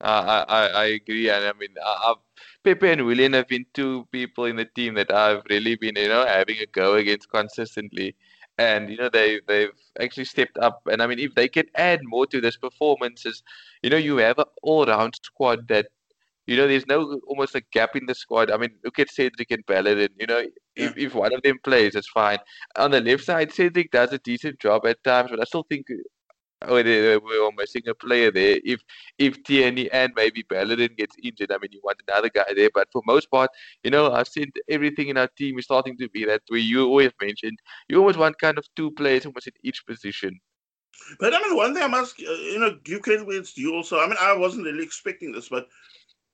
uh, 0.00 0.44
I, 0.48 0.68
I 0.68 0.84
agree, 0.86 1.28
and 1.28 1.44
I 1.44 1.52
mean, 1.58 1.74
I, 1.84 2.14
Pepe 2.62 2.88
and 2.88 3.04
Willian 3.04 3.32
have 3.32 3.48
been 3.48 3.66
two 3.74 4.06
people 4.12 4.44
in 4.44 4.56
the 4.56 4.64
team 4.64 4.94
that 4.94 5.12
I've 5.12 5.42
really 5.50 5.74
been, 5.74 5.96
you 5.96 6.08
know, 6.08 6.24
having 6.24 6.58
a 6.58 6.66
go 6.66 6.94
against 6.94 7.30
consistently, 7.30 8.14
and 8.58 8.90
you 8.90 8.96
know 8.96 9.08
they 9.08 9.40
they've 9.48 9.72
actually 10.00 10.26
stepped 10.26 10.56
up. 10.58 10.82
And 10.90 11.02
I 11.02 11.06
mean, 11.08 11.18
if 11.18 11.34
they 11.34 11.48
can 11.48 11.66
add 11.74 12.00
more 12.04 12.26
to 12.26 12.40
this 12.40 12.56
performances, 12.56 13.42
you 13.82 13.90
know, 13.90 13.96
you 13.96 14.18
have 14.18 14.38
an 14.38 14.46
all-round 14.62 15.16
squad 15.22 15.66
that 15.68 15.88
you 16.48 16.56
know, 16.56 16.66
there's 16.66 16.86
no 16.86 17.20
almost 17.26 17.54
a 17.54 17.62
gap 17.72 17.94
in 17.94 18.06
the 18.06 18.14
squad. 18.14 18.50
I 18.50 18.56
mean, 18.56 18.70
look 18.82 18.98
at 18.98 19.10
Cedric 19.10 19.50
and 19.50 19.66
Bellerin. 19.66 20.08
You 20.18 20.26
know, 20.26 20.42
if, 20.74 20.96
if 20.96 21.14
one 21.14 21.34
of 21.34 21.42
them 21.42 21.58
plays, 21.62 21.94
it's 21.94 22.08
fine. 22.08 22.38
On 22.76 22.90
the 22.90 23.02
left 23.02 23.24
side, 23.24 23.52
Cedric 23.52 23.90
does 23.90 24.14
a 24.14 24.18
decent 24.18 24.58
job 24.58 24.86
at 24.86 25.04
times, 25.04 25.28
but 25.30 25.40
I 25.40 25.44
still 25.44 25.66
think 25.68 25.88
oh, 26.62 26.82
they, 26.82 27.18
we're 27.18 27.50
missing 27.52 27.82
a 27.86 27.94
player 27.94 28.30
there. 28.30 28.58
If 28.64 28.80
if 29.18 29.42
Tierney 29.44 29.90
and 29.92 30.10
maybe 30.16 30.42
Bellerin 30.48 30.94
gets 30.96 31.16
injured, 31.22 31.52
I 31.52 31.58
mean, 31.58 31.70
you 31.70 31.82
want 31.84 32.00
another 32.08 32.30
guy 32.30 32.50
there. 32.56 32.70
But 32.74 32.88
for 32.92 33.02
most 33.04 33.30
part, 33.30 33.50
you 33.84 33.90
know, 33.90 34.10
I've 34.10 34.28
seen 34.28 34.50
everything 34.70 35.08
in 35.08 35.18
our 35.18 35.28
team 35.36 35.58
is 35.58 35.66
starting 35.66 35.98
to 35.98 36.08
be 36.08 36.24
that 36.24 36.40
way. 36.50 36.60
You 36.60 36.86
always 36.86 37.10
mentioned 37.20 37.58
you 37.90 37.98
always 37.98 38.16
want 38.16 38.38
kind 38.38 38.56
of 38.56 38.64
two 38.74 38.90
players 38.92 39.26
almost 39.26 39.48
in 39.48 39.52
each 39.62 39.84
position. 39.86 40.40
But 41.20 41.34
I 41.34 41.42
mean, 41.42 41.56
one 41.56 41.74
thing 41.74 41.82
I 41.82 41.88
must, 41.88 42.18
uh, 42.20 42.32
you 42.32 42.58
know, 42.58 42.78
give 42.84 43.02
credit 43.02 43.26
where 43.26 43.38
it's 43.38 43.52
due. 43.52 43.74
Also, 43.74 44.00
I 44.00 44.06
mean, 44.06 44.16
I 44.18 44.34
wasn't 44.34 44.64
really 44.64 44.82
expecting 44.82 45.30
this, 45.32 45.50
but 45.50 45.68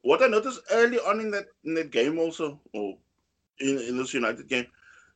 what 0.05 0.23
I 0.23 0.27
noticed 0.27 0.61
early 0.71 0.99
on 0.99 1.19
in 1.19 1.31
that 1.33 1.47
in 1.65 1.75
that 1.75 1.91
game 1.91 2.19
also, 2.19 2.61
or 2.73 2.97
in, 3.59 3.79
in 3.79 3.97
this 3.97 4.15
United 4.15 4.47
game, 4.49 4.67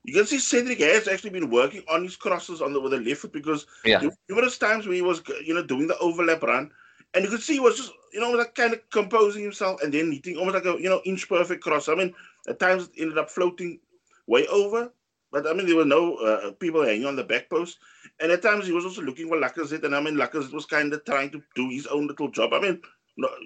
you 0.02 0.14
can 0.14 0.26
see 0.26 0.38
Cedric 0.38 0.80
has 0.80 1.07
actually 1.07 1.30
been 1.30 1.50
working 1.50 1.83
on 1.90 2.02
his 2.02 2.16
crosses 2.16 2.62
on 2.62 2.73
the 2.73 2.80
with 2.80 2.92
the 2.92 2.99
left 2.99 3.21
foot 3.21 3.33
because 3.33 3.66
yeah. 3.85 4.02
numerous 4.28 4.57
times 4.57 4.87
when 4.87 4.97
he 4.97 5.02
was 5.02 5.23
you 5.45 5.54
know 5.54 5.62
doing 5.62 5.87
the 5.87 5.99
overlap 5.99 6.42
run, 6.42 6.71
and 7.14 7.23
you 7.23 7.30
could 7.30 7.42
see 7.42 7.54
he 7.54 7.61
was 7.61 7.76
just 7.76 7.92
you 8.14 8.21
know 8.21 8.30
like 8.30 8.54
kind 8.54 8.73
of 8.73 8.80
composing 8.90 9.42
himself 9.42 9.83
and 9.83 9.92
then 9.92 10.11
hitting 10.11 10.38
almost 10.38 10.54
like 10.54 10.64
a 10.64 10.81
you 10.81 10.88
know 10.88 11.03
inch 11.05 11.29
perfect 11.29 11.62
cross. 11.62 11.88
I 11.88 11.94
mean, 11.94 12.14
at 12.48 12.59
times 12.59 12.88
it 12.94 13.03
ended 13.03 13.18
up 13.18 13.29
floating 13.29 13.79
way 14.27 14.46
over, 14.46 14.90
but 15.31 15.46
I 15.46 15.53
mean 15.53 15.66
there 15.66 15.77
were 15.77 15.85
no 15.85 16.14
uh, 16.16 16.53
people 16.53 16.83
hanging 16.83 17.05
on 17.05 17.16
the 17.16 17.24
back 17.24 17.51
post, 17.51 17.77
and 18.20 18.33
at 18.33 18.40
times 18.40 18.66
he 18.66 18.72
was 18.72 18.87
also 18.87 19.03
looking 19.03 19.29
for 19.29 19.37
Lacazette, 19.37 19.85
and 19.85 19.94
I 19.94 20.01
mean 20.01 20.14
Lacazette 20.14 20.55
was 20.55 20.64
kind 20.64 20.94
of 20.94 21.05
trying 21.05 21.31
to 21.33 21.42
do 21.55 21.68
his 21.68 21.87
own 21.88 22.07
little 22.07 22.31
job. 22.31 22.55
I 22.55 22.61
mean 22.61 22.81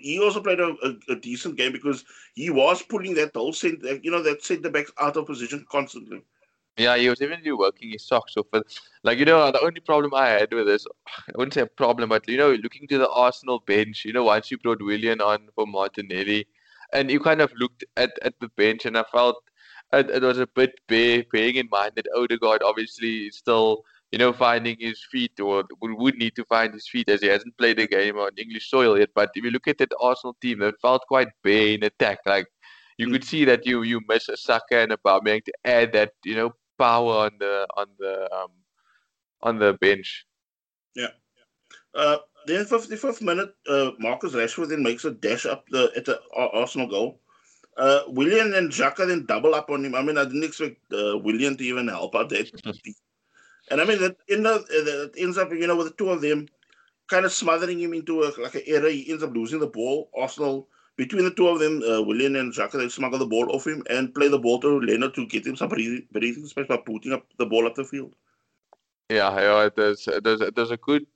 he 0.01 0.21
also 0.21 0.41
played 0.41 0.61
a, 0.61 0.75
a, 0.83 1.13
a, 1.13 1.17
decent 1.17 1.57
game 1.57 1.73
because 1.73 2.05
he 2.35 2.51
was 2.51 2.83
pulling 2.83 3.15
that 3.15 3.35
whole 3.35 3.53
center, 3.53 3.99
you 4.03 4.11
know, 4.11 4.23
that 4.23 4.45
centre 4.45 4.71
backs 4.71 4.93
out 5.01 5.17
of 5.17 5.27
position 5.27 5.65
constantly. 5.71 6.23
Yeah, 6.77 6.97
he 6.97 7.09
was 7.09 7.21
even 7.21 7.41
working 7.59 7.91
his 7.91 8.07
socks 8.07 8.35
off. 8.37 8.47
Like 9.03 9.19
you 9.19 9.27
know, 9.27 9.51
the 9.51 9.61
only 9.61 9.81
problem 9.81 10.15
I 10.15 10.29
had 10.29 10.53
with 10.53 10.67
this, 10.67 10.87
I 11.07 11.33
wouldn't 11.37 11.55
say 11.55 11.61
a 11.63 11.67
problem, 11.67 12.09
but 12.09 12.27
you 12.29 12.39
know, 12.39 12.53
looking 12.53 12.89
to 12.89 12.99
the 12.99 13.11
Arsenal 13.11 13.61
bench, 13.67 14.05
you 14.05 14.13
know, 14.13 14.25
once 14.25 14.51
you 14.51 14.59
brought 14.59 14.83
Willian 14.83 15.21
on 15.21 15.49
for 15.55 15.67
Martinelli, 15.67 16.47
and 16.93 17.11
you 17.11 17.21
kind 17.21 17.43
of 17.43 17.53
looked 17.59 17.85
at, 17.97 18.19
at 18.23 18.35
the 18.41 18.49
bench, 18.57 18.87
and 18.87 18.97
I 18.97 19.05
felt 19.13 19.43
it, 19.93 20.09
it 20.09 20.23
was 20.23 20.39
a 20.39 20.47
bit 20.47 20.81
bare, 20.89 21.25
bearing 21.31 21.57
in 21.57 21.69
mind 21.71 21.93
that 21.97 22.07
Odegaard 22.17 22.63
obviously 22.63 23.27
is 23.27 23.37
still 23.37 23.85
you 24.13 24.19
know, 24.19 24.33
finding 24.33 24.77
his 24.79 25.03
feet 25.11 25.41
or 25.41 25.65
we 25.81 25.93
would 25.95 26.17
need 26.17 26.37
to 26.37 26.45
find 26.45 26.75
his 26.75 26.87
feet 26.87 27.09
as 27.09 27.23
he 27.23 27.29
hasn't 27.29 27.57
played 27.57 27.79
a 27.79 27.87
game 27.87 28.19
on 28.19 28.31
English 28.37 28.69
soil 28.69 28.99
yet. 28.99 29.09
But 29.15 29.31
if 29.35 29.43
you 29.43 29.51
look 29.51 29.67
at 29.67 29.79
that 29.79 29.95
Arsenal 29.99 30.37
team, 30.41 30.59
that 30.59 30.81
felt 30.83 31.03
quite 31.09 31.29
bare 31.43 31.69
in 31.69 31.83
attack. 31.83 32.19
Like 32.27 32.47
you 32.99 33.07
mm. 33.07 33.13
could 33.13 33.25
see 33.25 33.47
that 33.47 33.65
you 33.67 33.83
you 33.83 34.03
miss 34.07 34.29
a 34.29 34.37
Saka 34.37 34.81
and 34.81 34.93
a 34.93 34.99
Aubameyang 34.99 35.45
to 35.47 35.53
add 35.65 35.95
that 35.95 36.13
you 36.25 36.37
know 36.37 36.53
power 36.79 37.27
on 37.27 37.33
the 37.41 37.67
on 37.77 37.87
the 37.99 38.35
um 38.35 38.51
on 39.43 39.59
the 39.59 39.73
bench. 39.81 40.27
Yeah. 40.95 41.13
Uh, 41.95 42.19
then 42.47 42.65
55th 42.65 43.23
minute, 43.23 43.55
uh, 43.69 43.93
Marcus 43.99 44.33
Rashford 44.35 44.69
then 44.69 44.83
makes 44.83 45.05
a 45.05 45.11
dash 45.11 45.47
up 45.47 45.65
the 45.71 45.91
at 45.97 46.05
the 46.05 46.21
Arsenal 46.37 46.87
goal. 46.87 47.21
Uh, 47.79 48.01
Willian 48.09 48.53
and 48.53 48.71
Xhaka 48.71 49.07
then 49.09 49.25
double 49.25 49.55
up 49.55 49.71
on 49.71 49.87
him. 49.87 49.95
I 49.95 50.03
mean, 50.03 50.19
I 50.19 50.25
didn't 50.25 50.45
expect 50.45 50.77
uh, 50.93 51.17
Willian 51.17 51.57
to 51.57 51.65
even 51.65 51.89
help 51.89 52.15
out 52.15 52.29
there. 52.29 52.45
And 53.71 53.81
I 53.81 53.85
mean, 53.85 54.01
that 54.01 54.17
in 54.29 54.43
the, 54.43 54.65
it 54.71 55.15
ends 55.19 55.39
up, 55.39 55.51
you 55.53 55.67
know, 55.67 55.77
with 55.77 55.89
the 55.89 55.95
two 55.95 56.11
of 56.11 56.21
them 56.21 56.49
kind 57.09 57.25
of 57.25 57.33
smothering 57.33 57.81
him 57.81 57.95
into 57.95 58.23
a, 58.23 58.33
like 58.41 58.55
an 58.55 58.63
error. 58.67 58.89
He 58.89 59.11
ends 59.11 59.23
up 59.23 59.35
losing 59.35 59.61
the 59.61 59.67
ball. 59.67 60.11
Arsenal, 60.19 60.69
between 60.97 61.25
the 61.25 61.35
two 61.35 61.49
of 61.49 61.59
them, 61.59 61.83
uh, 61.83 62.03
and 62.03 62.53
Xhaka, 62.53 62.73
they 62.73 62.89
smuggle 62.89 63.19
the 63.19 63.27
ball 63.27 63.55
off 63.55 63.67
him 63.67 63.83
and 63.89 64.15
play 64.15 64.29
the 64.29 64.39
ball 64.39 64.61
to 64.61 64.81
Leno 64.81 65.11
to 65.11 65.27
get 65.27 65.47
him 65.47 65.57
some 65.57 65.69
breathing, 65.69 66.07
breathing 66.13 66.47
space 66.47 66.67
by 66.67 66.77
putting 66.77 67.13
up 67.13 67.27
the 67.39 67.47
ball 67.47 67.67
up 67.67 67.75
the 67.75 67.85
field. 67.85 68.15
Yeah, 69.09 69.35
yeah, 69.41 69.69
there's, 69.75 70.09
there's, 70.23 70.41
there's 70.55 70.71
a 70.71 70.77
good 70.77 71.07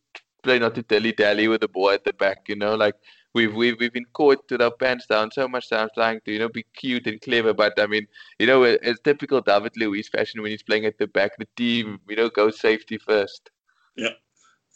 play 0.43 0.59
not 0.59 0.75
to 0.77 0.83
dilly 0.83 1.13
dally 1.13 1.49
with 1.49 1.61
the 1.61 1.69
ball 1.69 1.91
at 1.91 2.05
the 2.05 2.13
back, 2.13 2.49
you 2.49 2.57
know, 2.57 2.75
like 2.75 2.95
we've 3.37 3.55
we've 3.55 3.79
we've 3.79 3.92
been 3.92 4.12
caught 4.14 4.42
with 4.51 4.62
our 4.62 4.70
pants 4.70 5.07
down 5.07 5.31
so 5.31 5.46
much 5.46 5.68
times 5.68 5.90
trying 5.94 6.20
to 6.25 6.33
you 6.33 6.38
know 6.38 6.49
be 6.49 6.64
cute 6.75 7.07
and 7.07 7.20
clever. 7.20 7.53
But 7.53 7.79
I 7.79 7.87
mean, 7.87 8.07
you 8.38 8.46
know, 8.46 8.62
it's 8.64 9.01
typical 9.05 9.40
David 9.42 9.75
Luiz 9.77 10.09
fashion 10.09 10.42
when 10.42 10.51
he's 10.51 10.62
playing 10.62 10.87
at 10.87 10.99
the 10.99 11.07
back. 11.07 11.37
The 11.38 11.46
team, 11.57 12.01
you 12.09 12.16
know, 12.16 12.31
goes 12.31 12.59
safety 12.59 12.99
first. 12.99 13.51
Yeah. 13.94 14.16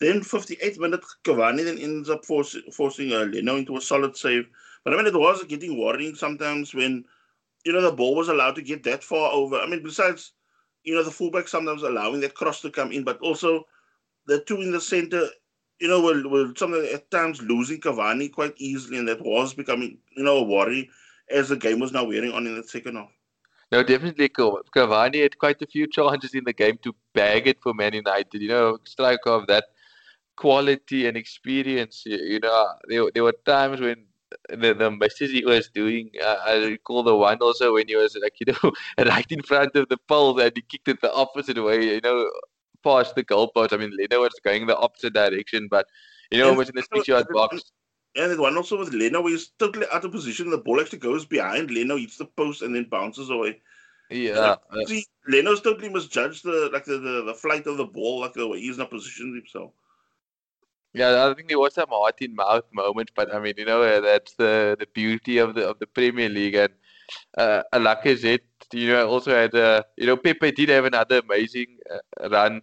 Then 0.01 0.23
58 0.23 0.79
minute 0.79 1.05
Cavani 1.25 1.64
then 1.64 1.79
ends 1.79 2.09
up 2.09 2.25
force, 2.25 2.57
forcing 2.73 3.12
uh, 3.12 3.25
Leno 3.25 3.57
into 3.57 3.77
a 3.77 3.81
solid 3.81 4.16
save. 4.16 4.46
But 4.85 4.94
I 4.94 4.96
mean, 4.96 5.07
it 5.07 5.14
was 5.14 5.42
getting 5.44 5.79
worrying 5.79 6.14
sometimes 6.14 6.75
when, 6.75 7.05
you 7.64 7.73
know, 7.73 7.83
the 7.83 7.92
ball 7.92 8.14
was 8.14 8.29
allowed 8.29 8.55
to 8.57 8.62
get 8.62 8.83
that 8.85 9.05
far 9.05 9.31
over. 9.33 9.57
I 9.57 9.66
mean, 9.66 9.83
besides, 9.83 10.33
you 10.85 10.94
know, 10.94 11.03
the 11.03 11.11
fullback 11.11 11.49
sometimes 11.49 11.83
allowing 11.83 12.20
that 12.20 12.35
cross 12.35 12.62
to 12.62 12.70
come 12.70 12.92
in, 12.92 13.05
but 13.05 13.18
also 13.20 13.66
the 14.27 14.40
two 14.44 14.62
in 14.62 14.73
the 14.73 14.81
center 14.81 15.29
you 15.81 15.88
know, 15.88 16.03
we're, 16.03 16.29
we're 16.29 16.55
some 16.57 16.75
at 16.75 17.11
times 17.11 17.40
losing 17.43 17.81
Cavani 17.81 18.31
quite 18.33 18.55
easily, 18.59 18.99
and 18.99 19.09
that 19.09 19.25
was 19.25 19.55
becoming, 19.55 19.99
you 20.16 20.25
know, 20.25 20.38
a 20.38 20.43
worry 20.43 20.90
as 21.31 21.49
the 21.49 21.57
game 21.57 21.81
was 21.81 21.93
now 21.93 22.05
wearing 22.05 22.33
on 22.33 22.47
in 22.47 22.57
the 22.57 22.62
second 22.62 22.97
half. 22.97 23.11
No, 23.73 23.83
definitely. 23.83 24.29
Cavani 24.29 25.23
had 25.23 25.38
quite 25.38 25.62
a 25.62 25.66
few 25.66 25.87
challenges 25.87 26.35
in 26.35 26.45
the 26.45 26.53
game 26.53 26.79
to 26.83 26.95
bag 27.14 27.47
it 27.47 27.62
for 27.62 27.73
Man 27.73 27.95
United. 27.95 28.43
You 28.43 28.49
know, 28.49 28.79
striker 28.85 29.31
of 29.31 29.47
that 29.47 29.64
quality 30.37 31.07
and 31.07 31.16
experience. 31.16 32.03
You 32.05 32.40
know, 32.40 32.69
there, 32.88 33.05
there 33.14 33.23
were 33.23 33.37
times 33.47 33.81
when 33.81 34.07
the, 34.49 34.75
the 34.75 34.90
misses 34.90 35.31
he 35.31 35.45
was 35.45 35.69
doing. 35.69 36.11
Uh, 36.21 36.37
I 36.47 36.57
recall 36.64 37.03
the 37.03 37.16
one 37.16 37.38
also 37.38 37.75
when 37.75 37.87
he 37.88 37.97
was 37.97 38.16
like, 38.21 38.35
you 38.40 38.53
know, 38.53 38.73
right 39.07 39.31
in 39.31 39.43
front 39.43 39.77
of 39.77 39.88
the 39.88 39.99
pole 40.09 40.38
and 40.40 40.53
he 40.55 40.62
kicked 40.62 40.88
it 40.88 41.01
the 41.01 41.12
opposite 41.12 41.62
way. 41.62 41.95
You 41.95 42.01
know, 42.03 42.29
past 42.83 43.14
the 43.14 43.25
goalpost. 43.25 43.73
I 43.73 43.77
mean, 43.77 43.93
Leno 43.97 44.23
was 44.23 44.38
going 44.45 44.66
the 44.66 44.77
opposite 44.77 45.14
direction, 45.14 45.69
but 45.71 45.87
you 46.31 46.38
know, 46.38 46.49
and 46.49 46.59
was 46.59 46.69
in 46.69 46.77
the 46.77 46.87
six 46.95 47.09
yard 47.09 47.27
box. 47.33 47.73
And 48.16 48.33
the 48.33 48.40
one 48.40 48.57
also 48.57 48.79
with 48.79 48.93
Leno, 48.93 49.21
where 49.21 49.33
he's 49.33 49.49
totally 49.59 49.87
out 49.93 50.05
of 50.05 50.12
position. 50.12 50.51
The 50.51 50.59
ball 50.59 50.81
actually 50.81 50.99
goes 50.99 51.25
behind 51.25 51.71
Leno, 51.71 51.97
hits 51.97 52.16
the 52.16 52.25
post, 52.25 52.62
and 52.62 52.75
then 52.75 52.85
bounces 52.90 53.31
away. 53.31 53.61
Yeah, 54.11 54.57
uh, 54.71 54.85
see, 54.87 55.07
Leno's 55.29 55.61
totally 55.61 55.88
misjudged 55.88 56.43
the 56.45 56.69
like 56.73 56.85
the, 56.85 56.99
the, 56.99 57.23
the 57.27 57.35
flight 57.35 57.66
of 57.69 57.77
the 57.77 57.85
ball, 57.85 58.21
like 58.21 58.33
the 58.33 58.49
way 58.49 58.61
he's 58.61 58.79
not 58.79 58.90
positioned 58.90 59.37
himself. 59.37 59.71
Yeah, 60.93 61.29
I 61.29 61.35
think 61.35 61.49
there 61.49 61.59
was 61.61 61.75
some 61.75 61.90
heart 61.90 62.21
in 62.21 62.35
mouth 62.35 62.64
moment, 62.73 63.12
but 63.14 63.33
I 63.33 63.38
mean, 63.38 63.55
you 63.57 63.64
know, 63.64 64.01
that's 64.01 64.35
the 64.35 64.77
the 64.79 64.88
beauty 64.93 65.38
of 65.38 65.55
the 65.55 65.69
of 65.69 65.79
the 65.79 65.87
Premier 65.87 66.29
League, 66.29 66.57
and 66.57 66.73
uh, 67.38 67.62
Lacazette, 67.75 68.40
you 68.73 68.88
know, 68.88 69.09
also 69.09 69.31
had 69.31 69.55
a, 69.55 69.85
you 69.97 70.07
know, 70.07 70.16
Pepe 70.16 70.51
did 70.51 70.69
have 70.71 70.85
another 70.85 71.21
amazing 71.21 71.79
uh, 71.88 72.29
run. 72.29 72.62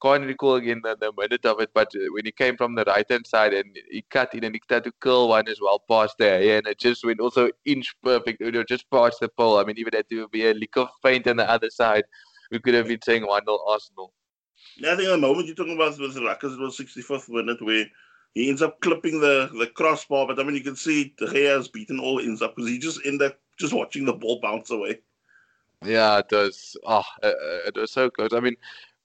Can't 0.00 0.24
recall 0.24 0.54
again 0.56 0.80
the, 0.84 0.96
the 1.00 1.12
minute 1.16 1.44
of 1.44 1.60
it, 1.60 1.70
but 1.74 1.88
uh, 1.96 2.06
when 2.12 2.24
he 2.24 2.32
came 2.32 2.56
from 2.56 2.74
the 2.74 2.84
right 2.84 3.04
hand 3.08 3.26
side 3.26 3.52
and 3.52 3.76
he 3.90 4.02
cut 4.10 4.32
in 4.34 4.44
and 4.44 4.54
he 4.54 4.60
tried 4.68 4.84
to 4.84 4.92
curl 5.00 5.28
one 5.28 5.48
as 5.48 5.60
well 5.60 5.82
past 5.90 6.14
there, 6.18 6.40
yeah, 6.42 6.58
and 6.58 6.66
it 6.68 6.78
just 6.78 7.04
went 7.04 7.20
also 7.20 7.50
inch 7.64 7.94
perfect, 8.02 8.40
you 8.40 8.52
know, 8.52 8.62
just 8.62 8.88
past 8.90 9.18
the 9.20 9.28
pole. 9.28 9.58
I 9.58 9.64
mean, 9.64 9.78
even 9.78 9.94
had 9.94 10.08
to 10.10 10.28
be 10.28 10.46
a 10.46 10.54
lick 10.54 10.76
of 10.76 10.88
paint 11.04 11.26
on 11.26 11.36
the 11.36 11.50
other 11.50 11.70
side. 11.70 12.04
We 12.50 12.60
could 12.60 12.74
have 12.74 12.86
been 12.86 13.02
saying 13.02 13.26
1 13.26 13.42
0 13.44 13.58
Arsenal. 13.66 14.12
Yeah, 14.76 14.92
I 14.92 14.96
think 14.96 15.08
the 15.08 15.18
moment 15.18 15.46
you're 15.46 15.56
talking 15.56 15.74
about 15.74 15.98
was 15.98 16.16
it 16.16 16.22
was 16.22 16.78
65th 16.78 17.28
minute 17.28 17.60
where 17.60 17.86
he 18.34 18.48
ends 18.48 18.62
up 18.62 18.80
clipping 18.80 19.20
the, 19.20 19.50
the 19.58 19.66
crossbar, 19.66 20.26
but 20.26 20.38
I 20.38 20.44
mean, 20.44 20.54
you 20.54 20.62
can 20.62 20.76
see 20.76 21.14
the 21.18 21.28
hair 21.28 21.56
has 21.56 21.68
beaten 21.68 21.98
all 21.98 22.20
ends 22.20 22.42
up 22.42 22.54
because 22.54 22.70
he 22.70 22.78
just 22.78 23.04
in 23.04 23.18
there 23.18 23.32
just 23.58 23.72
watching 23.72 24.04
the 24.04 24.12
ball 24.12 24.40
bounce 24.40 24.70
away. 24.70 25.00
Yeah, 25.84 26.18
it 26.18 26.26
was. 26.30 26.76
Oh, 26.84 27.02
ah, 27.02 27.14
uh, 27.22 27.26
uh, 27.26 27.60
it 27.66 27.76
was 27.76 27.92
so 27.92 28.10
close. 28.10 28.32
I 28.32 28.40
mean, 28.40 28.56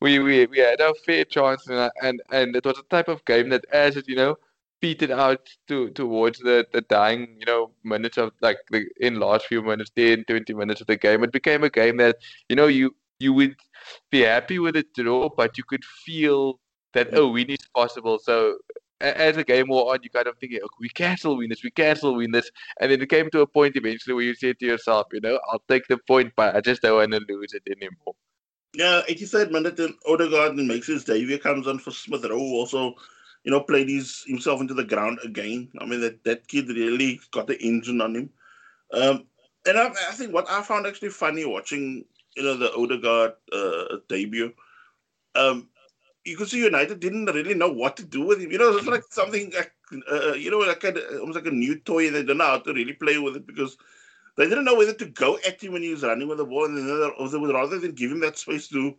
we, 0.04 0.20
we, 0.20 0.46
we 0.48 0.60
had 0.60 0.82
our 0.82 0.94
fair 1.06 1.24
chance, 1.24 1.66
and, 1.70 1.90
and 2.02 2.22
and 2.32 2.56
it 2.58 2.66
was 2.66 2.78
a 2.78 2.84
type 2.96 3.08
of 3.08 3.24
game 3.24 3.48
that, 3.50 3.64
as 3.72 3.96
it 3.96 4.06
you 4.10 4.18
know, 4.18 4.36
petered 4.82 5.12
out 5.12 5.48
to 5.70 5.90
towards 5.92 6.40
the, 6.40 6.68
the 6.74 6.82
dying 6.82 7.38
you 7.40 7.46
know 7.46 7.72
minutes 7.86 8.18
of 8.18 8.34
like 8.42 8.58
the 8.70 8.86
in 9.00 9.18
last 9.20 9.46
few 9.46 9.62
minutes, 9.62 9.92
10, 9.96 10.26
20 10.26 10.54
minutes 10.56 10.82
of 10.82 10.88
the 10.88 10.98
game, 10.98 11.24
it 11.24 11.32
became 11.32 11.64
a 11.64 11.70
game 11.70 11.96
that 11.98 12.18
you 12.50 12.56
know 12.58 12.68
you 12.68 12.94
you 13.20 13.32
would 13.32 13.56
be 14.12 14.22
happy 14.22 14.60
with 14.60 14.76
a 14.76 14.86
draw, 14.94 15.30
but 15.30 15.58
you 15.58 15.64
could 15.64 15.86
feel 16.06 16.60
that 16.94 17.08
oh, 17.14 17.30
win 17.30 17.50
is 17.50 17.66
possible. 17.74 18.20
So 18.20 18.58
as 19.00 19.38
the 19.38 19.46
game 19.46 19.70
wore 19.70 19.94
on, 19.94 20.00
you 20.04 20.10
kind 20.10 20.28
of 20.28 20.38
thinking, 20.38 20.58
okay, 20.58 20.80
we 20.82 20.90
cancel 20.90 21.38
win 21.38 21.50
this, 21.50 21.64
we 21.64 21.72
cancel 21.72 22.16
win 22.16 22.32
this, 22.32 22.52
and 22.82 22.92
then 22.92 23.02
it 23.02 23.10
came 23.10 23.30
to 23.32 23.42
a 23.42 23.48
point 23.48 23.78
eventually 23.78 24.16
where 24.16 24.26
you 24.26 24.36
said 24.36 24.60
to 24.60 24.66
yourself, 24.66 25.08
you 25.14 25.22
know, 25.22 25.40
I'll 25.50 25.64
take 25.70 25.88
the 25.88 25.98
point, 25.98 26.34
but 26.36 26.56
I 26.58 26.62
just 26.62 26.82
don't 26.82 26.98
want 26.98 27.12
to 27.14 27.34
lose 27.34 27.54
it 27.54 27.64
anymore. 27.72 28.16
Yeah, 28.76 29.02
83rd 29.08 29.52
minute, 29.52 29.78
then 29.78 29.94
Odegaard 30.08 30.56
makes 30.56 30.88
his 30.88 31.04
debut, 31.04 31.38
comes 31.38 31.68
on 31.68 31.78
for 31.78 31.92
Smith 31.92 32.26
Rowe, 32.26 32.40
also, 32.40 32.96
you 33.44 33.52
know, 33.52 33.62
played 33.62 33.88
his, 33.88 34.24
himself 34.26 34.62
into 34.62 34.74
the 34.74 34.84
ground 34.84 35.20
again. 35.24 35.70
I 35.80 35.86
mean, 35.86 36.02
that, 36.02 36.24
that 36.24 36.48
kid 36.48 36.68
really 36.70 37.20
got 37.32 37.46
the 37.46 37.62
engine 37.62 38.02
on 38.02 38.16
him. 38.16 38.30
Um, 38.92 39.26
and 39.68 39.78
I, 39.78 39.90
I 39.90 40.14
think 40.14 40.34
what 40.34 40.50
I 40.50 40.64
found 40.64 40.88
actually 40.88 41.10
funny 41.10 41.46
watching, 41.46 42.06
you 42.36 42.44
know, 42.44 42.58
the 42.58 42.74
Odegaard 42.74 43.34
uh, 43.52 43.98
debut, 44.10 44.54
um, 45.36 45.70
you 46.26 46.38
could 46.38 46.48
see 46.48 46.64
United 46.64 47.00
didn't 47.00 47.26
really 47.26 47.54
know 47.54 47.70
what 47.72 47.98
to 47.98 48.04
do 48.04 48.26
with 48.26 48.42
him. 48.42 48.52
You 48.52 48.58
know, 48.58 48.76
it's 48.76 48.88
like 48.88 49.04
something 49.10 49.52
like, 49.56 49.74
uh, 50.12 50.34
you 50.34 50.50
know, 50.50 50.60
like 50.60 50.84
a, 50.84 51.20
almost 51.20 51.36
like 51.36 51.48
a 51.48 51.52
new 51.52 51.78
toy, 51.80 52.10
they 52.10 52.24
don't 52.24 52.38
know 52.38 52.46
how 52.46 52.60
to 52.60 52.74
really 52.74 52.94
play 52.94 53.18
with 53.20 53.36
it 53.36 53.46
because 53.46 53.78
they 54.38 54.50
didn't 54.50 54.66
know 54.66 54.76
whether 54.76 54.94
to 54.94 55.06
go 55.06 55.38
at 55.48 55.62
him 55.62 55.74
when 55.74 55.84
he 55.84 55.90
was 55.90 56.04
running 56.04 56.28
with 56.28 56.38
the 56.38 56.46
ball, 56.46 56.66
and 56.66 56.78
then 56.78 56.88
they 56.88 57.38
would 57.38 57.54
rather 57.54 57.80
than 57.80 57.92
give 57.92 58.12
him 58.12 58.20
that 58.22 58.38
space 58.38 58.68
to, 58.70 58.96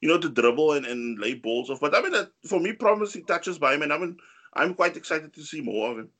you 0.00 0.08
know, 0.08 0.18
to 0.18 0.28
dribble 0.28 0.72
and, 0.72 0.86
and 0.86 1.18
lay 1.18 1.34
balls 1.34 1.70
off. 1.70 1.80
But 1.80 1.94
I 1.94 2.02
mean, 2.02 2.26
for 2.46 2.60
me, 2.60 2.72
promising 2.72 3.24
touches 3.24 3.58
by 3.58 3.74
him, 3.74 3.82
and 3.82 3.92
I 3.92 3.98
mean, 3.98 4.16
I'm 4.52 4.74
quite 4.74 4.96
excited 4.96 5.32
to 5.34 5.42
see 5.42 5.60
more 5.60 5.90
of 5.90 5.98
him. 5.98 6.10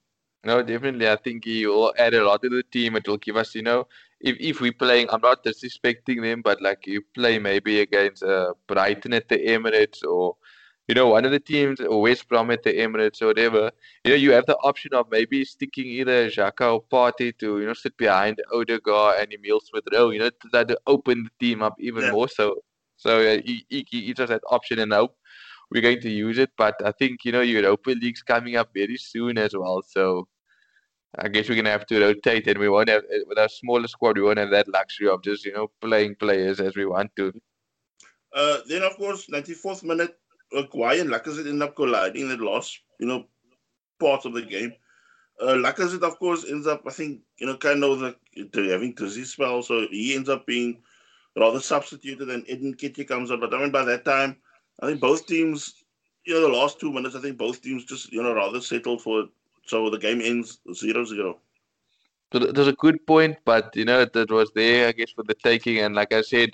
No, 0.45 0.63
definitely. 0.63 1.09
I 1.09 1.17
think 1.17 1.45
he 1.45 1.67
will 1.67 1.95
add 1.99 2.13
a 2.15 2.25
lot 2.25 2.43
to 2.43 2.51
the 2.51 2.63
team. 2.63 2.97
It 2.97 3.09
will 3.09 3.17
give 3.17 3.37
us, 3.37 3.55
you 3.55 3.63
know, 3.63 3.87
if 4.21 4.37
if 4.39 4.61
we 4.61 4.71
playing, 4.71 5.09
I'm 5.11 5.23
not 5.23 5.45
disrespecting 5.45 6.23
them, 6.23 6.43
but 6.43 6.61
like 6.61 6.87
you 6.87 7.03
play 7.15 7.39
maybe 7.39 7.81
against 7.81 8.23
uh, 8.23 8.53
Brighton 8.67 9.15
at 9.15 9.29
the 9.29 9.39
Emirates 9.39 10.05
or 10.05 10.37
you 10.89 10.95
know, 10.95 11.09
one 11.09 11.25
of 11.25 11.31
the 11.31 11.41
teams, 11.41 11.81
or 11.81 12.03
West 12.03 12.29
Brom 12.29 12.51
at 12.51 12.63
the 12.63 12.73
Emirates 12.73 13.23
or 13.23 13.27
whatever, 13.27 13.71
you 14.05 14.11
know, 14.11 14.17
you 14.17 14.33
have 14.33 14.47
the 14.47 14.57
option 14.59 14.93
of 14.93 15.11
maybe 15.11 15.45
sticking 15.45 15.87
either 15.87 16.29
Xhaka 16.29 16.75
or 16.75 16.83
Partey 16.83 17.37
to, 17.39 17.61
you 17.61 17.67
know, 17.67 17.73
sit 17.73 17.97
behind 17.97 18.43
Odegaard 18.53 19.21
and 19.21 19.33
Emil 19.33 19.61
Smith 19.61 19.85
Rowe, 19.93 20.11
you 20.11 20.19
know, 20.19 20.31
to 20.31 20.65
to 20.65 20.79
open 20.87 21.25
the 21.25 21.45
team 21.45 21.63
up 21.63 21.75
even 21.79 22.05
yeah. 22.05 22.13
more 22.13 22.29
so. 22.29 22.57
So 22.97 23.19
uh, 23.19 23.39
he, 23.45 23.65
he, 23.69 23.87
he 23.91 24.15
just 24.15 24.29
that 24.29 24.43
option 24.51 24.79
and 24.79 24.93
hope 24.93 25.17
we're 25.71 25.83
going 25.83 26.01
to 26.01 26.11
use 26.11 26.39
it. 26.39 26.51
But 26.57 26.75
I 26.85 26.93
think, 26.93 27.25
you 27.25 27.33
know, 27.33 27.41
Europa 27.41 27.91
League's 27.91 28.23
coming 28.23 28.57
up 28.57 28.71
very 28.75 28.97
soon 28.97 29.39
as 29.39 29.55
well. 29.55 29.83
So 29.83 30.29
I 31.19 31.29
guess 31.29 31.49
we're 31.49 31.57
going 31.57 31.67
to 31.67 31.71
have 31.71 31.87
to 31.87 32.01
rotate 32.01 32.47
and 32.47 32.59
we 32.59 32.69
won't 32.69 32.89
have, 32.89 33.03
with 33.27 33.39
our 33.39 33.49
smaller 33.49 33.89
squad, 33.89 34.17
we 34.17 34.23
won't 34.23 34.39
have 34.39 34.51
that 34.51 34.69
luxury 34.69 35.09
of 35.09 35.23
just, 35.23 35.45
you 35.45 35.53
know, 35.53 35.71
playing 35.81 36.17
players 36.17 36.61
as 36.61 36.77
we 36.77 36.87
want 36.87 37.15
to. 37.17 37.33
Uh, 38.35 38.59
then, 38.69 38.83
of 38.83 38.97
course, 38.97 39.27
94th 39.27 39.85
minute, 39.85 40.17
Guay 40.63 41.01
and 41.01 41.11
Lacazette 41.11 41.49
end 41.49 41.63
up 41.63 41.77
colliding 41.77 42.23
in 42.23 42.29
the 42.29 42.45
last, 42.45 42.81
you 42.99 43.07
know, 43.07 43.27
part 43.99 44.25
of 44.25 44.35
the 44.35 44.43
game. 44.43 44.73
Uh, 45.41 45.55
Lacazette, 45.55 46.03
of 46.03 46.19
course, 46.19 46.45
ends 46.49 46.67
up, 46.67 46.83
I 46.87 46.91
think, 46.91 47.21
you 47.39 47.47
know, 47.47 47.57
kind 47.57 47.83
of 47.83 48.01
the, 48.01 48.17
having 48.55 48.95
dizzy 48.95 49.25
spell, 49.25 49.63
so 49.63 49.87
he 49.91 50.15
ends 50.15 50.29
up 50.29 50.47
being 50.47 50.83
rather 51.37 51.61
substituted, 51.61 52.31
and 52.31 52.49
Eden 52.49 52.75
Nketiah 52.75 53.09
comes 53.09 53.31
on. 53.31 53.41
But 53.41 53.53
I 53.53 53.59
mean, 53.59 53.73
by 53.73 53.85
that 53.85 54.05
time, 54.05 54.37
I 54.81 54.87
think 54.87 55.01
both 55.01 55.27
teams, 55.27 55.85
you 56.25 56.35
know, 56.35 56.41
the 56.41 56.57
last 56.57 56.79
two 56.79 56.93
minutes, 56.93 57.17
I 57.17 57.21
think 57.21 57.37
both 57.37 57.61
teams 57.63 57.85
just, 57.85 58.13
you 58.13 58.23
know, 58.23 58.35
rather 58.35 58.61
settled 58.61 59.03
for 59.03 59.21
it. 59.21 59.29
So 59.67 59.91
the 59.91 59.99
game 59.99 60.21
ends 60.21 60.61
0 60.73 61.05
0. 61.05 61.39
It 62.33 62.57
was 62.57 62.69
a 62.69 62.73
good 62.73 63.05
point, 63.07 63.39
but, 63.45 63.75
you 63.77 63.85
know, 63.85 64.01
it 64.01 64.31
was 64.31 64.51
there, 64.55 64.89
I 64.89 64.93
guess, 64.93 65.11
for 65.11 65.23
the 65.23 65.35
taking. 65.35 65.79
And 65.79 65.95
like 65.95 66.13
I 66.13 66.21
said, 66.23 66.51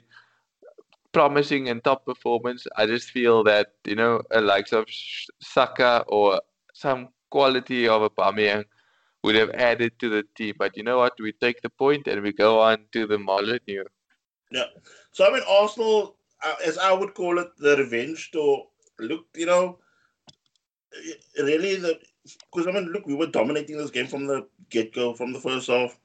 promising 1.12 1.68
and 1.68 1.83
top 1.83 2.05
performance. 2.05 2.66
I 2.77 2.87
just 2.87 3.11
feel 3.11 3.44
that 3.44 3.73
you 3.85 3.96
know, 3.96 4.23
a 4.31 4.40
likes 4.40 4.73
of 4.73 4.87
Saka 5.40 6.05
or 6.07 6.40
some 6.75 7.09
quality 7.31 7.88
of 7.88 8.03
a 8.03 8.11
Aubameyang 8.11 8.64
would 9.23 9.35
have 9.35 9.51
added 9.51 9.99
to 9.99 10.09
the 10.09 10.25
team. 10.37 10.55
But 10.59 10.77
you 10.77 10.83
know 10.83 10.99
what? 10.99 11.14
We 11.20 11.33
take 11.33 11.62
the 11.62 11.70
point 11.70 12.07
and 12.07 12.23
we 12.23 12.33
go 12.33 12.61
on 12.61 12.87
to 12.92 13.07
the 13.07 13.18
Molineux. 13.18 13.85
Yeah. 14.51 14.64
So 15.12 15.27
I 15.27 15.33
mean, 15.33 15.42
Arsenal, 15.49 16.16
uh, 16.44 16.55
as 16.64 16.79
I 16.79 16.92
would 16.92 17.14
call 17.14 17.38
it, 17.38 17.49
the 17.59 17.77
revenge 17.77 18.31
tour. 18.33 18.66
Look, 18.99 19.27
you 19.35 19.46
know, 19.46 19.79
really 21.38 21.77
the 21.77 21.99
because 22.53 22.66
I 22.66 22.73
mean, 22.73 22.87
look, 22.92 23.07
we 23.07 23.14
were 23.14 23.27
dominating 23.27 23.79
this 23.79 23.90
game 23.90 24.07
from 24.07 24.27
the 24.27 24.46
get 24.68 24.94
go, 24.94 25.14
from 25.14 25.33
the 25.33 25.40
first 25.40 25.68
half. 25.68 25.99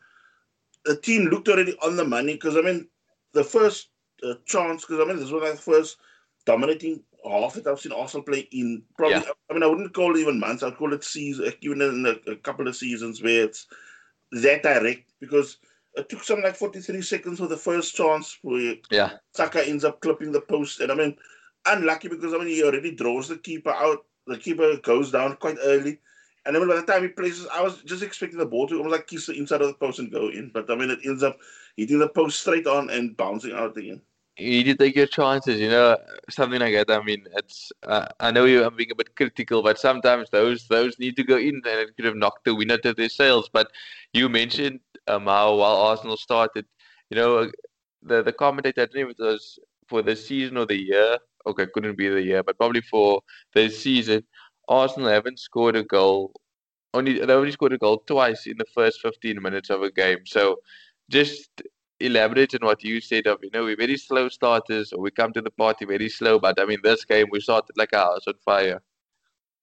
The 0.86 0.96
team 0.98 1.26
looked 1.26 1.50
already 1.50 1.76
on 1.84 1.96
the 1.96 2.06
money 2.06 2.34
because 2.34 2.56
I 2.56 2.62
mean, 2.62 2.88
the 3.34 3.44
first 3.44 3.90
uh, 4.24 4.36
chance 4.46 4.86
because 4.86 5.02
I 5.02 5.06
mean 5.06 5.18
this 5.18 5.32
was 5.32 5.44
like 5.44 5.54
the 5.54 5.58
first 5.58 5.98
dominating 6.46 7.02
half 7.24 7.56
that 7.56 7.68
I've 7.68 7.80
seen 7.80 7.92
Arsenal 7.92 8.24
play 8.24 8.48
in 8.52 8.84
probably. 8.98 9.18
Yeah. 9.18 9.32
I 9.50 9.54
mean 9.54 9.64
I 9.64 9.68
wouldn't 9.68 9.94
call 9.94 10.16
it 10.16 10.20
even 10.20 10.40
months. 10.40 10.64
I'd 10.64 10.78
call 10.78 10.94
it 10.94 11.04
seasons, 11.04 11.54
even 11.62 11.82
in 11.82 12.06
a, 12.06 12.32
a, 12.32 12.36
couple 12.36 12.68
of 12.68 12.76
seasons 12.76 13.22
where 13.22 13.44
it's 13.44 13.68
that 14.32 14.64
direct 14.64 15.12
because 15.20 15.58
it 15.96 16.10
took 16.10 16.24
something 16.24 16.44
like 16.44 16.56
43 16.56 17.02
seconds 17.02 17.40
for 17.40 17.48
the 17.48 17.58
first 17.58 17.96
chance 17.96 18.38
where 18.42 18.76
yeah 18.92 19.12
Saka 19.34 19.68
ends 19.68 19.86
up 19.86 20.02
clipping 20.02 20.32
the 20.32 20.42
post 20.42 20.80
and 20.82 20.92
I 20.92 20.96
mean 20.96 21.16
unlucky 21.66 22.08
because 22.08 22.34
I 22.34 22.38
mean 22.38 22.48
he 22.48 22.64
already 22.64 22.92
draws 22.92 23.28
the 23.28 23.38
keeper 23.38 23.72
out. 23.72 24.06
The 24.28 24.38
keeper 24.38 24.78
goes 24.78 25.12
down 25.12 25.36
quite 25.38 25.58
early. 25.64 26.00
And 26.46 26.56
then 26.56 26.68
by 26.68 26.76
the 26.76 26.84
time 26.84 27.02
he 27.02 27.08
places, 27.10 27.48
I 27.52 27.62
was 27.62 27.82
just 27.84 28.04
expecting 28.04 28.38
the 28.38 28.46
ball 28.46 28.68
to 28.68 28.78
almost 28.78 28.92
like 28.92 29.08
kiss 29.08 29.26
the 29.26 29.34
inside 29.34 29.62
of 29.62 29.68
the 29.68 29.74
post 29.74 30.00
and 30.00 30.12
go 30.12 30.30
in. 30.30 30.52
But 30.54 30.70
I 30.70 30.76
mean, 30.76 30.92
it 30.92 31.00
ends 31.04 31.24
up 31.24 31.38
hitting 31.76 32.00
the 32.00 32.10
post 32.10 32.40
straight 32.40 32.68
on 32.68 32.90
and 32.90 33.18
bouncing 33.18 33.54
out 33.54 33.76
again. 33.78 34.02
You 34.38 34.50
need 34.50 34.64
to 34.66 34.76
take 34.76 34.98
your 34.98 35.08
chances, 35.08 35.62
you 35.62 35.70
know, 35.70 35.98
something 36.30 36.60
like 36.60 36.74
that. 36.74 36.92
I 36.92 37.02
mean, 37.02 37.26
it's. 37.38 37.72
Uh, 37.84 38.06
I 38.20 38.32
know 38.32 38.44
you. 38.44 38.66
I'm 38.66 38.76
being 38.76 38.92
a 38.92 38.96
bit 38.96 39.16
critical, 39.16 39.64
but 39.64 39.80
sometimes 39.80 40.30
those 40.30 40.68
those 40.68 41.00
need 41.00 41.16
to 41.16 41.24
go 41.24 41.38
in, 41.38 41.56
and 41.56 41.80
it 41.80 41.96
could 41.96 42.06
have 42.06 42.18
knocked 42.18 42.44
the 42.44 42.54
winner 42.54 42.78
to 42.80 42.94
their 42.94 43.10
sails. 43.10 43.50
But 43.52 43.72
you 44.14 44.28
mentioned 44.28 44.82
um, 45.08 45.26
how 45.26 45.56
while 45.56 45.78
Arsenal 45.78 46.18
started, 46.18 46.66
you 47.10 47.16
know, 47.16 47.50
the 48.04 48.24
the 48.24 48.34
commentator, 48.34 48.82
I 48.82 48.86
don't 48.88 49.18
know 49.20 49.26
was 49.32 49.58
for 49.88 50.02
the 50.02 50.16
season 50.16 50.58
or 50.58 50.66
the 50.66 50.82
year. 50.82 51.18
Okay, 51.48 51.68
couldn't 51.68 51.98
be 51.98 52.10
the 52.10 52.22
year, 52.22 52.44
but 52.44 52.58
probably 52.58 52.82
for 52.82 53.22
the 53.54 53.70
season 53.70 54.24
Arsenal 54.68 55.10
haven't 55.10 55.40
scored 55.40 55.76
a 55.76 55.84
goal. 55.84 56.34
Only 56.94 57.20
they 57.20 57.34
only 57.34 57.52
scored 57.52 57.74
a 57.74 57.78
goal 57.78 58.04
twice 58.08 58.48
in 58.48 58.58
the 58.58 58.66
first 58.74 59.02
15 59.02 59.42
minutes 59.42 59.70
of 59.70 59.82
a 59.82 59.92
game. 59.92 60.26
So 60.26 60.58
just 61.10 61.62
elaborate 62.00 62.54
on 62.56 62.66
what 62.66 62.84
you 62.84 63.00
said 63.00 63.26
of 63.26 63.40
you 63.42 63.50
know 63.54 63.64
we're 63.64 63.78
very 63.78 63.98
slow 63.98 64.28
starters 64.28 64.92
or 64.92 65.00
we 65.00 65.10
come 65.10 65.32
to 65.32 65.42
the 65.42 65.52
party 65.52 65.86
very 65.86 66.10
slow 66.10 66.38
but 66.38 66.60
i 66.60 66.66
mean 66.66 66.80
this 66.84 67.06
game 67.06 67.26
we 67.32 67.40
started 67.40 67.72
like 67.78 67.94
a 67.94 67.98
house 67.98 68.28
on 68.28 68.34
fire 68.44 68.82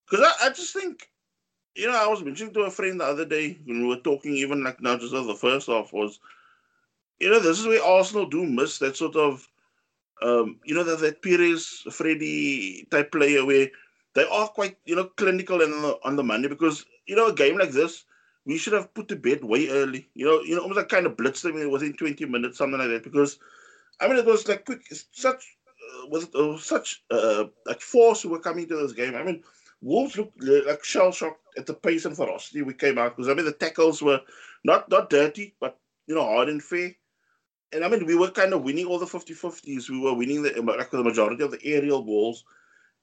because 0.09 0.25
I, 0.25 0.47
I 0.47 0.49
just 0.49 0.73
think 0.73 1.09
you 1.75 1.87
know 1.87 1.95
i 1.95 2.07
was 2.07 2.23
mentioning 2.23 2.53
to 2.55 2.61
a 2.61 2.71
friend 2.71 2.99
the 2.99 3.05
other 3.05 3.25
day 3.25 3.59
when 3.65 3.83
we 3.83 3.87
were 3.87 4.01
talking 4.01 4.33
even 4.35 4.63
like 4.63 4.81
now 4.81 4.97
just 4.97 5.13
of 5.13 5.27
the 5.27 5.35
first 5.35 5.67
half 5.67 5.93
was 5.93 6.19
you 7.19 7.29
know 7.29 7.39
this 7.39 7.59
is 7.59 7.67
where 7.67 7.83
arsenal 7.83 8.25
do 8.25 8.43
miss 8.45 8.79
that 8.79 8.97
sort 8.97 9.15
of 9.15 9.47
um 10.23 10.59
you 10.65 10.73
know 10.73 10.83
that 10.83 10.99
that 11.01 11.21
Pires 11.21 11.83
Freddie 11.91 12.87
type 12.89 13.11
player 13.11 13.45
where 13.45 13.69
they 14.15 14.27
are 14.27 14.47
quite, 14.47 14.77
you 14.85 14.95
know, 14.95 15.05
clinical 15.05 15.61
and 15.61 15.73
on 15.73 15.81
the, 15.81 15.97
on 16.03 16.15
the 16.15 16.23
money 16.23 16.47
because, 16.47 16.85
you 17.05 17.15
know, 17.15 17.27
a 17.27 17.33
game 17.33 17.57
like 17.57 17.71
this, 17.71 18.05
we 18.45 18.57
should 18.57 18.73
have 18.73 18.93
put 18.93 19.07
to 19.07 19.15
bed 19.15 19.43
way 19.43 19.69
early. 19.69 20.09
You 20.13 20.25
know, 20.25 20.41
you 20.41 20.55
know, 20.55 20.61
almost 20.61 20.77
like 20.77 20.89
kind 20.89 21.05
of 21.05 21.15
blitzed 21.15 21.43
them 21.43 21.71
within 21.71 21.93
20 21.93 22.25
minutes, 22.25 22.57
something 22.57 22.79
like 22.79 22.89
that. 22.89 23.03
Because, 23.03 23.39
I 23.99 24.07
mean, 24.07 24.17
it 24.17 24.25
was 24.25 24.47
like 24.47 24.65
quick, 24.65 24.81
such, 25.11 25.57
uh, 26.03 26.07
was 26.07 26.25
it, 26.25 26.35
uh, 26.35 26.57
such, 26.57 27.03
uh, 27.11 27.45
like 27.65 27.81
force 27.81 28.21
who 28.21 28.29
were 28.29 28.39
coming 28.39 28.67
to 28.67 28.75
this 28.75 28.93
game. 28.93 29.15
I 29.15 29.23
mean, 29.23 29.43
Wolves 29.83 30.17
looked 30.17 30.41
like 30.41 30.83
shell 30.83 31.11
shocked 31.11 31.41
at 31.57 31.65
the 31.65 31.73
pace 31.73 32.05
and 32.05 32.15
ferocity 32.15 32.61
we 32.61 32.73
came 32.73 32.97
out 32.97 33.15
because 33.15 33.29
I 33.29 33.33
mean 33.33 33.45
the 33.45 33.51
tackles 33.51 34.01
were 34.01 34.21
not 34.63 34.89
not 34.89 35.09
dirty, 35.09 35.55
but 35.59 35.77
you 36.07 36.15
know, 36.15 36.23
hard 36.23 36.47
and 36.47 36.63
fair. 36.63 36.95
And 37.73 37.83
I 37.83 37.89
mean, 37.89 38.05
we 38.05 38.15
were 38.15 38.31
kind 38.31 38.53
of 38.53 38.63
winning 38.63 38.85
all 38.85 38.99
the 38.99 39.07
50 39.07 39.33
50s. 39.33 39.89
We 39.89 39.99
were 39.99 40.13
winning 40.13 40.43
the, 40.43 40.61
like, 40.61 40.91
the 40.91 41.03
majority 41.03 41.43
of 41.43 41.51
the 41.51 41.59
aerial 41.65 42.03
balls. 42.03 42.45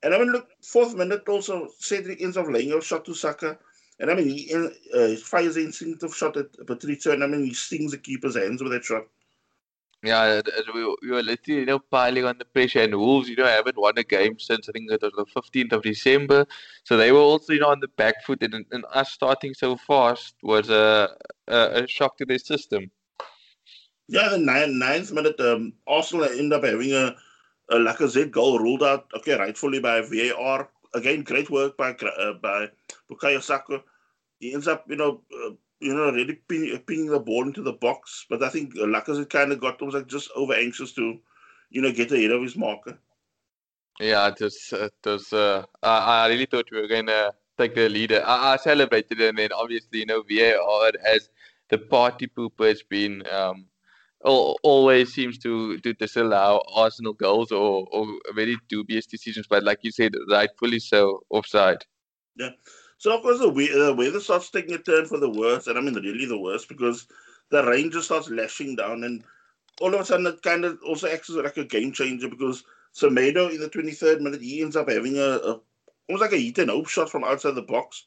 And 0.03 0.15
I 0.15 0.19
mean, 0.19 0.33
look, 0.33 0.49
fourth 0.63 0.95
minute 0.95 1.29
also, 1.29 1.69
Cedric 1.79 2.23
ends 2.23 2.37
up 2.37 2.47
laying 2.49 2.73
a 2.73 2.81
shot 2.81 3.05
to 3.05 3.15
Saka. 3.15 3.59
And 3.99 4.11
I 4.11 4.15
mean, 4.15 4.29
he 4.29 4.55
uh, 4.55 5.17
fires 5.17 5.57
an 5.57 5.65
instinctive 5.65 6.17
shot 6.17 6.37
at 6.39 6.53
Patricio, 6.67 7.13
and 7.13 7.23
I 7.23 7.27
mean, 7.27 7.45
he 7.45 7.53
stings 7.53 7.93
the 7.93 7.99
keeper's 7.99 8.35
hands 8.35 8.63
with 8.63 8.73
that 8.73 8.85
shot. 8.85 9.05
Yeah, 10.03 10.41
we, 10.75 10.97
we 11.03 11.11
were 11.11 11.23
literally, 11.23 11.61
you 11.61 11.67
know, 11.67 11.79
piling 11.79 12.25
on 12.25 12.39
the 12.39 12.47
pressure. 12.47 12.81
And 12.81 12.95
Wolves, 12.95 13.29
you 13.29 13.37
know, 13.37 13.45
haven't 13.45 13.77
won 13.77 13.99
a 13.99 14.03
game 14.03 14.39
since 14.39 14.67
I 14.69 14.73
think 14.73 14.91
it 14.91 15.03
was 15.03 15.13
the 15.15 15.41
15th 15.41 15.73
of 15.73 15.83
December. 15.83 16.47
So 16.85 16.97
they 16.97 17.13
were 17.13 17.19
also, 17.19 17.53
you 17.53 17.61
know, 17.61 17.69
on 17.69 17.81
the 17.81 17.89
back 17.89 18.25
foot. 18.25 18.43
And, 18.43 18.65
and 18.71 18.85
us 18.95 19.13
starting 19.13 19.53
so 19.53 19.77
fast 19.77 20.37
was 20.43 20.71
a, 20.71 21.15
a, 21.49 21.83
a 21.83 21.87
shock 21.87 22.17
to 22.17 22.25
their 22.25 22.39
system. 22.39 22.91
Yeah, 24.09 24.31
the 24.31 24.39
nine, 24.39 24.79
ninth 24.79 25.13
minute, 25.13 25.39
um, 25.39 25.75
Arsenal 25.87 26.25
end 26.25 26.55
up 26.55 26.65
having 26.65 26.93
a, 26.93 27.15
a 27.71 27.77
Lacazette 27.77 28.31
goal 28.31 28.59
ruled 28.59 28.83
out, 28.83 29.07
okay, 29.17 29.39
rightfully 29.39 29.81
by 29.81 30.01
VAR. 30.01 30.69
Again, 30.93 31.23
great 31.23 31.49
work 31.51 31.77
by 31.77 31.91
uh, 31.93 32.33
by 32.35 32.69
Bukayo 33.09 33.41
Saka. 33.41 33.83
He 34.41 34.53
ends 34.55 34.67
up, 34.67 34.85
you 34.89 34.97
know, 34.97 35.21
uh, 35.33 35.51
you 35.81 35.95
know, 35.95 36.11
really 36.11 36.35
ping, 36.49 36.77
pinging 36.87 37.11
the 37.11 37.21
ball 37.21 37.45
into 37.45 37.63
the 37.63 37.73
box. 37.73 38.27
But 38.29 38.43
I 38.43 38.49
think 38.49 38.75
Lacazette 38.75 39.31
kind 39.31 39.53
of 39.53 39.61
got 39.61 39.81
was 39.81 39.95
like 39.95 40.09
just 40.09 40.31
over 40.35 40.55
anxious 40.55 40.93
to, 40.95 41.19
you 41.71 41.81
know, 41.81 41.93
get 41.93 42.11
ahead 42.11 42.33
of 42.33 42.43
his 42.43 42.57
marker. 42.57 42.99
Yeah, 44.01 44.29
it 44.29 44.41
was. 44.41 44.73
It 44.73 44.93
was. 45.05 45.33
Uh, 45.33 45.65
I, 45.83 46.25
I 46.25 46.29
really 46.29 46.47
thought 46.47 46.71
we 46.73 46.81
were 46.81 46.89
gonna 46.89 47.31
take 47.57 47.75
the 47.75 47.89
leader. 47.89 48.23
I, 48.27 48.55
I 48.55 48.57
celebrated, 48.57 49.21
and 49.21 49.39
then 49.39 49.53
obviously, 49.53 50.01
you 50.01 50.07
know, 50.07 50.25
VAR 50.29 50.91
as 51.07 51.29
the 51.69 51.79
party 51.79 52.27
pooper 52.27 52.67
has 52.67 52.83
been 52.83 53.23
um, 53.31 53.67
always 54.23 55.13
seems 55.15 55.39
to 55.39 55.79
to 55.79 55.95
disallow 55.95 56.63
Arsenal 56.75 57.15
goals 57.15 57.53
or 57.53 57.87
or 57.91 58.07
very 58.35 58.57
dubious 58.69 59.07
decisions. 59.07 59.47
But 59.47 59.65
like 59.65 59.79
you 59.83 59.91
said, 59.91 60.13
rightfully 60.31 60.79
so, 60.79 61.23
offside. 61.31 61.85
Yeah. 62.37 62.51
So 62.99 63.17
of 63.17 63.23
course 63.23 63.39
the, 63.39 63.51
the 63.51 63.95
weather 63.97 64.21
starts 64.21 64.51
taking 64.51 64.75
a 64.75 64.79
turn 64.79 65.07
for 65.07 65.19
the 65.19 65.31
worse, 65.31 65.67
and 65.67 65.79
I 65.79 65.81
mean 65.81 65.95
really 65.95 66.27
the 66.27 66.39
worst 66.39 66.69
because 66.69 67.07
the 67.51 67.65
rain 67.65 67.91
just 67.91 68.07
starts 68.07 68.29
lashing 68.29 68.77
down, 68.77 69.05
and 69.05 69.25
all 69.81 69.95
of 69.95 70.01
a 70.01 70.05
sudden 70.05 70.27
it 70.27 70.43
kind 70.43 70.65
of 70.65 70.79
also 70.87 71.09
acts 71.09 71.31
as 71.31 71.37
like 71.37 71.57
a 71.57 71.65
game 71.65 71.93
changer 71.93 72.29
because 72.29 72.63
Semedo 72.95 73.51
in 73.51 73.61
the 73.61 73.71
23rd 73.71 74.21
minute 74.21 74.43
he 74.43 74.61
ends 74.61 74.77
up 74.77 74.91
having 74.91 75.17
a, 75.17 75.39
a 75.39 75.61
almost 76.09 76.23
like 76.23 76.33
a 76.33 76.37
hit 76.37 76.59
and 76.59 76.71
hope 76.71 76.89
shot 76.89 77.09
from 77.09 77.25
outside 77.25 77.55
the 77.55 77.63
box. 77.63 78.07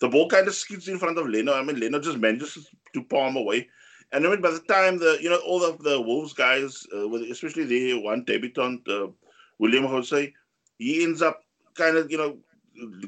The 0.00 0.08
ball 0.08 0.28
kind 0.28 0.48
of 0.48 0.54
skids 0.54 0.88
in 0.88 0.98
front 0.98 1.18
of 1.18 1.28
Leno. 1.28 1.52
I 1.52 1.62
mean 1.62 1.78
Leno 1.78 2.00
just 2.00 2.18
manages 2.18 2.70
to 2.94 3.04
palm 3.04 3.36
away. 3.36 3.68
And 4.12 4.26
I 4.26 4.30
mean, 4.30 4.40
by 4.40 4.50
the 4.50 4.60
time 4.60 4.98
the 4.98 5.18
you 5.20 5.30
know 5.30 5.40
all 5.46 5.64
of 5.64 5.82
the 5.82 6.00
Wolves 6.00 6.32
guys, 6.32 6.86
uh, 6.94 7.10
especially 7.30 7.64
the 7.64 8.00
one 8.00 8.24
debutant, 8.24 8.86
uh, 8.88 9.08
Willian 9.58 9.84
Jose, 9.84 10.32
he 10.78 11.02
ends 11.02 11.22
up 11.22 11.44
kind 11.74 11.96
of 11.96 12.10
you 12.10 12.18
know 12.18 12.36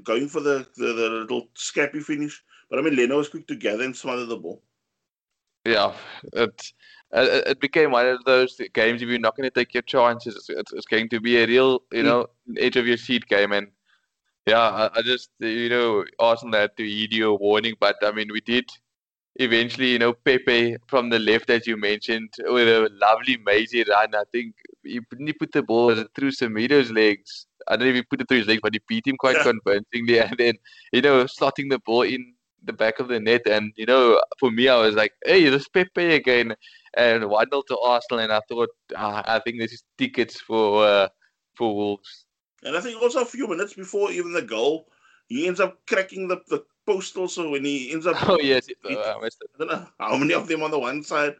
going 0.02 0.28
for 0.28 0.40
the, 0.40 0.66
the, 0.76 0.92
the 0.92 1.08
little 1.10 1.48
scrappy 1.54 2.00
finish. 2.00 2.42
But 2.70 2.78
I 2.78 2.82
mean, 2.82 2.96
Leno 2.96 3.18
was 3.18 3.28
quick 3.28 3.46
to 3.48 3.56
gather 3.56 3.84
and 3.84 3.96
smother 3.96 4.26
the 4.26 4.36
ball. 4.36 4.62
Yeah, 5.64 5.92
it 6.32 6.72
it 7.12 7.60
became 7.60 7.90
one 7.92 8.06
of 8.06 8.24
those 8.24 8.60
games. 8.72 9.02
If 9.02 9.08
you're 9.08 9.18
not 9.18 9.36
going 9.36 9.48
to 9.48 9.54
take 9.54 9.72
your 9.72 9.82
chances, 9.82 10.48
it's, 10.48 10.72
it's 10.72 10.86
going 10.86 11.08
to 11.10 11.20
be 11.20 11.36
a 11.38 11.46
real, 11.46 11.82
you 11.92 12.02
mm. 12.02 12.06
know, 12.06 12.26
edge 12.58 12.76
of 12.76 12.86
your 12.86 12.96
seat 12.96 13.26
game. 13.26 13.52
And 13.52 13.68
yeah, 14.46 14.58
I, 14.58 14.98
I 14.98 15.02
just, 15.02 15.30
you 15.38 15.68
know, 15.68 16.04
Arsenal 16.18 16.60
had 16.60 16.76
to 16.76 16.84
heed 16.84 17.12
your 17.12 17.38
warning. 17.38 17.74
But 17.78 17.96
I 18.02 18.10
mean, 18.10 18.28
we 18.32 18.40
did 18.40 18.68
eventually, 19.36 19.90
you 19.92 19.98
know, 19.98 20.12
Pepe 20.12 20.76
from 20.86 21.10
the 21.10 21.18
left, 21.18 21.50
as 21.50 21.66
you 21.66 21.76
mentioned, 21.76 22.30
with 22.38 22.68
a 22.68 22.88
lovely 23.00 23.36
mazy 23.38 23.84
run. 23.84 24.14
I 24.14 24.24
think 24.32 24.54
he, 24.82 25.00
he 25.18 25.32
put 25.32 25.52
the 25.52 25.62
ball 25.62 25.94
through 26.14 26.32
Semedo's 26.32 26.90
legs 26.90 27.46
I 27.68 27.76
don't 27.76 27.86
know 27.86 27.90
if 27.90 27.96
he 27.96 28.02
put 28.02 28.20
it 28.20 28.28
through 28.28 28.38
his 28.38 28.46
legs, 28.46 28.60
but 28.62 28.74
he 28.74 28.80
beat 28.88 29.06
him 29.06 29.16
quite 29.16 29.36
yeah. 29.36 29.52
convincingly. 29.52 30.18
And 30.20 30.36
then, 30.38 30.54
you 30.92 31.02
know, 31.02 31.24
slotting 31.24 31.70
the 31.70 31.78
ball 31.78 32.02
in 32.02 32.34
the 32.62 32.72
back 32.72 32.98
of 32.98 33.08
the 33.08 33.20
net. 33.20 33.46
And, 33.46 33.72
you 33.76 33.86
know, 33.86 34.20
for 34.38 34.50
me, 34.50 34.68
I 34.68 34.76
was 34.76 34.94
like, 34.94 35.12
hey, 35.24 35.48
this 35.48 35.68
Pepe 35.68 36.14
again. 36.14 36.54
And 36.96 37.28
1 37.28 37.46
0 37.50 37.62
to 37.68 37.78
Arsenal. 37.78 38.20
And 38.20 38.32
I 38.32 38.40
thought, 38.48 38.70
ah, 38.96 39.22
I 39.26 39.38
think 39.40 39.58
this 39.58 39.72
is 39.72 39.84
tickets 39.98 40.40
for 40.40 40.86
uh, 40.86 41.08
for 41.56 41.74
Wolves. 41.74 42.26
And 42.62 42.76
I 42.76 42.80
think 42.80 43.00
also 43.00 43.22
a 43.22 43.26
few 43.26 43.48
minutes 43.48 43.74
before 43.74 44.10
even 44.10 44.32
the 44.32 44.42
goal, 44.42 44.86
he 45.28 45.46
ends 45.46 45.60
up 45.60 45.78
cracking 45.86 46.28
the, 46.28 46.40
the 46.48 46.64
post 46.86 47.16
also 47.16 47.50
when 47.50 47.64
he 47.64 47.92
ends 47.92 48.06
up. 48.06 48.16
Oh, 48.28 48.38
yes. 48.40 48.66
He, 48.66 48.74
I 48.84 49.18
it. 49.22 49.34
I 49.54 49.58
don't 49.58 49.68
know 49.68 49.86
how 49.98 50.16
many 50.16 50.34
of 50.34 50.48
them 50.48 50.62
on 50.62 50.70
the 50.70 50.78
one 50.78 51.02
side. 51.02 51.34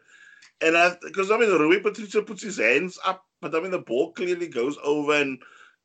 And 0.61 0.77
I, 0.77 0.95
because 1.01 1.31
I 1.31 1.37
mean, 1.37 1.49
Rui 1.49 1.79
Patricio 1.79 2.21
puts 2.21 2.41
his 2.41 2.57
hands 2.57 2.97
up, 3.05 3.25
but 3.41 3.53
I 3.53 3.59
mean, 3.59 3.71
the 3.71 3.79
ball 3.79 4.13
clearly 4.13 4.47
goes 4.47 4.77
over 4.83 5.13
and 5.13 5.39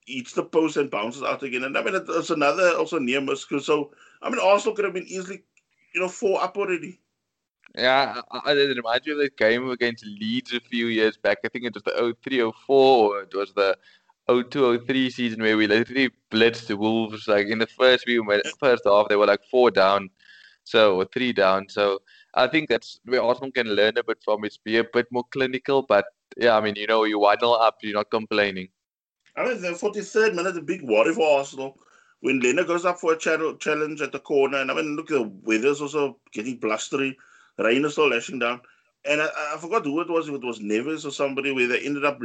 eats 0.07 0.33
the 0.33 0.45
post 0.45 0.77
and 0.77 0.91
bounces 0.91 1.23
out 1.23 1.43
again. 1.43 1.65
And 1.65 1.77
I 1.77 1.83
mean, 1.83 1.95
it's 1.97 2.31
another 2.31 2.77
also 2.77 2.99
near 2.99 3.21
miss. 3.21 3.47
So, 3.61 3.93
I 4.23 4.31
mean, 4.31 4.41
Arsenal 4.41 4.75
could 4.75 4.85
have 4.85 4.95
been 4.95 5.07
easily, 5.07 5.43
you 5.95 6.01
know, 6.01 6.09
four 6.09 6.43
up 6.43 6.57
already. 6.57 7.01
Yeah, 7.77 8.21
I, 8.33 8.53
it 8.53 8.77
reminds 8.77 9.07
me 9.07 9.13
of 9.13 9.19
the 9.19 9.31
game 9.31 9.71
against 9.71 10.05
Leeds 10.05 10.53
a 10.53 10.61
few 10.61 10.87
years 10.87 11.17
back. 11.17 11.39
I 11.45 11.49
think 11.49 11.65
it 11.65 11.75
was 11.75 11.85
the 11.85 12.15
03 12.23 12.53
04 12.67 13.17
or 13.17 13.23
it 13.23 13.35
was 13.35 13.53
the 13.55 13.77
02 14.31 14.85
03 14.87 15.11
season 15.11 15.43
where 15.43 15.57
we 15.57 15.67
literally 15.67 16.11
blitzed 16.31 16.67
the 16.67 16.77
Wolves. 16.77 17.27
Like 17.29 17.47
in 17.49 17.59
the 17.59 17.67
first 17.67 18.05
few 18.05 18.25
minutes, 18.25 18.53
first 18.59 18.83
half, 18.85 19.09
they 19.09 19.17
were 19.17 19.27
like 19.27 19.45
four 19.51 19.71
down, 19.71 20.11
so 20.65 20.97
or 20.97 21.05
three 21.05 21.33
down. 21.33 21.69
So 21.69 22.01
I 22.35 22.47
think 22.47 22.69
that's 22.69 23.01
where 23.05 23.23
Arsenal 23.23 23.51
can 23.53 23.69
learn 23.69 23.99
a 23.99 24.05
bit 24.05 24.19
from. 24.25 24.45
It's 24.45 24.59
be 24.59 24.77
a 24.79 24.85
bit 24.85 25.07
more 25.11 25.25
clinical, 25.31 25.83
but 25.83 26.05
yeah, 26.37 26.57
I 26.57 26.61
mean, 26.61 26.77
you 26.77 26.87
know, 26.87 27.05
you 27.05 27.19
1 27.19 27.39
up, 27.43 27.79
you're 27.83 27.95
not 27.95 28.11
complaining. 28.11 28.69
I 29.37 29.45
mean, 29.45 29.61
the 29.61 29.69
43rd 29.69 30.35
minute, 30.35 30.57
a 30.57 30.63
big 30.63 30.83
worry 30.83 31.15
for 31.15 31.39
Arsenal 31.39 31.79
when 32.21 32.41
Leno 32.41 32.65
goes 32.65 32.85
up 32.85 32.99
for 32.99 33.13
a 33.15 33.19
challenge 33.19 34.01
at 34.01 34.13
the 34.13 34.19
corner. 34.19 34.59
And 34.59 34.71
I 34.71 34.75
mean, 34.75 34.97
look, 34.97 35.09
the 35.09 35.23
weather's 35.43 35.81
also 35.81 36.19
getting 36.33 36.59
blustery. 36.59 37.17
Rain 37.59 37.85
is 37.85 37.93
still 37.93 38.09
lashing 38.09 38.39
down. 38.39 38.61
And 39.05 39.23
I, 39.23 39.29
I 39.55 39.57
forgot 39.59 39.85
who 39.85 40.01
it 40.01 40.11
was, 40.11 40.29
if 40.29 40.35
it 40.35 40.45
was 40.45 40.61
Neves 40.61 41.07
or 41.07 41.11
somebody, 41.11 41.53
where 41.53 41.67
they 41.67 41.81
ended 41.81 42.05
up, 42.05 42.21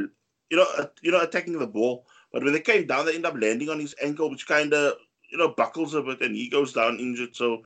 you 0.50 0.58
know, 0.58 0.66
you 1.02 1.12
know, 1.12 1.22
attacking 1.22 1.58
the 1.58 1.68
ball. 1.68 2.06
But 2.32 2.44
when 2.44 2.54
they 2.54 2.60
came 2.60 2.88
down, 2.88 3.06
they 3.06 3.16
end 3.16 3.26
up 3.26 3.40
landing 3.40 3.70
on 3.70 3.80
his 3.80 3.96
ankle, 4.02 4.30
which 4.30 4.48
kind 4.48 4.74
of, 4.74 4.96
you 5.32 5.38
know, 5.38 5.50
buckles 5.50 5.94
a 5.94 6.02
bit, 6.02 6.22
and 6.22 6.36
he 6.36 6.50
goes 6.50 6.74
down 6.74 7.00
injured. 7.00 7.36
So, 7.36 7.64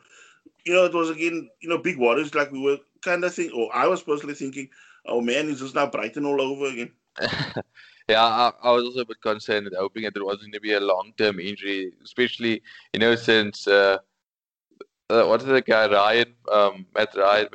you 0.65 0.73
know, 0.73 0.85
it 0.85 0.93
was 0.93 1.09
again, 1.09 1.49
you 1.61 1.69
know, 1.69 1.77
big 1.77 1.97
worries. 1.97 2.35
Like 2.35 2.51
we 2.51 2.59
were 2.59 2.77
kind 3.01 3.23
of 3.23 3.33
thinking, 3.33 3.57
or 3.57 3.75
I 3.75 3.87
was 3.87 4.03
personally 4.03 4.35
thinking, 4.35 4.69
oh 5.05 5.21
man, 5.21 5.49
is 5.49 5.59
this 5.59 5.73
now 5.73 5.87
Brighton 5.87 6.25
all 6.25 6.41
over 6.41 6.67
again? 6.67 6.91
Yeah, 8.09 8.23
I, 8.25 8.51
I, 8.63 8.71
was 8.71 8.85
also 8.85 9.01
a 9.01 9.05
bit 9.05 9.21
concerned, 9.21 9.69
hoping 9.77 10.01
that 10.01 10.15
there 10.15 10.25
wasn't 10.25 10.45
going 10.45 10.53
to 10.53 10.59
be 10.59 10.73
a 10.73 10.79
long-term 10.79 11.39
injury, 11.39 11.93
especially 12.03 12.63
you 12.91 12.99
know 12.99 13.13
since 13.15 13.67
uh, 13.67 13.99
uh, 15.09 15.23
what's 15.25 15.43
the 15.43 15.61
guy 15.61 15.91
Ryan, 15.91 16.33
um, 16.51 16.85
Matt 16.95 17.15
Ryan, 17.15 17.47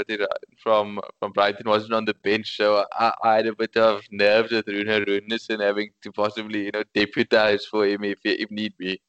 from 0.63 1.01
from 1.19 1.33
Brighton 1.33 1.69
wasn't 1.69 1.95
on 1.95 2.05
the 2.05 2.15
bench, 2.15 2.57
so 2.57 2.85
I, 2.93 3.13
I 3.23 3.35
had 3.37 3.47
a 3.47 3.55
bit 3.55 3.77
of 3.77 4.03
nerves 4.11 4.51
with 4.51 4.67
Rune 4.67 4.87
Runarsson 4.87 5.61
having 5.61 5.91
to 6.03 6.13
possibly 6.13 6.65
you 6.65 6.73
know 6.73 6.83
deputize 6.95 7.65
for 7.65 7.87
him 7.87 8.05
if 8.05 8.19
if 8.25 8.51
need 8.51 8.77
be. 8.77 9.01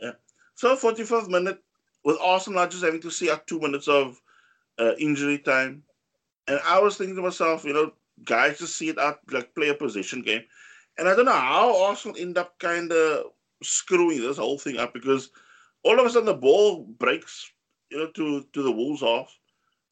Yeah. 0.00 0.12
So 0.54 0.76
45th 0.76 1.28
minute 1.28 1.58
with 2.04 2.18
Arsenal 2.20 2.66
just 2.68 2.84
having 2.84 3.00
to 3.00 3.10
see 3.10 3.30
out 3.30 3.46
two 3.46 3.60
minutes 3.60 3.88
of 3.88 4.20
uh, 4.78 4.92
injury 4.98 5.38
time, 5.38 5.82
and 6.46 6.60
I 6.64 6.78
was 6.78 6.96
thinking 6.96 7.16
to 7.16 7.22
myself, 7.22 7.64
you 7.64 7.74
know, 7.74 7.92
guys 8.24 8.58
just 8.58 8.76
see 8.76 8.90
it 8.90 8.98
out 8.98 9.20
like 9.30 9.54
play 9.54 9.68
a 9.68 9.74
position 9.74 10.22
game. 10.22 10.42
And 10.98 11.08
I 11.08 11.14
don't 11.14 11.26
know 11.26 11.32
how 11.32 11.84
Arsenal 11.84 12.16
end 12.18 12.38
up 12.38 12.58
kind 12.58 12.92
of 12.92 13.26
screwing 13.62 14.20
this 14.20 14.36
whole 14.36 14.58
thing 14.58 14.78
up 14.78 14.92
because 14.92 15.30
all 15.84 15.98
of 15.98 16.06
a 16.06 16.10
sudden 16.10 16.26
the 16.26 16.34
ball 16.34 16.84
breaks, 16.98 17.52
you 17.90 17.98
know, 17.98 18.10
to 18.12 18.44
to 18.52 18.62
the 18.62 18.72
Wolves 18.72 19.00
half 19.00 19.36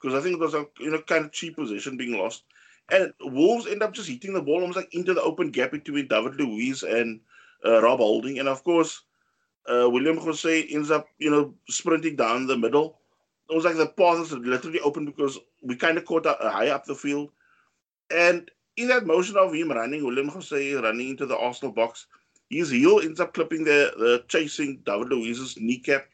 because 0.01 0.15
I 0.19 0.23
think 0.23 0.35
it 0.35 0.41
was 0.41 0.55
a 0.55 0.67
you 0.79 0.91
know 0.91 1.01
kind 1.03 1.25
of 1.25 1.33
cheap 1.33 1.57
position 1.57 1.97
being 1.97 2.19
lost, 2.19 2.45
and 2.91 3.13
Wolves 3.21 3.67
end 3.67 3.83
up 3.83 3.93
just 3.93 4.09
hitting 4.09 4.35
the 4.35 4.43
ball 4.43 4.61
almost 4.61 4.77
like 4.77 4.93
into 4.95 5.15
the 5.15 5.23
open 5.23 5.51
gap 5.51 5.73
between 5.73 6.09
David 6.09 6.37
Luiz 6.37 6.83
and 6.83 7.21
uh, 7.65 7.83
Rob 7.83 7.99
Holding, 7.99 8.39
and 8.39 8.49
of 8.49 8.63
course 8.65 9.03
uh, 9.69 9.89
Willian 9.89 10.19
Jose 10.19 10.69
ends 10.71 10.91
up 10.91 11.09
you 11.19 11.31
know 11.31 11.55
sprinting 11.69 12.17
down 12.17 12.47
the 12.47 12.57
middle. 12.57 12.99
It 13.49 13.55
was 13.55 13.65
like 13.65 13.77
the 13.77 13.87
path 13.87 14.21
is 14.21 14.33
literally 14.33 14.81
open 14.81 15.07
because 15.07 15.39
we 15.63 15.77
kind 15.77 15.97
of 15.99 16.05
caught 16.05 16.27
uh, 16.27 16.37
high 16.51 16.69
up 16.69 16.85
the 16.85 16.95
field, 16.95 17.31
and 18.11 18.51
in 18.77 18.89
that 18.89 19.07
motion 19.07 19.37
of 19.37 19.55
him 19.55 19.71
running, 19.71 20.05
Willian 20.05 20.29
Jose 20.29 20.75
running 20.75 21.11
into 21.11 21.27
the 21.27 21.37
Arsenal 21.37 21.73
box, 21.73 22.07
his 22.51 22.71
heel 22.71 23.01
ends 23.01 23.21
up 23.21 23.35
clipping 23.35 23.65
the, 23.65 23.93
the 23.97 24.25
chasing 24.29 24.83
David 24.85 25.09
Luiz's 25.09 25.57
kneecap. 25.59 26.07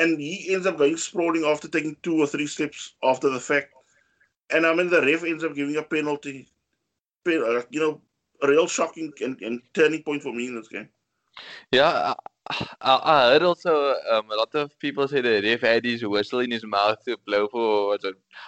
And 0.00 0.20
he 0.20 0.54
ends 0.54 0.66
up 0.66 0.78
going 0.78 0.96
sprawling 0.96 1.44
after 1.44 1.68
taking 1.68 1.96
two 2.02 2.18
or 2.20 2.26
three 2.26 2.46
steps 2.46 2.94
after 3.04 3.28
the 3.28 3.40
fact. 3.40 3.68
And 4.50 4.66
I 4.66 4.74
mean, 4.74 4.90
the 4.90 5.02
ref 5.02 5.24
ends 5.24 5.44
up 5.44 5.54
giving 5.54 5.76
a 5.76 5.82
penalty. 5.82 6.48
Uh, 7.26 7.62
you 7.70 7.80
know, 7.80 8.00
a 8.42 8.48
real 8.48 8.66
shocking 8.66 9.12
and, 9.20 9.40
and 9.42 9.60
turning 9.74 10.02
point 10.02 10.22
for 10.22 10.32
me 10.32 10.46
in 10.48 10.56
this 10.56 10.68
game. 10.68 10.88
Yeah, 11.70 12.14
I, 12.48 13.00
I 13.04 13.32
heard 13.32 13.42
also 13.42 13.94
um, 14.10 14.30
a 14.30 14.36
lot 14.36 14.54
of 14.54 14.76
people 14.78 15.06
say 15.06 15.20
the 15.20 15.40
ref 15.42 15.60
had 15.60 15.84
his 15.84 16.04
whistle 16.04 16.40
in 16.40 16.50
his 16.50 16.64
mouth 16.64 16.98
to 17.04 17.16
blow 17.26 17.48
for 17.48 17.98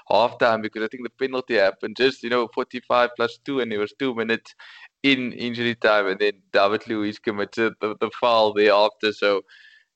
half 0.08 0.38
time 0.38 0.62
because 0.62 0.82
I 0.82 0.88
think 0.88 1.04
the 1.04 1.10
penalty 1.10 1.54
happened 1.54 1.96
just 1.96 2.22
you 2.22 2.30
know 2.30 2.48
45 2.54 3.10
plus 3.16 3.38
two 3.44 3.60
and 3.60 3.72
it 3.72 3.78
was 3.78 3.94
two 3.98 4.14
minutes 4.14 4.54
in 5.02 5.32
injury 5.32 5.74
time 5.74 6.08
and 6.08 6.18
then 6.18 6.32
David 6.52 6.86
Luiz 6.88 7.18
committed 7.18 7.74
the, 7.80 7.96
the 8.00 8.10
foul 8.20 8.52
thereafter. 8.52 9.12
So 9.12 9.42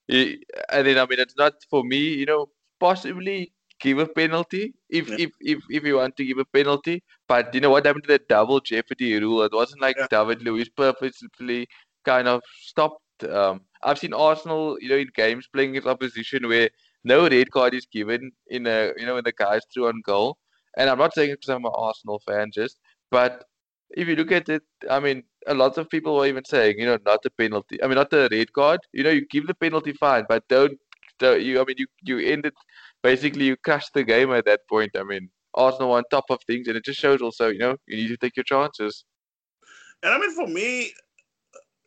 and 0.08 0.86
then 0.86 0.98
I 0.98 1.06
mean 1.06 1.20
it's 1.20 1.36
not 1.36 1.54
for 1.70 1.84
me, 1.84 1.98
you 1.98 2.26
know, 2.26 2.48
possibly 2.80 3.52
give 3.80 3.98
a 3.98 4.06
penalty 4.06 4.74
if 4.88 5.08
yeah. 5.08 5.16
if, 5.18 5.30
if 5.40 5.58
if 5.70 5.84
you 5.84 5.96
want 5.96 6.16
to 6.16 6.24
give 6.24 6.38
a 6.38 6.44
penalty. 6.44 7.02
But 7.28 7.54
you 7.54 7.60
know 7.60 7.70
what 7.70 7.86
happened 7.86 8.04
to 8.04 8.12
the 8.12 8.22
double 8.28 8.60
jeopardy 8.60 9.18
rule? 9.18 9.42
It 9.42 9.52
wasn't 9.52 9.82
like 9.82 9.96
yeah. 9.98 10.06
David 10.10 10.42
Luiz 10.42 10.68
purposely 10.68 11.66
kind 12.04 12.28
of 12.28 12.42
stopped. 12.60 13.02
Um, 13.24 13.62
I've 13.82 13.98
seen 13.98 14.12
Arsenal, 14.12 14.76
you 14.80 14.88
know, 14.88 14.96
in 14.96 15.08
games 15.14 15.48
playing 15.52 15.74
in 15.74 15.86
opposition 15.86 16.48
where 16.48 16.70
no 17.04 17.28
red 17.28 17.50
card 17.50 17.74
is 17.74 17.86
given 17.86 18.32
in 18.48 18.66
a 18.66 18.92
you 18.96 19.06
know 19.06 19.14
when 19.14 19.24
the 19.24 19.32
guys 19.32 19.62
through 19.72 19.88
on 19.88 20.02
goal. 20.04 20.38
And 20.78 20.90
I'm 20.90 20.98
not 20.98 21.14
saying 21.14 21.30
it 21.30 21.40
because 21.40 21.48
I'm 21.48 21.64
an 21.64 21.72
Arsenal 21.74 22.20
fan, 22.26 22.50
just 22.52 22.78
but 23.10 23.44
if 23.90 24.08
you 24.08 24.16
look 24.16 24.32
at 24.32 24.48
it, 24.48 24.62
I 24.90 25.00
mean, 25.00 25.22
a 25.46 25.54
lot 25.54 25.78
of 25.78 25.88
people 25.88 26.16
were 26.16 26.26
even 26.26 26.44
saying, 26.44 26.78
you 26.78 26.86
know, 26.86 26.98
not 27.04 27.22
the 27.22 27.30
penalty. 27.30 27.82
I 27.82 27.86
mean, 27.86 27.96
not 27.96 28.10
the 28.10 28.28
red 28.30 28.52
card. 28.52 28.80
You 28.92 29.04
know, 29.04 29.10
you 29.10 29.26
give 29.26 29.46
the 29.46 29.54
penalty 29.54 29.92
fine, 29.92 30.24
but 30.28 30.46
don't, 30.48 30.78
don't 31.18 31.42
you? 31.42 31.60
I 31.60 31.64
mean, 31.64 31.76
you 31.78 31.86
you 32.02 32.18
ended 32.18 32.54
basically 33.02 33.46
you 33.46 33.56
crushed 33.56 33.94
the 33.94 34.04
game 34.04 34.32
at 34.32 34.44
that 34.46 34.60
point. 34.68 34.90
I 34.96 35.02
mean, 35.02 35.30
Arsenal 35.54 35.92
on 35.92 36.04
top 36.10 36.24
of 36.30 36.38
things, 36.46 36.68
and 36.68 36.76
it 36.76 36.84
just 36.84 37.00
shows 37.00 37.22
also, 37.22 37.48
you 37.48 37.58
know, 37.58 37.76
you 37.86 37.96
need 37.96 38.08
to 38.08 38.16
take 38.16 38.36
your 38.36 38.44
chances. 38.44 39.04
And 40.02 40.12
I 40.12 40.18
mean, 40.18 40.34
for 40.34 40.46
me, 40.46 40.92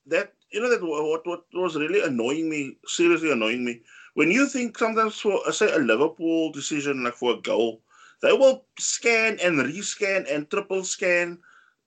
that 0.07 0.33
you 0.51 0.61
know 0.61 0.69
that 0.69 0.81
what 0.81 1.25
what 1.27 1.43
was 1.53 1.75
really 1.75 2.01
annoying 2.01 2.49
me, 2.49 2.77
seriously 2.85 3.31
annoying 3.31 3.63
me, 3.63 3.81
when 4.15 4.31
you 4.31 4.47
think 4.47 4.77
sometimes 4.77 5.19
for 5.19 5.39
uh, 5.47 5.51
say 5.51 5.71
a 5.73 5.77
Liverpool 5.79 6.51
decision 6.51 7.03
like 7.03 7.15
for 7.15 7.33
a 7.33 7.41
goal, 7.41 7.81
they 8.21 8.33
will 8.33 8.65
scan 8.79 9.37
and 9.43 9.59
rescan 9.59 10.25
and 10.33 10.49
triple 10.49 10.83
scan 10.83 11.37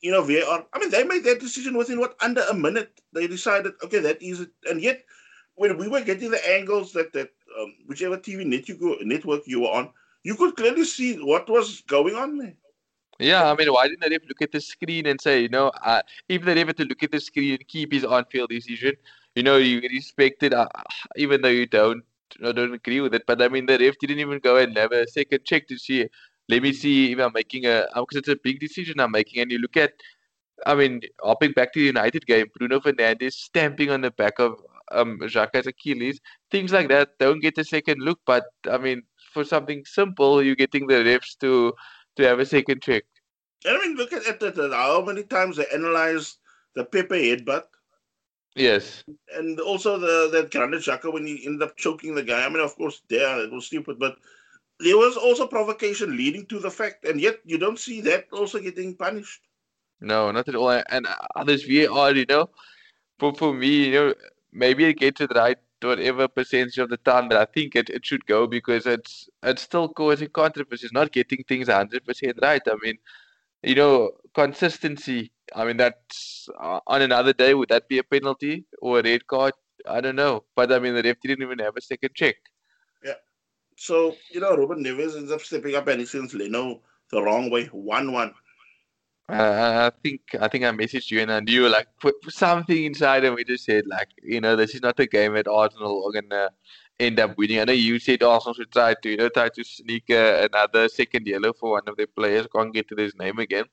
you 0.02 0.10
know, 0.10 0.22
VAR. 0.22 0.66
I 0.72 0.78
mean, 0.78 0.90
they 0.90 1.04
made 1.04 1.24
that 1.24 1.40
decision 1.40 1.76
within 1.76 2.00
what 2.00 2.16
under 2.20 2.42
a 2.50 2.54
minute. 2.54 3.00
They 3.12 3.26
decided, 3.26 3.72
okay, 3.84 4.00
that 4.00 4.20
is 4.20 4.40
it. 4.40 4.50
And 4.68 4.82
yet, 4.82 5.04
when 5.54 5.78
we 5.78 5.88
were 5.88 6.00
getting 6.02 6.30
the 6.30 6.50
angles 6.50 6.92
that 6.92 7.12
that 7.12 7.30
um, 7.58 7.74
whichever 7.86 8.18
TV 8.18 8.44
network 8.44 9.02
network 9.02 9.46
you 9.46 9.60
were 9.60 9.70
on, 9.70 9.90
you 10.24 10.34
could 10.34 10.56
clearly 10.56 10.84
see 10.84 11.16
what 11.16 11.48
was 11.48 11.80
going 11.82 12.16
on 12.16 12.38
there. 12.38 12.54
Yeah, 13.18 13.50
I 13.50 13.54
mean, 13.54 13.72
why 13.72 13.86
didn't 13.86 14.00
the 14.00 14.10
ref 14.10 14.22
look 14.28 14.42
at 14.42 14.52
the 14.52 14.60
screen 14.60 15.06
and 15.06 15.20
say, 15.20 15.42
you 15.42 15.48
know, 15.48 15.68
uh, 15.84 16.02
if 16.28 16.44
the 16.44 16.54
ref 16.54 16.66
had 16.66 16.76
to 16.78 16.84
look 16.84 17.02
at 17.02 17.12
the 17.12 17.20
screen 17.20 17.58
keep 17.68 17.92
his 17.92 18.04
on-field 18.04 18.50
decision, 18.50 18.94
you 19.36 19.42
know, 19.44 19.58
you 19.58 19.80
respect 19.80 20.42
it, 20.42 20.52
uh, 20.52 20.66
even 21.16 21.40
though 21.42 21.48
you 21.48 21.66
don't, 21.66 22.02
you 22.36 22.44
know, 22.44 22.52
don't 22.52 22.74
agree 22.74 23.00
with 23.00 23.14
it. 23.14 23.22
But 23.26 23.40
I 23.40 23.48
mean, 23.48 23.66
the 23.66 23.78
ref 23.78 23.98
didn't 24.00 24.18
even 24.18 24.40
go 24.40 24.56
and 24.56 24.76
have 24.76 24.92
a 24.92 25.06
second 25.06 25.44
check 25.44 25.68
to 25.68 25.78
see 25.78 26.08
let 26.52 26.62
me 26.62 26.72
see 26.72 27.12
if 27.12 27.18
I'm 27.18 27.32
making 27.32 27.66
a 27.66 27.86
because 27.94 28.18
it's 28.18 28.28
a 28.28 28.36
big 28.44 28.60
decision 28.60 29.00
I'm 29.00 29.10
making. 29.10 29.40
And 29.42 29.50
you 29.50 29.58
look 29.58 29.76
at, 29.76 29.92
I 30.66 30.74
mean, 30.74 31.00
hopping 31.22 31.52
back 31.52 31.72
to 31.72 31.80
the 31.80 31.86
United 31.86 32.26
game, 32.26 32.46
Bruno 32.56 32.80
Fernandes 32.80 33.32
stamping 33.32 33.90
on 33.90 34.02
the 34.02 34.10
back 34.10 34.38
of 34.38 34.60
um 34.92 35.18
Xhaka's 35.20 35.66
Achilles, 35.66 36.20
things 36.50 36.72
like 36.72 36.88
that 36.88 37.18
don't 37.18 37.40
get 37.40 37.58
a 37.58 37.64
second 37.64 38.02
look. 38.02 38.20
But 38.26 38.44
I 38.70 38.78
mean, 38.78 39.02
for 39.32 39.44
something 39.44 39.84
simple, 39.86 40.42
you're 40.42 40.62
getting 40.64 40.86
the 40.86 41.00
refs 41.10 41.38
to 41.40 41.72
to 42.16 42.28
have 42.28 42.38
a 42.40 42.46
second 42.46 42.82
check. 42.82 43.04
I 43.64 43.78
mean, 43.78 43.96
look 43.96 44.12
at, 44.12 44.26
at, 44.26 44.42
at 44.42 44.72
how 44.72 45.02
many 45.02 45.22
times 45.22 45.56
they 45.56 45.66
analyzed 45.72 46.38
the 46.74 46.84
Pepe 46.84 47.28
headbutt. 47.30 47.64
Yes. 48.54 49.04
And 49.34 49.58
also 49.60 49.98
the 49.98 50.28
that 50.32 50.50
Granit 50.50 50.82
Xhaka 50.82 51.10
when 51.12 51.26
he 51.26 51.46
ended 51.46 51.62
up 51.66 51.76
choking 51.76 52.14
the 52.14 52.22
guy. 52.22 52.44
I 52.44 52.48
mean, 52.50 52.60
of 52.60 52.76
course, 52.76 53.00
there 53.08 53.40
it 53.44 53.52
was 53.52 53.66
stupid, 53.66 53.98
but 53.98 54.16
there 54.82 54.96
was 54.96 55.16
also 55.16 55.46
provocation 55.46 56.16
leading 56.16 56.46
to 56.46 56.58
the 56.58 56.70
fact, 56.70 57.04
and 57.04 57.20
yet 57.20 57.38
you 57.44 57.58
don't 57.58 57.78
see 57.78 58.00
that 58.02 58.26
also 58.32 58.58
getting 58.58 58.94
punished. 58.96 59.42
No, 60.00 60.30
not 60.32 60.48
at 60.48 60.56
all. 60.56 60.70
And 60.70 61.06
others 61.36 61.64
VAR, 61.64 62.14
you 62.14 62.26
know, 62.28 62.50
for 63.18 63.34
for 63.34 63.54
me, 63.54 63.86
you 63.86 63.92
know, 63.92 64.14
maybe 64.52 64.84
it 64.84 64.98
gets 64.98 65.20
it 65.20 65.32
right 65.34 65.58
whatever 65.82 66.28
percentage 66.28 66.78
of 66.78 66.90
the 66.90 66.96
time, 66.98 67.28
but 67.28 67.38
I 67.38 67.44
think 67.44 67.76
it, 67.76 67.90
it 67.90 68.04
should 68.06 68.26
go 68.26 68.46
because 68.46 68.86
it's 68.86 69.28
it's 69.42 69.62
still 69.62 69.88
causing 69.88 70.28
controversy. 70.28 70.86
It's 70.86 70.92
not 70.92 71.12
getting 71.12 71.44
things 71.46 71.68
hundred 71.68 72.04
percent 72.04 72.38
right. 72.42 72.62
I 72.66 72.76
mean, 72.82 72.98
you 73.62 73.74
know, 73.74 74.12
consistency. 74.34 75.32
I 75.54 75.64
mean, 75.64 75.76
that's 75.76 76.48
uh, 76.60 76.80
on 76.86 77.02
another 77.02 77.32
day 77.32 77.54
would 77.54 77.68
that 77.70 77.88
be 77.88 77.98
a 77.98 78.04
penalty 78.04 78.64
or 78.80 79.00
a 79.00 79.02
red 79.02 79.26
card? 79.26 79.54
I 79.86 80.00
don't 80.00 80.16
know, 80.16 80.44
but 80.54 80.72
I 80.72 80.78
mean, 80.78 80.94
the 80.94 81.02
ref 81.02 81.16
didn't 81.22 81.42
even 81.42 81.58
have 81.58 81.76
a 81.76 81.80
second 81.80 82.10
check. 82.14 82.36
So, 83.76 84.16
you 84.30 84.40
know, 84.40 84.56
Ruben 84.56 84.84
Neves 84.84 85.16
ends 85.16 85.32
up 85.32 85.40
stepping 85.40 85.74
up 85.74 85.88
and 85.88 86.00
he 86.00 86.06
sends 86.06 86.34
Leno 86.34 86.80
the 87.10 87.22
wrong 87.22 87.50
way, 87.50 87.66
1 87.66 88.12
1. 88.12 88.34
Uh, 89.28 89.90
I 89.90 89.98
think 90.02 90.20
I 90.38 90.48
think 90.48 90.64
I 90.64 90.70
messaged 90.72 91.10
you 91.10 91.20
and 91.20 91.32
I 91.32 91.40
knew 91.40 91.68
like 91.68 91.86
put 92.00 92.14
something 92.28 92.84
inside 92.84 93.24
and 93.24 93.34
we 93.34 93.44
just 93.44 93.64
said 93.64 93.84
like 93.86 94.08
you 94.22 94.40
know 94.40 94.56
this 94.56 94.74
is 94.74 94.82
not 94.82 94.98
a 94.98 95.06
game 95.06 95.34
that 95.34 95.46
Arsenal 95.46 96.04
are 96.04 96.20
gonna 96.20 96.50
end 96.98 97.20
up 97.20 97.38
winning. 97.38 97.60
I 97.60 97.64
know 97.64 97.72
you 97.72 97.98
said 97.98 98.22
Arsenal 98.22 98.54
should 98.54 98.72
try 98.72 98.94
to 98.94 99.08
you 99.08 99.16
know 99.16 99.28
try 99.28 99.48
to 99.48 99.64
sneak 99.64 100.10
uh, 100.10 100.48
another 100.52 100.88
second 100.88 101.26
yellow 101.26 101.52
for 101.52 101.70
one 101.70 101.84
of 101.86 101.96
their 101.96 102.08
players. 102.08 102.46
Can't 102.54 102.74
get 102.74 102.88
to 102.88 102.96
his 102.96 103.14
name 103.14 103.38
again, 103.38 103.64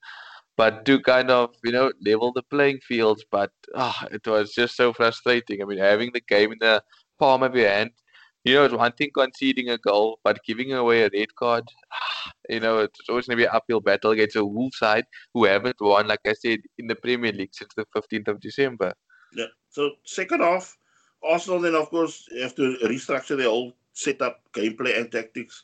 but 0.55 0.85
to 0.85 1.01
kind 1.01 1.31
of 1.31 1.55
you 1.63 1.71
know 1.71 1.91
level 2.05 2.31
the 2.31 2.43
playing 2.43 2.79
fields. 2.79 3.25
But 3.29 3.51
oh, 3.75 3.95
it 4.11 4.25
was 4.27 4.53
just 4.53 4.77
so 4.77 4.93
frustrating. 4.93 5.61
I 5.61 5.65
mean 5.65 5.79
having 5.79 6.11
the 6.13 6.21
game 6.21 6.51
in 6.53 6.59
the 6.59 6.83
palm 7.17 7.43
of 7.43 7.55
your 7.55 7.69
hand 7.69 7.91
you 8.43 8.55
know, 8.55 8.65
it's 8.65 8.73
one 8.73 8.91
thing 8.93 9.09
conceding 9.13 9.69
a 9.69 9.77
goal, 9.77 10.19
but 10.23 10.43
giving 10.45 10.73
away 10.73 11.03
a 11.03 11.09
red 11.13 11.35
card, 11.35 11.65
you 12.49 12.59
know, 12.59 12.79
it's 12.79 12.99
always 13.09 13.27
going 13.27 13.37
to 13.37 13.43
be 13.43 13.47
an 13.47 13.55
uphill 13.55 13.81
battle 13.81 14.11
against 14.11 14.35
a 14.35 14.45
Wolves 14.45 14.77
side 14.77 15.05
who 15.33 15.45
haven't 15.45 15.75
won, 15.79 16.07
like 16.07 16.21
I 16.25 16.33
said, 16.33 16.59
in 16.77 16.87
the 16.87 16.95
Premier 16.95 17.31
League 17.31 17.53
since 17.53 17.73
the 17.75 17.85
15th 17.95 18.27
of 18.29 18.39
December. 18.39 18.93
Yeah. 19.33 19.47
So, 19.69 19.91
second 20.03 20.41
half, 20.41 20.77
Arsenal 21.23 21.59
then, 21.59 21.75
of 21.75 21.89
course, 21.89 22.27
have 22.41 22.55
to 22.55 22.77
restructure 22.83 23.37
their 23.37 23.49
whole 23.49 23.73
setup, 23.93 24.41
gameplay, 24.53 24.97
and 24.97 25.11
tactics. 25.11 25.63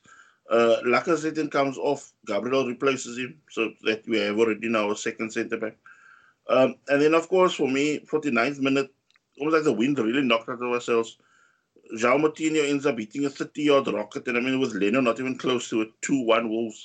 Uh, 0.50 0.78
Lacazette 0.86 1.36
then 1.36 1.50
comes 1.50 1.78
off. 1.78 2.12
Gabriel 2.28 2.68
replaces 2.68 3.18
him, 3.18 3.40
so 3.50 3.72
that 3.84 4.04
we 4.08 4.20
have 4.20 4.38
already 4.38 4.70
now 4.70 4.92
a 4.92 4.96
second 4.96 5.32
centre 5.32 5.58
back. 5.58 5.78
Um, 6.48 6.76
and 6.90 7.02
then, 7.02 7.16
of 7.16 7.28
course, 7.30 7.56
for 7.56 7.68
me, 7.68 8.00
49th 8.00 8.60
minute, 8.60 8.92
almost 9.40 9.56
like 9.56 9.64
the 9.64 9.74
wind 9.74 9.98
really 9.98 10.22
knocked 10.22 10.50
out 10.50 10.62
of 10.62 10.72
ourselves. 10.72 11.18
João 11.94 12.20
Moutinho 12.20 12.68
ends 12.68 12.86
up 12.86 12.98
hitting 12.98 13.26
a 13.26 13.30
30 13.30 13.64
yard 13.64 13.88
rocket, 13.88 14.28
and 14.28 14.38
I 14.38 14.42
mean, 14.42 14.60
with 14.60 14.74
Leno 14.74 15.02
not 15.02 15.20
even 15.20 15.38
close 15.38 15.70
to 15.70 15.82
a 15.82 15.86
2 16.02 16.22
1 16.22 16.50
Wolves. 16.50 16.84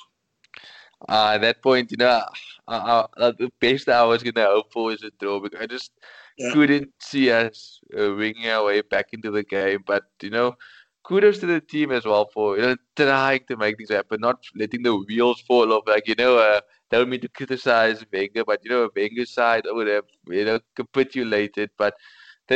Uh, 1.09 1.31
at 1.35 1.39
that 1.39 1.61
point, 1.61 1.91
you 1.91 1.97
know, 1.97 2.23
uh, 2.67 3.07
uh, 3.17 3.31
the 3.37 3.51
best 3.59 3.89
I 3.89 4.03
was 4.03 4.21
going 4.21 4.35
to 4.35 4.45
hope 4.45 4.71
for 4.71 4.91
is 4.91 5.03
a 5.03 5.11
draw 5.19 5.39
because 5.39 5.59
I 5.59 5.65
just 5.65 5.91
yeah. 6.37 6.51
couldn't 6.53 6.91
see 6.99 7.31
us 7.31 7.79
uh, 7.97 8.13
winging 8.13 8.47
our 8.49 8.65
way 8.65 8.81
back 8.81 9.07
into 9.13 9.31
the 9.31 9.43
game. 9.43 9.83
But, 9.85 10.03
you 10.21 10.29
know, 10.29 10.55
kudos 11.03 11.39
to 11.39 11.47
the 11.47 11.59
team 11.59 11.91
as 11.91 12.05
well 12.05 12.29
for 12.31 12.57
you 12.57 12.61
know, 12.61 12.75
trying 12.95 13.41
to 13.47 13.57
make 13.57 13.77
things 13.77 13.89
happen, 13.89 14.21
not 14.21 14.43
letting 14.55 14.83
the 14.83 14.95
wheels 14.95 15.41
fall 15.41 15.73
off. 15.73 15.83
Like, 15.87 16.07
you 16.07 16.15
know, 16.15 16.37
uh, 16.37 16.61
don't 16.91 17.09
mean 17.09 17.21
to 17.21 17.29
criticize 17.29 18.05
Wenger, 18.13 18.45
but, 18.45 18.59
you 18.63 18.69
know, 18.69 18.89
Wenger's 18.95 19.33
side 19.33 19.63
would 19.65 19.87
have, 19.87 20.05
you 20.27 20.45
know, 20.45 20.59
capitulated. 20.75 21.71
But, 21.77 21.95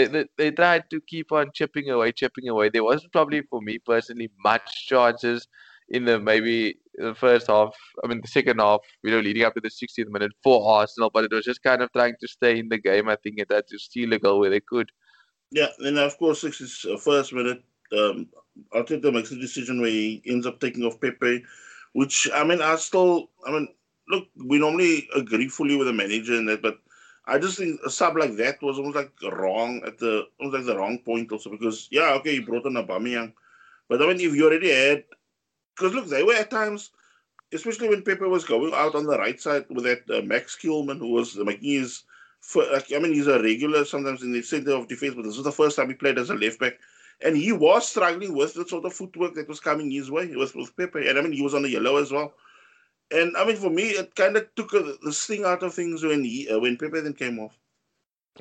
they, 0.03 0.25
they, 0.37 0.51
tried 0.51 0.89
to 0.89 0.99
keep 1.01 1.31
on 1.31 1.51
chipping 1.53 1.89
away, 1.89 2.11
chipping 2.11 2.49
away. 2.49 2.69
There 2.69 2.83
wasn't 2.83 3.13
probably 3.13 3.41
for 3.41 3.61
me 3.61 3.79
personally 3.79 4.29
much 4.43 4.87
chances 4.87 5.47
in 5.89 6.03
the 6.05 6.19
maybe 6.19 6.77
the 6.95 7.15
first 7.15 7.47
half. 7.47 7.73
I 8.03 8.07
mean 8.07 8.21
the 8.21 8.27
second 8.27 8.59
half, 8.59 8.81
you 9.03 9.11
know, 9.11 9.19
leading 9.19 9.43
up 9.43 9.53
to 9.55 9.61
the 9.61 9.69
60th 9.69 10.09
minute 10.09 10.31
for 10.43 10.69
Arsenal, 10.69 11.11
but 11.13 11.23
it 11.23 11.31
was 11.31 11.45
just 11.45 11.63
kind 11.63 11.81
of 11.81 11.91
trying 11.93 12.15
to 12.19 12.27
stay 12.27 12.59
in 12.59 12.69
the 12.69 12.77
game. 12.77 13.07
I 13.07 13.15
think 13.15 13.39
it 13.39 13.51
had 13.51 13.67
to 13.67 13.79
steal 13.79 14.13
a 14.13 14.19
goal 14.19 14.39
where 14.39 14.49
they 14.49 14.59
could. 14.59 14.91
Yeah, 15.51 15.67
and 15.79 15.97
of 15.97 16.17
course, 16.17 16.43
61st 16.43 17.33
uh, 17.33 17.35
minute, 17.35 17.63
um, 17.97 18.27
Arteta 18.73 19.13
makes 19.13 19.31
a 19.31 19.39
decision 19.39 19.79
where 19.79 19.89
he 19.89 20.21
ends 20.25 20.45
up 20.45 20.59
taking 20.59 20.83
off 20.83 20.99
Pepe, 20.99 21.43
which 21.93 22.27
I 22.33 22.43
mean, 22.43 22.61
I 22.61 22.75
still, 22.75 23.29
I 23.47 23.51
mean, 23.51 23.67
look, 24.09 24.27
we 24.45 24.59
normally 24.59 25.07
agree 25.15 25.47
fully 25.47 25.75
with 25.75 25.87
the 25.87 25.93
manager 25.93 26.33
in 26.33 26.45
that, 26.47 26.61
but 26.61 26.79
I 27.27 27.39
just 27.39 27.57
think 27.57 27.79
a 27.85 27.89
sub 27.89 28.15
like 28.17 28.35
that 28.37 28.61
was 28.61 28.77
almost 28.77 28.95
like 28.95 29.11
wrong 29.31 29.81
at 29.85 29.97
the 29.97 30.27
almost 30.39 30.57
like 30.57 30.65
the 30.65 30.77
wrong 30.77 30.99
point 30.99 31.31
also 31.31 31.49
because 31.49 31.87
yeah 31.91 32.13
okay 32.15 32.35
you 32.35 32.45
brought 32.45 32.65
in 32.65 32.73
Aubameyang, 32.73 33.33
but 33.89 34.01
I 34.01 34.07
mean 34.07 34.19
if 34.19 34.35
you 34.35 34.45
already 34.45 34.71
had 34.71 35.03
because 35.75 35.93
look 35.93 36.07
they 36.07 36.23
were 36.23 36.35
at 36.35 36.51
times 36.51 36.91
especially 37.53 37.89
when 37.89 38.03
Pepe 38.03 38.25
was 38.25 38.43
going 38.45 38.73
out 38.73 38.95
on 38.95 39.05
the 39.05 39.17
right 39.17 39.39
side 39.39 39.65
with 39.69 39.85
that 39.85 40.03
uh, 40.09 40.21
Max 40.21 40.57
Kilman 40.57 40.99
who 40.99 41.11
was 41.11 41.35
making 41.37 41.69
his 41.69 42.03
like 42.55 42.91
I 42.93 42.99
mean 42.99 43.13
he's 43.13 43.27
a 43.27 43.41
regular 43.41 43.85
sometimes 43.85 44.21
in 44.21 44.31
the 44.31 44.41
center 44.41 44.71
of 44.71 44.87
defense 44.87 45.15
but 45.15 45.23
this 45.23 45.35
was 45.35 45.45
the 45.45 45.51
first 45.51 45.75
time 45.75 45.89
he 45.89 45.95
played 45.95 46.19
as 46.19 46.29
a 46.29 46.35
left 46.35 46.59
back. 46.59 46.73
And 47.23 47.37
he 47.37 47.53
was 47.53 47.87
struggling 47.87 48.35
with 48.35 48.53
the 48.53 48.67
sort 48.67 48.83
of 48.83 48.93
footwork 48.93 49.35
that 49.35 49.47
was 49.47 49.61
coming 49.61 49.89
his 49.89 50.11
way 50.11 50.35
with 50.35 50.53
with 50.55 50.75
Pepe. 50.75 51.07
And 51.07 51.17
I 51.17 51.21
mean 51.21 51.31
he 51.31 51.41
was 51.41 51.53
on 51.53 51.63
the 51.63 51.69
yellow 51.69 51.95
as 51.97 52.11
well. 52.11 52.33
And 53.11 53.37
I 53.37 53.45
mean, 53.45 53.57
for 53.57 53.69
me, 53.69 53.89
it 53.89 54.15
kind 54.15 54.35
of 54.37 54.47
took 54.55 54.73
a, 54.73 54.95
the 55.03 55.13
sting 55.13 55.45
out 55.45 55.63
of 55.63 55.73
things 55.73 56.03
when 56.03 56.23
he 56.23 56.49
uh, 56.49 56.59
when 56.59 56.77
Pepe 56.77 57.01
then 57.01 57.13
came 57.13 57.39
off. 57.39 57.57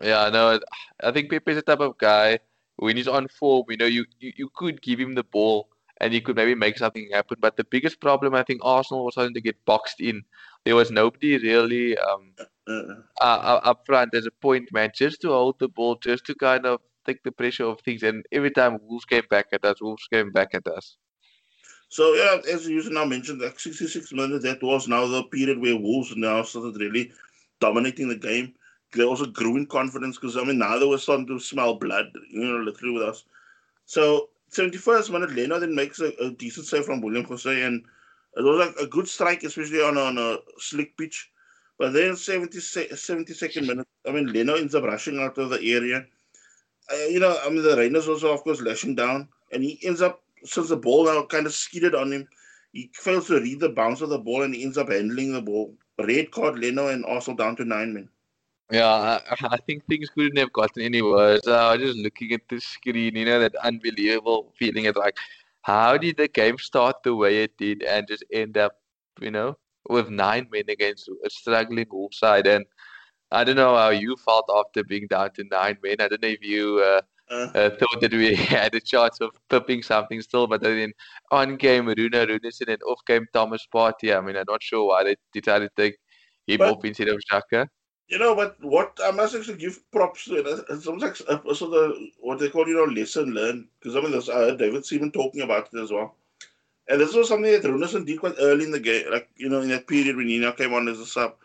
Yeah, 0.03 0.29
no, 0.31 0.59
I 1.03 1.13
think 1.13 1.31
Pepe's 1.31 1.55
the 1.55 1.63
type 1.63 1.81
of 1.81 1.99
guy 1.99 2.41
when 2.77 2.97
he's 2.97 3.09
on 3.09 3.29
form, 3.29 3.67
you 3.69 3.77
know, 3.77 3.87
you, 3.87 4.05
you, 4.19 4.33
you 4.37 4.51
could 4.55 4.83
give 4.83 4.99
him 4.99 5.15
the 5.15 5.25
ball 5.25 5.69
and 6.01 6.13
he 6.13 6.21
could 6.21 6.37
maybe 6.37 6.55
make 6.55 6.77
something 6.77 7.09
happen. 7.13 7.37
But 7.41 7.57
the 7.57 7.65
biggest 7.65 8.01
problem, 8.01 8.35
I 8.35 8.43
think, 8.43 8.61
Arsenal 8.65 9.05
was 9.05 9.15
starting 9.15 9.35
to 9.35 9.41
get 9.41 9.65
boxed 9.65 10.01
in. 10.01 10.23
There 10.65 10.75
was 10.75 10.91
nobody 10.91 11.39
really 11.39 11.97
um, 11.99 12.33
uh, 12.69 12.95
uh, 13.21 13.61
up 13.63 13.87
front 13.87 14.15
as 14.15 14.27
a 14.27 14.31
point 14.31 14.73
man, 14.73 14.91
just 14.95 15.21
to 15.23 15.29
hold 15.29 15.59
the 15.59 15.69
ball, 15.69 15.97
just 15.97 16.25
to 16.27 16.35
kind 16.35 16.67
of 16.67 16.81
take 17.07 17.23
the 17.23 17.33
pressure 17.33 17.67
of 17.67 17.81
things. 17.81 18.03
And 18.03 18.25
every 18.33 18.51
time 18.51 18.79
Wolves 18.83 19.05
came 19.05 19.25
back 19.31 19.47
at 19.53 19.65
us, 19.65 19.81
Wolves 19.81 20.09
came 20.13 20.33
back 20.33 20.55
at 20.55 20.67
us. 20.67 20.97
So 21.89 22.15
yeah, 22.15 22.41
as 22.53 22.67
you 22.67 22.83
now 22.91 23.05
mentioned, 23.05 23.41
like 23.41 23.61
66 23.61 24.13
minutes, 24.13 24.45
that 24.45 24.63
was 24.63 24.89
now 24.89 25.07
the 25.07 25.23
period 25.25 25.61
where 25.61 25.77
Wolves 25.77 26.17
now 26.17 26.43
started 26.43 26.81
really 26.81 27.13
dominating 27.61 28.09
the 28.09 28.17
game. 28.17 28.55
They 28.93 29.05
also 29.05 29.27
grew 29.27 29.57
in 29.57 29.67
confidence 29.67 30.17
because 30.17 30.37
I 30.37 30.45
mean 30.45 30.59
now 30.59 30.79
they 30.79 30.87
were 30.87 30.99
starting 30.99 31.27
to 31.29 31.39
smell 31.39 31.75
blood, 31.75 32.07
you 32.31 32.45
know, 32.45 32.59
literally 32.59 32.95
with 32.95 33.03
us. 33.03 33.25
So 33.87 34.31
71st 34.51 35.11
minute, 35.11 35.35
Leno 35.35 35.59
then 35.59 35.75
makes 35.75 36.01
a, 36.01 36.13
a 36.23 36.31
decent 36.31 36.67
save 36.67 36.85
from 36.85 37.01
Willian 37.01 37.25
Jose, 37.25 37.63
and 37.63 37.85
it 38.37 38.43
was 38.43 38.67
like 38.67 38.77
a 38.77 38.87
good 38.87 39.09
strike, 39.09 39.43
especially 39.43 39.83
on, 39.83 39.99
on 39.99 40.19
a 40.19 40.39
slick 40.59 40.97
pitch. 40.97 41.31
But 41.79 41.93
then 41.93 42.15
70, 42.15 42.59
72nd 42.59 43.67
minute, 43.67 43.89
I 44.07 44.13
mean, 44.13 44.33
Leno 44.33 44.55
ends 44.55 44.75
up 44.75 44.85
rushing 44.85 45.19
out 45.19 45.39
of 45.39 45.51
the 45.51 45.75
area. 45.75 46.07
Uh, 46.93 47.07
you 47.07 47.19
know, 47.19 47.37
I 47.45 47.49
mean, 47.49 47.63
the 47.63 47.77
Rainers 47.77 48.09
also, 48.09 48.33
of 48.33 48.43
course, 48.43 48.61
lashing 48.61 48.95
down, 48.95 49.29
and 49.53 49.63
he 49.63 49.81
ends 49.83 50.03
up, 50.03 50.23
since 50.45 50.69
the 50.69 50.77
ball 50.77 51.27
kind 51.27 51.47
of 51.47 51.55
skidded 51.55 51.95
on 51.95 52.13
him, 52.13 52.29
he 52.73 52.91
fails 52.95 53.29
to 53.29 53.41
read 53.41 53.61
the 53.61 53.69
bounce 53.69 54.01
of 54.01 54.09
the 54.09 54.19
ball 54.19 54.43
and 54.43 54.55
ends 54.55 54.79
up 54.79 54.91
handling 54.91 55.33
the 55.33 55.43
ball. 55.43 55.75
Red 55.99 56.31
card, 56.31 56.59
Leno, 56.59 56.89
and 56.89 57.05
also 57.05 57.35
down 57.35 57.57
to 57.57 57.65
nine 57.65 57.95
men. 57.95 58.09
Yeah, 58.71 58.87
I, 58.87 59.21
I 59.47 59.57
think 59.59 59.87
things 59.87 60.09
couldn't 60.11 60.39
have 60.39 60.53
gotten 60.53 60.83
any 60.83 61.03
worse. 61.03 61.47
I 61.47 61.77
was 61.77 61.83
just 61.83 61.99
looking 61.99 62.33
at 62.33 62.49
the 62.49 62.61
screen, 62.61 63.15
you 63.15 63.25
know, 63.25 63.39
that 63.39 63.55
unbelievable 63.57 64.53
feeling 64.59 64.87
of 64.87 64.97
like, 64.97 65.17
how 65.63 65.97
did 65.97 66.17
the 66.17 66.29
game 66.29 66.59
start 66.59 67.03
the 67.03 67.15
way 67.15 67.45
it 67.45 67.57
did 67.57 67.83
and 67.83 68.09
just 68.09 68.25
end 68.33 68.59
up, 68.59 68.81
you 69.21 69.31
know, 69.31 69.57
with 69.89 70.09
nine 70.09 70.49
men 70.51 70.65
against 70.69 71.09
a 71.25 71.31
struggling 71.31 71.87
Wolves 71.91 72.19
side? 72.19 72.47
And 72.47 72.65
I 73.31 73.45
don't 73.45 73.57
know 73.57 73.77
how 73.77 73.91
you 73.91 74.17
felt 74.17 74.51
after 74.55 74.83
being 74.83 75.07
down 75.09 75.33
to 75.33 75.45
nine 75.45 75.79
men. 75.83 75.97
I 76.01 76.09
don't 76.09 76.23
know 76.23 76.29
if 76.29 76.43
you 76.43 76.83
uh, 76.85 77.03
uh, 77.31 77.49
uh, 77.55 77.71
thought 77.71 78.01
that 78.01 78.13
we 78.13 78.35
had 78.55 78.75
a 78.75 78.81
chance 78.81 79.21
of 79.21 79.31
flipping 79.49 79.83
something 79.83 80.21
still, 80.21 80.47
but 80.47 80.61
then 80.61 80.93
on 81.31 81.57
game 81.57 81.87
Rune 81.87 82.11
Runarsson 82.11 82.69
and 82.69 82.83
off 82.83 83.01
game 83.07 83.27
Thomas 83.33 83.67
Partey. 83.73 84.17
I 84.17 84.21
mean, 84.21 84.37
I'm 84.37 84.45
not 84.49 84.63
sure 84.63 84.89
why 84.89 85.05
they 85.05 85.17
decided 85.33 85.71
to 85.77 85.83
take 85.83 85.97
him 86.47 86.59
but, 86.59 86.71
off 86.71 86.85
instead 86.85 87.09
of 87.09 87.21
Xhaka. 87.31 87.69
You 88.09 88.19
know, 88.19 88.35
but 88.35 88.57
what 88.61 88.99
I 89.03 89.11
must 89.11 89.35
actually 89.35 89.57
give 89.57 89.81
props 89.91 90.27
to 90.27 90.37
it. 90.37 90.65
It's 90.69 90.87
almost 90.87 91.27
like 91.27 91.29
uh, 91.29 91.55
so 91.55 91.71
the 91.71 92.11
what 92.21 92.39
they 92.39 92.51
call 92.51 92.69
you 92.69 92.77
know 92.77 92.85
lesson 92.85 93.33
learned 93.33 93.67
because 93.81 93.97
I 93.97 94.01
mean 94.01 94.11
there's, 94.11 94.29
I 94.29 94.35
heard 94.35 94.59
David 94.59 94.85
Seaman 94.85 95.11
talking 95.11 95.41
about 95.41 95.69
it 95.73 95.81
as 95.81 95.91
well, 95.91 96.15
and 96.89 97.01
this 97.01 97.15
was 97.15 97.29
something 97.29 97.51
that 97.51 97.63
Runarsson 97.63 98.05
did 98.05 98.21
quite 98.21 98.35
early 98.39 98.65
in 98.65 98.71
the 98.71 98.81
game, 98.81 99.11
like 99.11 99.31
you 99.37 99.49
know 99.49 99.63
in 99.63 99.71
that 99.71 99.89
period 99.89 100.17
when 100.17 100.29
he 100.29 100.39
now 100.39 100.53
came 100.53 100.75
on 100.75 100.89
as 100.89 101.01
a 101.01 101.07
sub. 101.07 101.37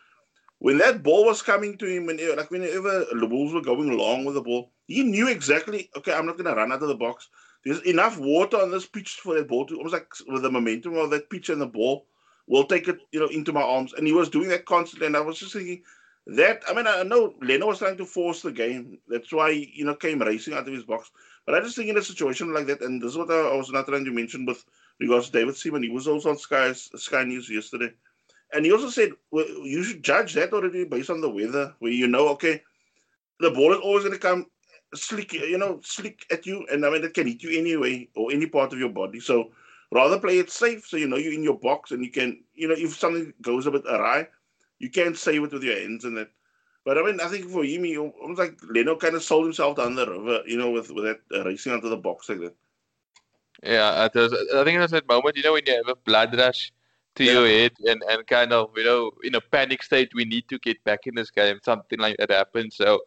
When 0.59 0.77
that 0.79 1.03
ball 1.03 1.25
was 1.25 1.41
coming 1.41 1.77
to 1.77 1.85
him, 1.85 2.09
and 2.09 2.19
like 2.37 2.51
whenever 2.51 3.05
the 3.11 3.27
Bulls 3.27 3.53
were 3.53 3.61
going 3.61 3.97
long 3.97 4.25
with 4.25 4.35
the 4.35 4.41
ball, 4.41 4.71
he 4.87 5.03
knew 5.03 5.27
exactly. 5.27 5.89
Okay, 5.97 6.13
I'm 6.13 6.25
not 6.25 6.37
going 6.37 6.53
to 6.53 6.55
run 6.55 6.71
out 6.71 6.81
of 6.81 6.89
the 6.89 6.95
box. 6.95 7.29
There's 7.63 7.81
enough 7.81 8.17
water 8.17 8.57
on 8.57 8.71
this 8.71 8.85
pitch 8.85 9.19
for 9.23 9.35
that 9.35 9.47
ball 9.47 9.65
to 9.65 9.77
almost 9.77 9.93
like 9.93 10.11
with 10.27 10.43
the 10.43 10.51
momentum 10.51 10.95
of 10.95 11.09
that 11.11 11.29
pitch 11.29 11.49
and 11.49 11.61
the 11.61 11.67
ball 11.67 12.05
will 12.47 12.65
take 12.65 12.87
it, 12.87 12.99
you 13.11 13.19
know, 13.19 13.27
into 13.27 13.53
my 13.53 13.61
arms. 13.61 13.93
And 13.93 14.07
he 14.07 14.13
was 14.13 14.29
doing 14.29 14.49
that 14.49 14.65
constantly. 14.65 15.07
And 15.07 15.15
I 15.15 15.21
was 15.21 15.39
just 15.39 15.53
thinking, 15.53 15.83
that 16.35 16.61
I 16.67 16.73
mean, 16.73 16.87
I 16.87 17.03
know 17.03 17.33
Leno 17.41 17.67
was 17.67 17.79
trying 17.79 17.97
to 17.97 18.05
force 18.05 18.41
the 18.41 18.51
game. 18.51 18.99
That's 19.07 19.31
why 19.31 19.53
he, 19.53 19.71
you 19.73 19.85
know 19.85 19.95
came 19.95 20.21
racing 20.21 20.53
out 20.53 20.67
of 20.67 20.73
his 20.73 20.83
box. 20.83 21.11
But 21.45 21.55
I 21.55 21.61
just 21.61 21.75
think 21.75 21.89
in 21.89 21.97
a 21.97 22.01
situation 22.01 22.53
like 22.53 22.67
that, 22.67 22.81
and 22.81 23.01
this 23.01 23.11
is 23.11 23.17
what 23.17 23.31
I, 23.31 23.55
was 23.55 23.71
not 23.71 23.87
trying 23.87 24.05
to 24.05 24.11
mention 24.11 24.45
with 24.45 24.63
regards 24.99 25.27
to 25.27 25.31
David 25.31 25.55
Seaman. 25.55 25.83
He 25.83 25.89
was 25.89 26.07
also 26.07 26.29
on 26.29 26.37
Sky 26.37 26.71
Sky 26.73 27.23
News 27.23 27.49
yesterday, 27.49 27.91
and 28.53 28.65
he 28.65 28.71
also 28.71 28.89
said 28.89 29.11
well, 29.31 29.45
you 29.47 29.83
should 29.83 30.03
judge 30.03 30.33
that 30.33 30.53
already 30.53 30.85
based 30.85 31.09
on 31.09 31.21
the 31.21 31.29
weather, 31.29 31.75
where 31.79 31.91
you 31.91 32.07
know, 32.07 32.29
okay, 32.29 32.61
the 33.39 33.51
ball 33.51 33.73
is 33.73 33.79
always 33.79 34.03
going 34.03 34.13
to 34.13 34.19
come 34.19 34.45
slick, 34.93 35.33
you 35.33 35.57
know, 35.57 35.79
slick 35.83 36.25
at 36.31 36.45
you, 36.45 36.65
and 36.71 36.85
I 36.85 36.89
mean 36.89 37.03
it 37.03 37.13
can 37.13 37.27
hit 37.27 37.43
you 37.43 37.57
anyway 37.57 38.09
or 38.15 38.31
any 38.31 38.47
part 38.47 38.73
of 38.73 38.79
your 38.79 38.89
body. 38.89 39.19
So 39.19 39.51
rather 39.91 40.19
play 40.19 40.39
it 40.39 40.49
safe, 40.49 40.85
so 40.87 40.97
you 40.97 41.07
know 41.07 41.17
you're 41.17 41.33
in 41.33 41.43
your 41.43 41.59
box 41.59 41.91
and 41.91 42.03
you 42.03 42.11
can, 42.11 42.43
you 42.53 42.67
know, 42.67 42.75
if 42.77 42.95
something 42.95 43.33
goes 43.41 43.67
a 43.67 43.71
bit 43.71 43.83
awry 43.87 44.27
you 44.79 44.89
can't 44.89 45.17
save 45.17 45.43
it 45.43 45.51
with 45.51 45.63
your 45.63 45.79
hands 45.79 46.05
and 46.05 46.17
that. 46.17 46.29
But 46.85 46.97
I 46.97 47.03
mean, 47.03 47.19
I 47.19 47.27
think 47.27 47.49
for 47.49 47.63
him, 47.63 47.83
he 47.83 47.97
almost 47.97 48.39
like 48.39 48.57
Leno 48.63 48.95
kind 48.95 49.13
of 49.13 49.21
sold 49.21 49.43
himself 49.45 49.75
down 49.75 49.95
the 49.95 50.09
river, 50.09 50.41
you 50.47 50.57
know, 50.57 50.71
with 50.71 50.89
with 50.89 51.03
that 51.03 51.19
uh, 51.33 51.43
racing 51.43 51.73
onto 51.73 51.89
the 51.89 51.97
box 51.97 52.29
like 52.29 52.39
that. 52.39 52.55
Yeah, 53.61 53.91
I 54.05 54.07
think 54.07 54.79
was 54.79 54.91
that 54.91 55.07
moment, 55.07 55.35
you 55.35 55.43
know, 55.43 55.53
when 55.53 55.63
you 55.65 55.75
have 55.75 55.89
a 55.89 55.95
blood 55.95 56.35
rush 56.37 56.71
to 57.15 57.23
yeah. 57.23 57.31
your 57.33 57.47
head 57.47 57.71
and, 57.85 58.01
and 58.09 58.27
kind 58.27 58.53
of, 58.53 58.71
you 58.75 58.83
know, 58.83 59.11
in 59.23 59.35
a 59.35 59.41
panic 59.41 59.83
state, 59.83 60.11
we 60.15 60.25
need 60.25 60.47
to 60.49 60.59
get 60.59 60.83
back 60.83 61.07
in 61.07 61.15
this 61.15 61.31
game. 61.31 61.59
Something 61.63 61.99
like 61.99 62.17
that 62.17 62.31
happened. 62.31 62.71
So, 62.73 63.01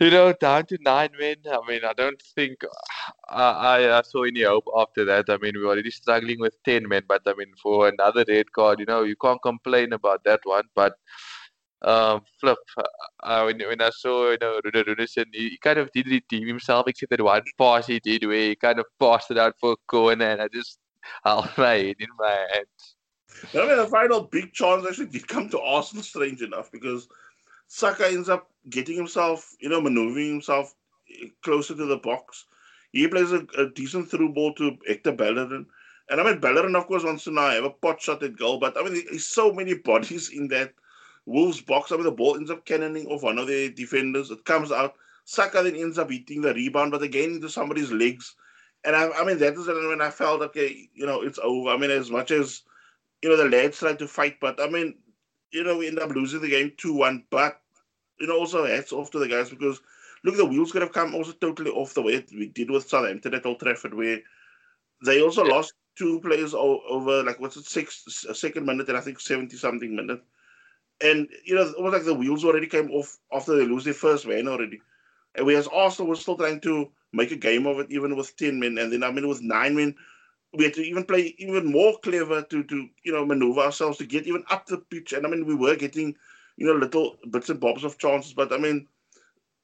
you 0.00 0.10
know, 0.10 0.32
down 0.32 0.66
to 0.66 0.78
nine 0.80 1.10
men. 1.18 1.36
I 1.50 1.58
mean, 1.66 1.80
I 1.84 1.92
don't 1.92 2.22
think 2.34 2.64
I, 3.28 3.90
I 3.90 4.02
saw 4.02 4.22
any 4.22 4.42
hope 4.42 4.66
after 4.76 5.04
that. 5.06 5.28
I 5.28 5.38
mean, 5.38 5.52
we 5.54 5.62
were 5.62 5.72
already 5.72 5.90
struggling 5.90 6.38
with 6.38 6.54
10 6.64 6.86
men, 6.88 7.02
but 7.08 7.22
I 7.26 7.34
mean, 7.36 7.52
for 7.60 7.88
another 7.88 8.24
red 8.28 8.52
card, 8.52 8.80
you 8.80 8.86
know, 8.86 9.02
you 9.02 9.16
can't 9.16 9.42
complain 9.42 9.92
about 9.92 10.22
that 10.24 10.40
one. 10.44 10.64
But 10.74 10.94
um, 11.82 12.22
flip, 12.40 12.58
uh, 13.22 13.42
when, 13.42 13.58
when 13.58 13.82
I 13.82 13.90
saw, 13.90 14.30
you 14.30 14.38
know, 14.40 14.60
Rune 14.64 14.84
Runarsson, 14.84 15.26
he, 15.32 15.50
he 15.50 15.58
kind 15.58 15.78
of 15.78 15.90
did 15.92 16.06
redeem 16.06 16.46
himself, 16.46 16.86
except 16.86 17.10
that 17.10 17.22
one 17.22 17.42
pass 17.58 17.86
he 17.86 17.98
did 18.00 18.24
where 18.24 18.50
he 18.50 18.56
kind 18.56 18.78
of 18.78 18.86
passed 19.00 19.30
it 19.30 19.38
out 19.38 19.54
for 19.60 19.72
a 19.72 19.76
corner, 19.88 20.26
and 20.26 20.42
I 20.42 20.48
just 20.48 20.78
held 21.24 21.50
my 21.56 21.74
head 21.74 21.96
in 21.98 22.08
my 22.18 22.46
hands. 22.52 22.96
I 23.54 23.66
mean, 23.66 23.76
the 23.76 23.86
final 23.86 24.22
big 24.22 24.52
chance 24.52 24.86
actually 24.86 25.06
did 25.06 25.28
come 25.28 25.48
to 25.50 25.60
Arsenal, 25.60 26.02
strange 26.02 26.42
enough, 26.42 26.70
because 26.70 27.08
Saka 27.66 28.06
ends 28.06 28.28
up 28.28 28.50
getting 28.70 28.96
himself, 28.96 29.54
you 29.60 29.68
know, 29.68 29.80
maneuvering 29.80 30.30
himself 30.30 30.74
closer 31.42 31.74
to 31.74 31.86
the 31.86 31.96
box. 31.96 32.46
He 32.92 33.06
plays 33.08 33.32
a, 33.32 33.46
a 33.58 33.68
decent 33.70 34.10
through 34.10 34.32
ball 34.32 34.54
to 34.54 34.78
Hector 34.86 35.12
Bellerin. 35.12 35.66
And 36.10 36.20
I 36.20 36.24
mean, 36.24 36.40
Bellerin, 36.40 36.74
of 36.74 36.86
course, 36.86 37.04
wants 37.04 37.24
to 37.24 37.30
now 37.30 37.50
have 37.50 37.64
a 37.64 37.70
pot 37.70 38.00
shot 38.00 38.22
at 38.22 38.36
goal, 38.36 38.58
but 38.58 38.78
I 38.78 38.82
mean, 38.82 39.04
there's 39.10 39.26
so 39.26 39.52
many 39.52 39.74
bodies 39.74 40.30
in 40.30 40.48
that 40.48 40.72
Wolves 41.26 41.60
box. 41.60 41.92
I 41.92 41.96
mean, 41.96 42.04
the 42.04 42.10
ball 42.10 42.36
ends 42.36 42.50
up 42.50 42.64
cannoning 42.64 43.06
off 43.06 43.22
one 43.22 43.38
of 43.38 43.46
the 43.46 43.70
defenders. 43.70 44.30
It 44.30 44.44
comes 44.46 44.72
out. 44.72 44.94
Saka 45.26 45.62
then 45.62 45.76
ends 45.76 45.98
up 45.98 46.10
hitting 46.10 46.40
the 46.40 46.54
rebound, 46.54 46.90
but 46.90 47.02
again 47.02 47.32
into 47.32 47.50
somebody's 47.50 47.92
legs. 47.92 48.34
And 48.84 48.96
I, 48.96 49.10
I 49.10 49.24
mean, 49.24 49.38
that 49.38 49.52
is 49.52 49.66
when 49.66 50.00
I 50.00 50.08
felt, 50.08 50.40
okay, 50.40 50.88
you 50.94 51.04
know, 51.04 51.20
it's 51.20 51.38
over. 51.42 51.68
I 51.68 51.76
mean, 51.76 51.90
as 51.90 52.10
much 52.10 52.30
as, 52.30 52.62
you 53.22 53.28
know, 53.28 53.36
the 53.36 53.48
lads 53.48 53.78
tried 53.78 53.98
to 53.98 54.08
fight, 54.08 54.38
but 54.40 54.60
I 54.60 54.68
mean, 54.68 54.94
you 55.50 55.64
know, 55.64 55.78
we 55.78 55.88
end 55.88 55.98
up 55.98 56.10
losing 56.10 56.40
the 56.40 56.48
game 56.48 56.72
2 56.76 56.94
1. 56.94 57.24
But, 57.30 57.60
you 58.20 58.26
know, 58.26 58.38
also 58.38 58.66
hats 58.66 58.92
off 58.92 59.10
to 59.12 59.18
the 59.18 59.28
guys 59.28 59.50
because 59.50 59.80
look, 60.24 60.36
the 60.36 60.44
wheels 60.44 60.72
could 60.72 60.82
have 60.82 60.92
come 60.92 61.14
also 61.14 61.32
totally 61.32 61.70
off 61.70 61.94
the 61.94 62.02
way 62.02 62.24
we 62.32 62.48
did 62.48 62.70
with 62.70 62.88
Southampton 62.88 63.34
at 63.34 63.46
Old 63.46 63.60
Trafford, 63.60 63.94
where 63.94 64.20
they 65.04 65.22
also 65.22 65.44
yeah. 65.44 65.54
lost 65.54 65.74
two 65.96 66.20
players 66.20 66.54
over, 66.54 67.22
like, 67.24 67.40
what's 67.40 67.56
it, 67.56 67.66
six, 67.66 68.24
a 68.28 68.34
second 68.34 68.66
minute 68.66 68.88
and 68.88 68.96
I 68.96 69.00
think 69.00 69.20
70 69.20 69.56
something 69.56 69.94
minute. 69.94 70.22
And, 71.00 71.28
you 71.44 71.54
know, 71.54 71.72
almost 71.76 71.94
like 71.94 72.04
the 72.04 72.14
wheels 72.14 72.44
already 72.44 72.66
came 72.66 72.90
off 72.90 73.18
after 73.32 73.56
they 73.56 73.64
lose 73.64 73.84
their 73.84 73.94
first 73.94 74.26
man 74.26 74.48
already. 74.48 74.80
And 75.34 75.46
whereas 75.46 75.68
Arsenal 75.68 76.10
was 76.10 76.20
still 76.20 76.36
trying 76.36 76.60
to 76.60 76.90
make 77.12 77.30
a 77.30 77.36
game 77.36 77.66
of 77.66 77.78
it, 77.78 77.86
even 77.90 78.16
with 78.16 78.36
10 78.36 78.58
men. 78.58 78.78
And 78.78 78.92
then, 78.92 79.04
I 79.04 79.10
mean, 79.10 79.28
with 79.28 79.42
nine 79.42 79.76
men, 79.76 79.94
we 80.54 80.64
had 80.64 80.74
to 80.74 80.82
even 80.82 81.04
play 81.04 81.34
even 81.38 81.70
more 81.70 81.98
clever 82.02 82.42
to 82.42 82.62
to 82.64 82.88
you 83.04 83.12
know 83.12 83.24
maneuver 83.24 83.60
ourselves 83.60 83.98
to 83.98 84.06
get 84.06 84.26
even 84.26 84.44
up 84.50 84.66
the 84.66 84.78
pitch. 84.78 85.12
And 85.12 85.26
I 85.26 85.30
mean, 85.30 85.46
we 85.46 85.54
were 85.54 85.76
getting 85.76 86.14
you 86.56 86.66
know 86.66 86.74
little 86.74 87.18
bits 87.30 87.50
and 87.50 87.60
bobs 87.60 87.84
of 87.84 87.98
chances, 87.98 88.32
but 88.32 88.52
I 88.52 88.58
mean, 88.58 88.86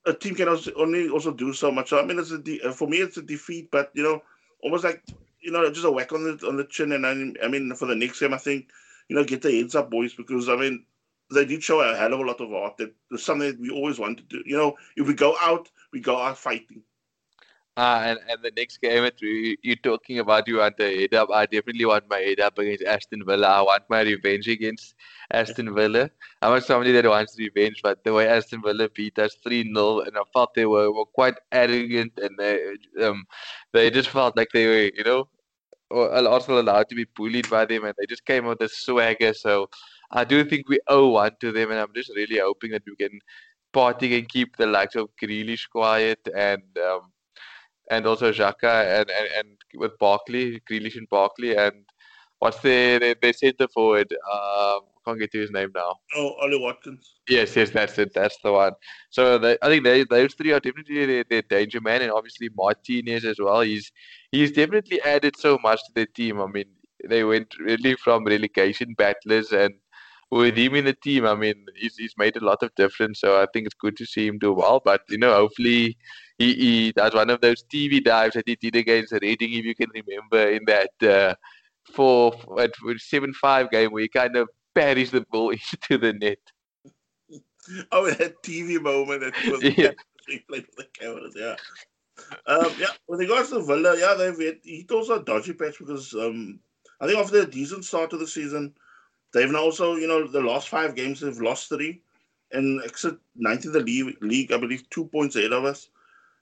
a 0.06 0.12
team 0.12 0.34
can 0.34 0.48
also 0.48 0.72
only 0.74 1.08
also 1.08 1.32
do 1.32 1.52
so 1.52 1.70
much. 1.70 1.90
So 1.90 1.98
I 1.98 2.04
mean, 2.04 2.18
it's 2.18 2.30
a 2.30 2.38
de- 2.38 2.62
uh, 2.62 2.72
for 2.72 2.88
me, 2.88 2.98
it's 2.98 3.16
a 3.16 3.22
defeat, 3.22 3.70
but 3.70 3.90
you 3.94 4.02
know, 4.02 4.22
almost 4.62 4.84
like 4.84 5.02
you 5.40 5.50
know, 5.50 5.68
just 5.70 5.86
a 5.86 5.90
whack 5.90 6.12
on 6.12 6.24
the 6.24 6.46
on 6.46 6.56
the 6.56 6.64
chin. 6.64 6.92
And 6.92 7.06
I, 7.06 7.44
I 7.44 7.48
mean, 7.48 7.74
for 7.74 7.86
the 7.86 7.94
next 7.94 8.20
game, 8.20 8.34
I 8.34 8.38
think 8.38 8.68
you 9.08 9.16
know, 9.16 9.24
get 9.24 9.42
the 9.42 9.56
heads 9.56 9.74
up, 9.74 9.90
boys, 9.90 10.14
because 10.14 10.48
I 10.48 10.56
mean, 10.56 10.84
they 11.32 11.44
did 11.44 11.62
show 11.62 11.80
a 11.80 11.96
hell 11.96 12.14
of 12.14 12.20
a 12.20 12.24
lot 12.24 12.40
of 12.40 12.52
art. 12.52 12.76
That 12.78 12.94
was 13.10 13.24
something 13.24 13.48
that 13.48 13.60
we 13.60 13.70
always 13.70 13.98
want 13.98 14.18
to 14.18 14.24
do. 14.24 14.42
You 14.46 14.56
know, 14.56 14.76
if 14.96 15.06
we 15.06 15.14
go 15.14 15.36
out, 15.40 15.70
we 15.92 16.00
go 16.00 16.18
out 16.18 16.38
fighting. 16.38 16.82
Uh, 17.76 18.02
and, 18.04 18.18
and 18.28 18.40
the 18.42 18.52
next 18.56 18.80
game, 18.80 19.08
you, 19.20 19.56
you're 19.62 19.74
talking 19.76 20.20
about 20.20 20.46
you 20.46 20.58
want 20.58 20.76
the 20.76 20.84
head 20.84 21.14
up. 21.14 21.28
I 21.32 21.44
definitely 21.44 21.84
want 21.84 22.04
my 22.08 22.18
head 22.18 22.38
up 22.38 22.56
against 22.56 22.84
Aston 22.84 23.24
Villa. 23.26 23.48
I 23.48 23.62
want 23.62 23.82
my 23.90 24.02
revenge 24.02 24.46
against 24.46 24.94
Aston 25.32 25.74
Villa. 25.74 26.08
I'm 26.40 26.52
not 26.52 26.62
somebody 26.62 26.92
that 26.92 27.04
wants 27.04 27.36
revenge, 27.36 27.80
but 27.82 28.04
the 28.04 28.12
way 28.12 28.28
Aston 28.28 28.62
Villa 28.62 28.88
beat 28.90 29.18
us 29.18 29.34
3 29.42 29.74
0, 29.74 30.00
and 30.00 30.16
I 30.16 30.22
felt 30.32 30.54
they 30.54 30.66
were, 30.66 30.92
were 30.92 31.06
quite 31.06 31.34
arrogant 31.50 32.12
and 32.22 32.38
they, 32.38 32.76
um, 33.02 33.24
they 33.72 33.90
just 33.90 34.08
felt 34.08 34.36
like 34.36 34.50
they 34.52 34.66
were, 34.66 34.90
you 34.96 35.02
know, 35.04 35.28
also 35.90 36.60
allowed 36.60 36.88
to 36.90 36.94
be 36.94 37.06
bullied 37.16 37.50
by 37.50 37.64
them, 37.64 37.84
and 37.84 37.94
they 37.98 38.06
just 38.06 38.24
came 38.24 38.46
with 38.46 38.60
a 38.60 38.68
swagger. 38.68 39.34
So 39.34 39.68
I 40.12 40.22
do 40.22 40.44
think 40.44 40.68
we 40.68 40.78
owe 40.86 41.08
one 41.08 41.32
to 41.40 41.50
them, 41.50 41.72
and 41.72 41.80
I'm 41.80 41.92
just 41.94 42.10
really 42.14 42.38
hoping 42.38 42.70
that 42.70 42.82
we 42.86 42.94
can 42.94 43.18
party 43.72 44.16
and 44.16 44.28
keep 44.28 44.56
the 44.56 44.66
likes 44.66 44.94
of 44.94 45.08
Grealish 45.20 45.68
quiet 45.68 46.20
and 46.36 46.62
um, 46.78 47.10
and 47.90 48.06
also 48.06 48.32
Xhaka 48.32 49.00
and, 49.00 49.10
and, 49.10 49.28
and 49.38 49.48
with 49.74 49.98
Barkley, 49.98 50.60
Grealish 50.70 50.96
and 50.96 51.08
Barkley 51.08 51.56
and 51.56 51.84
what's 52.38 52.60
their 52.60 52.98
their, 52.98 53.14
their 53.20 53.32
centre 53.32 53.68
forward? 53.68 54.12
Um, 54.32 54.80
can't 55.04 55.18
get 55.18 55.32
to 55.32 55.40
his 55.40 55.50
name 55.50 55.70
now. 55.74 55.96
Oh, 56.16 56.34
Ollie 56.40 56.58
Watkins. 56.58 57.16
Yes, 57.28 57.54
yes, 57.56 57.70
that's 57.70 57.98
it. 57.98 58.12
That's 58.14 58.38
the 58.42 58.52
one. 58.52 58.72
So 59.10 59.38
they, 59.38 59.58
I 59.60 59.68
think 59.68 59.84
they, 59.84 60.04
those 60.04 60.34
three 60.34 60.52
are 60.52 60.60
definitely 60.60 61.04
their, 61.06 61.24
their 61.28 61.42
danger 61.42 61.80
man, 61.80 62.02
and 62.02 62.10
obviously 62.10 62.48
Martinez 62.56 63.24
as 63.24 63.36
well. 63.38 63.60
He's 63.60 63.92
he's 64.30 64.52
definitely 64.52 65.02
added 65.02 65.36
so 65.36 65.58
much 65.62 65.80
to 65.86 65.92
the 65.94 66.06
team. 66.06 66.40
I 66.40 66.46
mean, 66.46 66.66
they 67.06 67.24
went 67.24 67.54
really 67.58 67.96
from 67.96 68.24
relegation 68.24 68.94
battlers, 68.96 69.52
and 69.52 69.74
with 70.30 70.56
him 70.56 70.74
in 70.74 70.86
the 70.86 70.94
team, 70.94 71.26
I 71.26 71.34
mean, 71.34 71.66
he's 71.76 71.96
he's 71.96 72.14
made 72.16 72.36
a 72.36 72.44
lot 72.44 72.62
of 72.62 72.74
difference. 72.74 73.20
So 73.20 73.42
I 73.42 73.46
think 73.52 73.66
it's 73.66 73.74
good 73.74 73.96
to 73.98 74.06
see 74.06 74.26
him 74.26 74.38
do 74.38 74.52
well. 74.52 74.80
But 74.84 75.02
you 75.08 75.18
know, 75.18 75.34
hopefully. 75.34 75.96
He, 76.38 76.54
he 76.54 76.92
does 76.92 77.14
one 77.14 77.30
of 77.30 77.40
those 77.40 77.62
TV 77.64 78.02
dives 78.02 78.34
that 78.34 78.48
he 78.48 78.56
did 78.56 78.76
against 78.76 79.12
Reading, 79.12 79.52
if 79.52 79.64
you 79.64 79.74
can 79.74 79.90
remember, 79.94 80.50
in 80.50 80.64
that 80.66 80.90
uh, 81.02 81.34
four, 81.92 82.34
at 82.58 82.72
seven 82.98 83.32
five 83.34 83.70
game 83.70 83.92
where 83.92 84.02
he 84.02 84.08
kind 84.08 84.36
of 84.36 84.48
buries 84.74 85.10
the 85.10 85.24
ball 85.30 85.50
into 85.50 85.98
the 85.98 86.12
net. 86.12 86.38
Oh, 87.92 88.10
that 88.10 88.42
TV 88.42 88.80
moment 88.80 89.22
that 89.22 89.52
was 89.52 89.62
yeah. 89.78 89.92
played 90.26 90.42
with 90.48 90.76
the 90.76 90.86
cameras, 90.92 91.34
yeah. 91.36 91.56
Um, 92.46 92.70
yeah, 92.78 92.86
with 93.08 93.20
regards 93.20 93.50
to 93.50 93.62
Villa, 93.62 93.96
yeah, 93.98 94.14
they've 94.14 94.38
had, 94.38 94.58
he 94.62 94.86
also 94.90 95.20
a 95.20 95.24
dodgy 95.24 95.52
patch 95.52 95.78
because 95.78 96.14
um, 96.14 96.60
I 97.00 97.06
think 97.06 97.18
after 97.18 97.40
a 97.40 97.46
decent 97.46 97.84
start 97.84 98.10
to 98.10 98.16
the 98.16 98.26
season, 98.26 98.74
they've 99.32 99.50
now 99.50 99.62
also, 99.62 99.96
you 99.96 100.06
know, 100.06 100.26
the 100.26 100.40
last 100.40 100.68
five 100.68 100.94
games 100.94 101.20
they've 101.20 101.40
lost 101.40 101.68
three 101.68 102.02
and 102.52 102.82
exit 102.84 103.16
ninth 103.34 103.64
in 103.64 103.72
the 103.72 103.80
league, 103.80 104.16
league, 104.20 104.52
I 104.52 104.58
believe 104.58 104.88
two 104.90 105.06
points 105.06 105.34
ahead 105.34 105.52
of 105.52 105.64
us. 105.64 105.88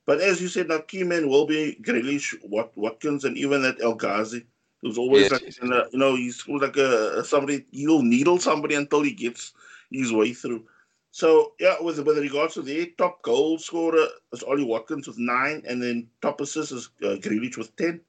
But 0.07 0.21
as 0.21 0.43
you 0.43 0.49
said, 0.49 0.69
now 0.69 0.79
key 0.79 1.05
men 1.05 1.29
will 1.29 1.47
be 1.47 1.79
Grealish, 1.83 2.35
Wat, 2.45 2.73
Watkins, 2.77 3.25
and 3.25 3.37
even 3.37 3.63
that 3.63 3.81
El 3.81 3.95
Ghazi. 3.95 4.45
Who's 4.83 4.99
always 4.99 5.23
yes, 5.23 5.33
like, 5.33 5.43
yes. 5.43 5.59
A, 5.63 5.87
you 5.93 5.99
know, 5.99 6.17
he's 6.17 6.45
like 6.49 6.77
a 6.77 7.25
somebody, 7.25 7.65
he'll 7.71 8.03
needle 8.03 8.39
somebody 8.39 8.75
until 8.75 9.03
he 9.03 9.13
gets 9.13 9.53
his 9.93 10.13
way 10.13 10.33
through. 10.33 10.65
So 11.13 11.53
yeah, 11.61 11.77
with 11.81 12.01
with 12.01 12.19
regards 12.19 12.55
to 12.55 12.63
the 12.63 12.87
top 12.99 13.23
goal 13.23 13.59
scorer 13.59 14.09
is 14.33 14.43
Ollie 14.43 14.65
Watkins 14.65 15.07
with 15.07 15.19
nine, 15.19 15.63
and 15.69 15.81
then 15.81 16.09
top 16.21 16.41
assist 16.41 16.73
is 16.73 16.89
uh, 17.05 17.17
Grealish 17.21 17.57
with 17.59 17.77
ten. 17.77 18.01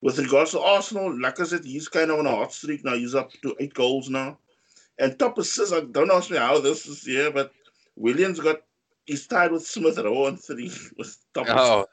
With 0.00 0.18
regards 0.18 0.52
to 0.52 0.60
Arsenal, 0.60 1.20
like 1.20 1.40
I 1.40 1.44
said, 1.44 1.64
he's 1.64 1.88
kind 1.88 2.10
of 2.10 2.18
on 2.18 2.26
a 2.26 2.30
hot 2.30 2.52
streak 2.52 2.84
now. 2.84 2.94
He's 2.94 3.14
up 3.14 3.32
to 3.42 3.56
eight 3.60 3.74
goals 3.74 4.08
now, 4.08 4.38
and 4.98 5.18
top 5.18 5.36
assists. 5.36 5.72
I 5.74 5.80
don't 5.80 6.12
ask 6.12 6.30
me 6.30 6.38
how 6.38 6.60
this 6.60 6.86
is 6.86 7.02
here, 7.02 7.30
but 7.30 7.52
Willian's 7.96 8.40
got 8.40 8.62
he's 9.06 9.26
tied 9.26 9.52
with 9.52 9.66
Smith 9.66 9.98
Rowe 9.98 10.26
on 10.26 10.36
three 10.36 10.72
with 10.98 11.16
top 11.32 11.46
oh. 11.48 11.52
assists. 11.52 11.92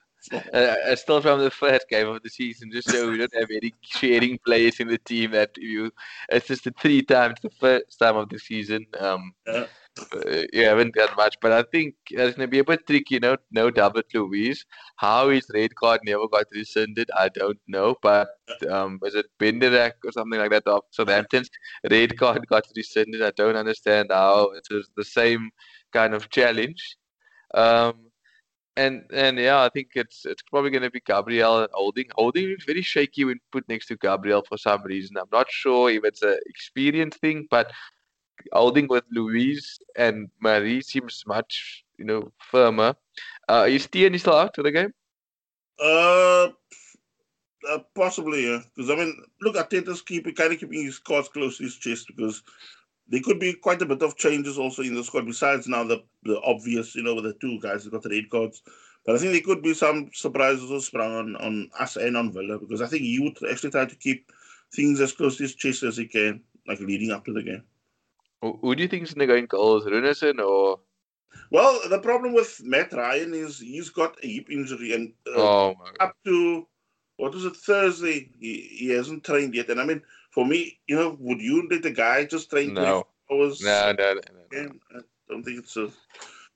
Uh, 0.54 0.96
still 0.96 1.22
from 1.22 1.42
the 1.42 1.52
first 1.52 1.90
game 1.90 2.08
of 2.08 2.24
the 2.24 2.30
season, 2.30 2.72
just 2.72 2.90
so 2.90 3.12
we 3.12 3.18
don't 3.18 3.34
have 3.36 3.50
any 3.52 3.74
sharing 3.82 4.40
players 4.46 4.80
in 4.80 4.88
the 4.88 4.98
team. 5.00 5.32
That 5.32 5.52
you, 5.58 5.92
it's 6.30 6.48
just 6.48 6.64
the 6.64 6.74
three 6.80 7.02
times 7.02 7.40
the 7.42 7.50
first 7.50 8.00
time 8.00 8.16
of 8.16 8.30
the 8.30 8.40
season. 8.40 8.86
Um, 9.00 9.34
yeah. 9.46 9.66
Uh, 10.16 10.44
you 10.52 10.64
haven't 10.64 10.96
done 10.96 11.10
much, 11.18 11.36
but 11.40 11.52
I 11.52 11.64
think 11.64 11.96
it's 12.10 12.36
gonna 12.36 12.48
be 12.48 12.60
a 12.60 12.64
bit 12.64 12.88
tricky. 12.88 13.16
You 13.16 13.20
know, 13.20 13.38
no 13.52 13.70
David 13.70 14.06
Luiz. 14.14 14.66
How 14.96 15.30
his 15.30 15.46
red 15.54 15.76
card 15.76 16.02
never 16.06 16.28
got 16.28 16.46
rescinded, 16.56 17.12
I 17.16 17.30
don't 17.30 17.60
know. 17.68 17.96
But 18.02 18.30
um, 18.70 19.00
was 19.02 19.16
it 19.16 19.26
Benderak 19.40 19.94
or 20.06 20.12
something 20.12 20.40
like 20.40 20.52
that 20.52 20.68
of 20.68 20.84
Southampton's 20.92 21.50
red 21.92 22.18
card 22.18 22.48
got 22.48 22.66
rescinded? 22.76 23.22
I 23.22 23.32
don't 23.32 23.58
understand 23.58 24.08
how 24.10 24.52
it 24.52 24.66
was 24.72 24.90
the 24.96 25.06
same 25.06 25.52
kind 25.92 26.14
of 26.14 26.30
challenge. 26.30 26.98
Um, 27.54 27.96
and 28.76 29.04
and 29.14 29.38
yeah, 29.38 29.62
I 29.62 29.70
think 29.70 29.90
it's 29.96 30.26
it's 30.26 30.42
probably 30.42 30.72
going 30.72 30.84
to 30.84 30.90
be 30.90 31.02
Gabriel 31.06 31.60
and 31.60 31.70
Holding. 31.74 32.06
Holding 32.16 32.52
is 32.52 32.64
very 32.66 32.82
shaky 32.82 33.26
when 33.26 33.40
put 33.52 33.68
next 33.70 33.88
to 33.88 33.98
Gabriel 33.98 34.44
for 34.48 34.58
some 34.58 34.84
reason. 34.84 35.18
I'm 35.18 35.30
not 35.32 35.50
sure 35.50 35.90
if 35.92 36.04
it's 36.04 36.22
an 36.24 36.40
experience 36.48 37.18
thing, 37.18 37.48
but 37.50 37.72
Holding 38.52 38.88
with 38.88 39.04
Luiz 39.12 39.80
and 39.96 40.30
Mari 40.42 40.82
seems 40.82 41.24
much 41.28 41.84
you 41.98 42.06
know 42.06 42.32
firmer. 42.40 42.96
Uh, 43.48 43.66
is 43.70 43.88
Tierney 43.88 44.18
still 44.18 44.36
out 44.36 44.56
for 44.56 44.64
the 44.64 44.72
game? 44.72 44.94
Uh, 45.80 46.50
uh 47.70 47.80
possibly 47.96 48.48
yeah. 48.48 48.60
Because 48.76 48.90
I 48.90 48.96
mean, 48.96 49.16
look, 49.42 49.56
Arteta's 49.56 50.02
keeping 50.02 50.34
kind 50.34 50.52
of 50.52 50.60
keeping 50.60 50.84
his 50.84 50.98
cards 50.98 51.30
close 51.30 51.58
to 51.58 51.64
his 51.64 51.78
chest 51.78 52.08
because 52.08 52.42
there 53.08 53.22
could 53.22 53.40
be 53.40 53.54
quite 53.54 53.82
a 53.82 53.86
bit 53.86 54.02
of 54.02 54.18
changes 54.18 54.58
also 54.58 54.82
in 54.82 54.96
the 54.96 55.04
squad 55.04 55.26
besides 55.26 55.68
now 55.68 55.84
the, 55.84 56.04
the 56.24 56.40
obvious, 56.42 56.96
you 56.96 57.04
know, 57.04 57.16
with 57.16 57.26
the 57.26 57.34
two 57.34 57.60
guys 57.60 57.84
who 57.84 57.92
got 57.92 58.04
the 58.04 58.10
red 58.10 58.30
cards. 58.30 58.62
But 59.06 59.16
I 59.16 59.20
think 59.20 59.34
there 59.34 59.42
could 59.42 59.62
be 59.62 59.74
some 59.74 60.10
surprises 60.14 60.64
also 60.64 60.80
sprung 60.80 61.14
on, 61.14 61.36
on 61.36 61.70
us 61.78 61.98
and 61.98 62.16
on 62.16 62.32
Villa 62.32 62.58
because 62.58 62.82
I 62.82 62.88
think 62.88 63.02
he 63.04 63.20
would 63.20 63.38
actually 63.52 63.72
try 63.72 63.86
to 63.86 63.96
keep 63.96 64.32
things 64.74 65.02
as 65.02 65.12
close 65.12 65.38
to 65.38 65.44
his 65.44 65.56
chest 65.56 65.84
as 65.84 65.98
he 65.98 66.08
can, 66.08 66.42
like 66.68 66.80
leading 66.80 67.12
up 67.12 67.26
to 67.26 67.34
the 67.34 67.44
game. 67.44 67.64
Who 68.42 68.76
do 68.76 68.82
you 68.82 68.90
think 68.90 69.04
is 69.04 69.14
going 69.14 69.28
to 69.28 69.34
go 69.34 69.38
in 69.38 69.46
goals, 69.46 69.86
Runarsson 69.86 70.40
or? 70.40 70.80
Well, 71.50 71.80
the 71.90 72.00
problem 72.00 72.34
with 72.34 72.62
Mat 72.64 72.92
Ryan 72.92 73.34
is 73.34 73.60
he's 73.60 73.90
got 73.90 74.18
a 74.24 74.28
hip 74.28 74.50
injury, 74.50 74.94
and 74.94 75.14
uh, 75.28 75.42
oh 75.42 75.76
up 76.00 76.16
to 76.26 76.68
what 77.18 77.34
was 77.34 77.46
it 77.46 77.56
Thursday, 77.56 78.30
he, 78.40 78.62
he 78.72 78.90
hasn't 78.90 79.24
trained 79.24 79.56
yet. 79.56 79.70
And 79.70 79.80
I 79.80 79.86
mean, 79.86 80.02
for 80.34 80.46
me, 80.46 80.80
you 80.88 80.96
know, 80.96 81.16
would 81.20 81.40
you 81.40 81.68
let 81.70 81.84
the 81.84 81.92
guy 81.92 82.26
just 82.26 82.50
train 82.50 82.74
no. 82.74 83.06
hours? 83.32 83.62
No, 83.62 83.94
no, 83.98 84.14
no, 84.14 84.22
no. 84.52 84.70
I 84.96 85.00
don't 85.30 85.44
think 85.44 85.60
it's 85.60 85.78
a 85.78 85.90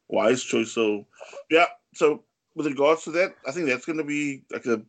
wise 0.08 0.44
choice. 0.44 0.72
So, 0.72 1.06
yeah. 1.52 1.68
So, 1.94 2.24
with 2.56 2.66
regards 2.66 3.04
to 3.04 3.12
that, 3.12 3.36
I 3.48 3.52
think 3.52 3.68
that's 3.68 3.86
going 3.86 4.00
to 4.00 4.04
be 4.04 4.44
like 4.52 4.66
a 4.66 4.82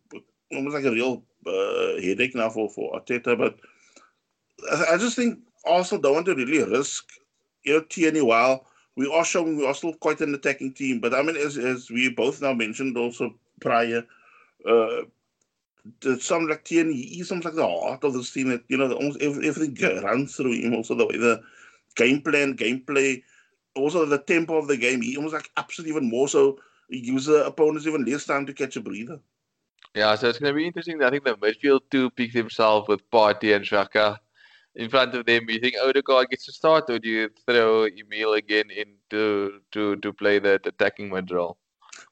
almost 0.52 0.74
like 0.74 0.84
a 0.84 0.90
real 0.90 1.22
uh, 1.46 2.00
headache 2.00 2.34
now 2.34 2.48
for 2.48 2.70
for 2.70 2.98
Arteta. 2.98 3.36
But 3.36 3.58
I, 4.72 4.94
I 4.94 4.96
just 4.96 5.16
think 5.16 5.38
also 5.64 5.98
don't 5.98 6.14
want 6.14 6.26
to 6.26 6.34
really 6.34 6.64
risk, 6.64 7.04
you 7.64 7.74
know, 7.74 7.80
Tierney 7.82 8.22
while 8.22 8.66
we 8.96 9.12
are 9.12 9.24
showing 9.24 9.58
we 9.58 9.66
are 9.66 9.74
still 9.74 9.92
quite 9.94 10.22
an 10.22 10.34
attacking 10.34 10.72
team. 10.72 10.98
But 11.00 11.12
I 11.12 11.22
mean, 11.22 11.36
as 11.36 11.58
as 11.58 11.90
we 11.90 12.08
both 12.08 12.40
now 12.40 12.54
mentioned 12.54 12.96
also 12.96 13.34
prior. 13.60 14.04
Uh, 14.66 15.02
some 16.20 16.46
like 16.46 16.66
he's 16.66 17.30
almost 17.30 17.46
like 17.46 17.54
the 17.54 17.66
heart 17.66 18.04
of 18.04 18.12
this 18.12 18.32
team. 18.32 18.48
That 18.50 18.62
you 18.68 18.76
know, 18.76 18.92
almost 18.92 19.20
everything 19.22 20.02
runs 20.02 20.36
through 20.36 20.54
him. 20.54 20.74
Also, 20.74 20.94
the 20.94 21.06
way 21.06 21.16
the 21.16 21.42
game 21.96 22.20
plan, 22.22 22.56
gameplay, 22.56 23.22
also 23.74 24.04
the 24.04 24.18
tempo 24.18 24.56
of 24.56 24.68
the 24.68 24.76
game. 24.76 25.02
He 25.02 25.16
almost 25.16 25.34
like 25.34 25.50
absolutely 25.56 25.96
even 25.96 26.08
more 26.08 26.28
so. 26.28 26.58
He 26.88 27.00
gives 27.00 27.26
the 27.26 27.44
opponents 27.46 27.86
even 27.86 28.04
less 28.04 28.24
time 28.24 28.46
to 28.46 28.54
catch 28.54 28.76
a 28.76 28.80
breather. 28.80 29.20
Yeah, 29.94 30.14
so 30.14 30.28
it's 30.28 30.38
going 30.38 30.52
to 30.52 30.56
be 30.56 30.66
interesting. 30.66 31.02
I 31.02 31.10
think 31.10 31.24
the 31.24 31.34
midfield 31.36 31.80
too 31.90 32.10
picks 32.10 32.34
himself 32.34 32.88
with 32.88 33.08
Partey 33.10 33.54
and 33.54 33.64
Xhaka 33.64 34.18
in 34.74 34.88
front 34.88 35.14
of 35.14 35.26
them. 35.26 35.48
You 35.48 35.58
think 35.58 35.74
Odegaard 35.82 36.30
gets 36.30 36.46
to 36.46 36.52
start, 36.52 36.88
or 36.90 36.98
do 36.98 37.08
you 37.08 37.30
throw 37.46 37.86
Emile 37.86 38.34
again 38.34 38.70
into 38.70 39.60
to 39.72 39.96
to 39.96 40.12
play 40.12 40.38
that 40.38 40.66
attacking 40.66 41.10
mid 41.10 41.30
role? 41.30 41.58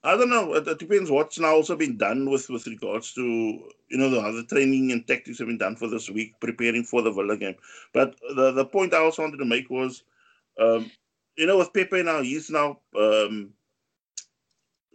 I 0.05 0.16
don't 0.16 0.30
know. 0.30 0.55
It, 0.55 0.68
it, 0.68 0.78
depends 0.78 1.11
what's 1.11 1.39
now 1.39 1.55
also 1.55 1.76
been 1.76 1.97
done 1.97 2.30
with 2.30 2.49
with 2.49 2.66
regards 2.66 3.12
to 3.14 3.22
you 3.22 3.99
know 3.99 4.11
the 4.11 4.20
other 4.20 4.43
training 4.43 4.93
and 4.93 5.07
tactics 5.07 5.39
have 5.39 5.49
been 5.49 5.59
done 5.59 5.76
for 5.76 5.89
this 5.89 6.11
week, 6.11 6.39
preparing 6.41 6.84
for 6.84 7.03
the 7.03 7.11
Villa 7.11 7.37
game. 7.37 7.57
But 7.93 8.16
the 8.34 8.53
the 8.53 8.64
point 8.64 8.95
I 8.95 8.99
also 8.99 9.22
wanted 9.22 9.39
to 9.39 9.45
make 9.45 9.70
was, 9.70 10.05
um, 10.61 10.91
you 11.37 11.47
know, 11.47 11.59
with 11.59 11.72
Pepe 11.72 12.03
now, 12.03 12.22
he's 12.22 12.51
now 12.51 12.80
um, 12.99 13.53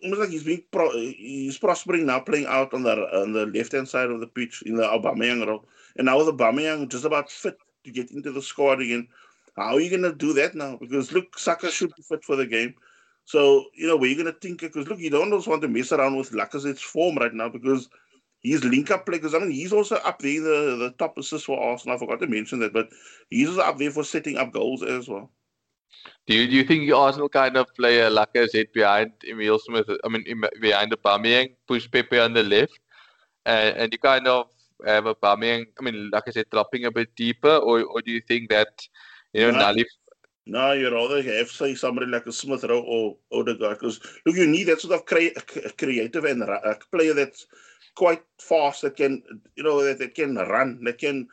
almost 0.03 0.21
like 0.21 0.29
he's 0.29 0.43
being 0.43 0.63
pro- 0.71 0.97
he's 0.97 1.57
prospering 1.57 2.05
now, 2.05 2.19
playing 2.19 2.45
out 2.47 2.73
on 2.73 2.83
the 2.83 2.91
on 2.91 3.33
the 3.33 3.45
left 3.47 3.71
hand 3.71 3.87
side 3.87 4.09
of 4.09 4.19
the 4.19 4.27
pitch 4.27 4.63
in 4.65 4.75
the 4.75 4.83
Aubameyang 4.83 5.45
role, 5.45 5.65
and 5.97 6.05
now 6.05 6.17
with 6.17 6.27
Aubameyang 6.35 6.89
just 6.89 7.05
about 7.05 7.29
fit 7.29 7.57
to 7.83 7.91
get 7.91 8.11
into 8.11 8.31
the 8.31 8.41
squad 8.41 8.81
again. 8.81 9.07
How 9.57 9.75
are 9.75 9.79
you 9.81 9.89
going 9.89 10.03
to 10.03 10.13
do 10.13 10.33
that 10.33 10.55
now? 10.55 10.77
Because 10.77 11.11
look, 11.11 11.37
Saka 11.37 11.69
should 11.69 11.93
be 11.95 12.01
fit 12.03 12.23
for 12.23 12.37
the 12.37 12.45
game. 12.45 12.73
So, 13.25 13.65
you 13.73 13.87
know, 13.87 14.03
you're 14.03 14.21
going 14.21 14.33
to 14.33 14.39
think, 14.39 14.61
because 14.61 14.87
look, 14.87 14.99
you 14.99 15.09
don't 15.09 15.31
want 15.47 15.61
to 15.61 15.67
mess 15.67 15.91
around 15.91 16.17
with 16.17 16.31
Lacazette's 16.31 16.81
form 16.81 17.15
right 17.15 17.33
now 17.33 17.49
because 17.49 17.87
he's 18.41 18.63
link 18.63 18.91
up 18.91 19.05
play. 19.05 19.17
Because 19.17 19.35
I 19.35 19.39
mean, 19.39 19.51
he's 19.51 19.71
also 19.71 19.95
up 19.95 20.19
there, 20.19 20.41
the, 20.41 20.75
the 20.77 20.95
top 20.97 21.17
assist 21.17 21.45
for 21.45 21.61
Arsenal. 21.61 21.95
I 21.95 21.99
forgot 21.99 22.19
to 22.19 22.27
mention 22.27 22.59
that, 22.59 22.73
but 22.73 22.89
he's 23.29 23.49
also 23.49 23.61
up 23.61 23.77
there 23.77 23.91
for 23.91 24.03
setting 24.03 24.37
up 24.37 24.51
goals 24.51 24.83
as 24.83 25.07
well. 25.07 25.31
Do 26.25 26.35
you, 26.35 26.47
do 26.47 26.55
you 26.55 26.63
think 26.63 26.91
Arsenal 26.91 27.29
kind 27.29 27.57
of 27.57 27.67
play 27.75 27.99
a 27.99 28.09
Lacazette 28.09 28.73
behind 28.73 29.11
Emile 29.29 29.59
Smith? 29.59 29.89
I 30.03 30.07
mean, 30.09 30.23
behind 30.59 30.91
the 30.91 30.97
Aubameyang, 30.97 31.55
push 31.67 31.89
Pepe 31.91 32.17
on 32.17 32.33
the 32.33 32.43
left, 32.43 32.79
and, 33.45 33.77
and 33.77 33.93
you 33.93 33.99
kind 33.99 34.27
of 34.27 34.47
have 34.85 35.05
a 35.05 35.13
Aubameyang, 35.13 35.65
I 35.79 35.83
mean, 35.83 36.09
like 36.11 36.23
I 36.27 36.31
said, 36.31 36.45
dropping 36.49 36.85
a 36.85 36.91
bit 36.91 37.15
deeper, 37.15 37.57
or, 37.57 37.83
or 37.83 38.01
do 38.01 38.11
you 38.11 38.21
think 38.21 38.49
that, 38.49 38.87
you 39.33 39.51
know, 39.51 39.57
Nali 39.59 39.85
no, 40.45 40.73
you'd 40.73 40.93
rather 40.93 41.21
have 41.21 41.49
say 41.49 41.75
somebody 41.75 42.07
like 42.07 42.25
a 42.25 42.31
Smith 42.31 42.63
Rowe 42.63 42.81
or 42.81 43.17
Odegaard 43.31 43.79
because 43.79 43.99
look, 44.25 44.35
you 44.35 44.47
need 44.47 44.65
that 44.65 44.81
sort 44.81 44.93
of 44.93 45.05
cre- 45.05 45.69
creative 45.77 46.25
and 46.25 46.43
a 46.43 46.77
player 46.91 47.13
that's 47.13 47.45
quite 47.95 48.23
fast 48.39 48.81
that 48.81 48.95
can 48.95 49.21
you 49.55 49.63
know 49.63 49.83
that, 49.83 49.99
that 49.99 50.15
can 50.15 50.35
run 50.35 50.83
that 50.83 50.97
can 50.97 51.27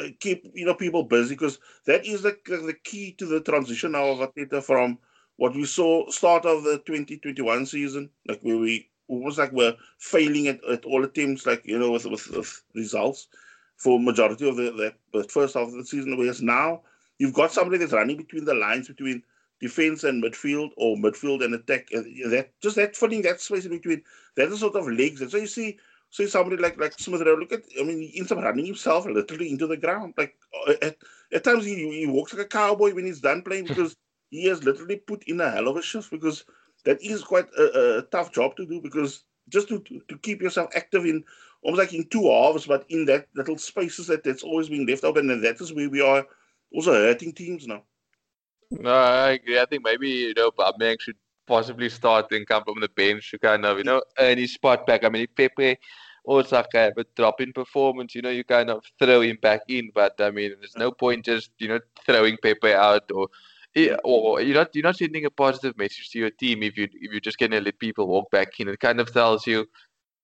uh, 0.00 0.08
keep 0.20 0.50
you 0.54 0.64
know 0.64 0.74
people 0.74 1.02
busy 1.02 1.34
because 1.34 1.58
that 1.84 2.06
is 2.06 2.22
the 2.22 2.36
the 2.46 2.74
key 2.84 3.12
to 3.12 3.26
the 3.26 3.40
transition 3.40 3.92
now 3.92 4.06
of 4.06 4.64
from 4.64 4.98
what 5.36 5.54
we 5.54 5.64
saw 5.64 6.08
start 6.10 6.44
of 6.44 6.64
the 6.64 6.78
2021 6.86 7.66
season, 7.66 8.10
like 8.26 8.40
where 8.42 8.56
we 8.56 8.88
almost 9.08 9.38
like 9.38 9.52
we're 9.52 9.76
failing 9.98 10.48
at, 10.48 10.64
at 10.64 10.84
all 10.84 11.04
attempts, 11.04 11.46
like 11.46 11.64
you 11.64 11.78
know, 11.78 11.92
with, 11.92 12.06
with, 12.06 12.28
with 12.30 12.62
results 12.74 13.28
for 13.76 14.00
majority 14.00 14.48
of 14.48 14.56
the, 14.56 14.70
the, 14.72 14.94
the 15.12 15.28
first 15.28 15.54
half 15.54 15.68
of 15.68 15.74
the 15.74 15.84
season. 15.84 16.16
Whereas 16.16 16.42
now 16.42 16.82
you've 17.18 17.34
got 17.34 17.52
somebody 17.52 17.78
that's 17.78 17.92
running 17.92 18.16
between 18.16 18.44
the 18.44 18.54
lines 18.54 18.88
between 18.88 19.22
defense 19.60 20.04
and 20.04 20.22
midfield 20.22 20.70
or 20.76 20.96
midfield 20.96 21.44
and 21.44 21.54
attack. 21.54 21.88
That 21.90 22.50
just 22.60 22.76
that 22.76 22.96
filling 22.96 23.22
that 23.22 23.40
space 23.40 23.64
in 23.64 23.72
between. 23.72 24.02
That's 24.36 24.50
the 24.50 24.58
sort 24.58 24.76
of 24.76 24.88
legs. 24.88 25.20
And 25.20 25.30
so 25.30 25.38
you 25.38 25.46
see, 25.46 25.78
see 26.10 26.26
somebody 26.26 26.60
like 26.60 26.78
like 26.78 26.98
Smith 26.98 27.22
Rowe. 27.22 27.34
Look 27.36 27.52
at, 27.52 27.62
I 27.80 27.84
mean, 27.84 28.00
he 28.00 28.18
ends 28.18 28.32
up 28.32 28.38
running 28.38 28.66
himself 28.66 29.06
literally 29.06 29.50
into 29.50 29.66
the 29.66 29.76
ground. 29.76 30.14
Like 30.16 30.36
uh, 30.68 30.74
at, 30.82 30.96
at 31.32 31.44
times 31.44 31.64
he, 31.64 31.74
he 32.00 32.06
walks 32.06 32.34
like 32.34 32.46
a 32.46 32.48
cowboy 32.48 32.94
when 32.94 33.06
he's 33.06 33.20
done 33.20 33.42
playing 33.42 33.66
because 33.66 33.96
he 34.30 34.46
has 34.46 34.64
literally 34.64 34.96
put 34.96 35.24
in 35.24 35.40
a 35.40 35.50
hell 35.50 35.68
of 35.68 35.76
a 35.76 35.82
shift 35.82 36.10
because 36.10 36.44
that 36.84 37.00
is 37.02 37.22
quite 37.22 37.46
a, 37.58 37.98
a 37.98 38.02
tough 38.02 38.32
job 38.32 38.56
to 38.56 38.66
do 38.66 38.80
because 38.80 39.24
just 39.48 39.68
to, 39.68 39.80
to, 39.80 40.00
to 40.08 40.18
keep 40.18 40.42
yourself 40.42 40.70
active 40.74 41.04
in 41.04 41.24
almost 41.62 41.78
like 41.78 41.94
in 41.94 42.06
two 42.08 42.28
halves, 42.30 42.66
but 42.66 42.84
in 42.88 43.04
that 43.06 43.26
little 43.34 43.58
spaces 43.58 44.06
that 44.06 44.22
that's 44.22 44.42
always 44.42 44.68
being 44.68 44.86
left 44.86 45.04
open, 45.04 45.30
and 45.30 45.42
that 45.42 45.60
is 45.60 45.72
where 45.72 45.88
we 45.90 46.00
are 46.00 46.26
also 46.72 46.92
hurting 46.92 47.32
teams 47.32 47.66
now. 47.66 47.82
No, 48.70 48.90
I 48.90 49.30
agree. 49.32 49.58
I 49.58 49.66
think 49.66 49.84
maybe 49.84 50.08
you 50.08 50.34
know 50.34 50.50
Aubameyang 50.50 51.00
should 51.00 51.16
possibly 51.46 51.88
start 51.88 52.32
and 52.32 52.46
come 52.46 52.64
from 52.64 52.80
the 52.80 52.88
bench 52.88 53.30
to 53.30 53.38
kind 53.38 53.64
of 53.64 53.78
you 53.78 53.84
know 53.84 54.02
earn 54.18 54.38
his 54.38 54.54
spot 54.54 54.86
back. 54.86 55.04
I 55.04 55.08
mean, 55.08 55.22
if 55.22 55.34
Pepe 55.34 55.78
or 56.24 56.44
Saka 56.44 56.78
have 56.78 56.98
a 56.98 57.04
drop 57.14 57.40
in 57.40 57.52
performance, 57.52 58.14
you 58.14 58.22
know, 58.22 58.30
you 58.30 58.42
kind 58.42 58.68
of 58.68 58.84
throw 58.98 59.20
him 59.20 59.38
back 59.40 59.60
in. 59.68 59.90
But 59.94 60.20
I 60.20 60.30
mean, 60.30 60.54
there's 60.58 60.76
no 60.76 60.90
point 60.90 61.24
just 61.24 61.50
you 61.58 61.68
know 61.68 61.80
throwing 62.04 62.36
Pepe 62.42 62.72
out 62.72 63.10
or 63.12 63.28
or 64.04 64.40
you're 64.40 64.56
not 64.56 64.74
you're 64.74 64.82
not 64.82 64.96
sending 64.96 65.26
a 65.26 65.30
positive 65.30 65.76
message 65.78 66.10
to 66.10 66.18
your 66.18 66.30
team 66.30 66.62
if 66.62 66.76
you 66.76 66.84
if 66.84 67.12
you're 67.12 67.20
just 67.20 67.38
gonna 67.38 67.60
let 67.60 67.78
people 67.78 68.08
walk 68.08 68.30
back 68.30 68.58
in. 68.58 68.68
It 68.68 68.80
kind 68.80 69.00
of 69.00 69.12
tells 69.12 69.46
you, 69.46 69.66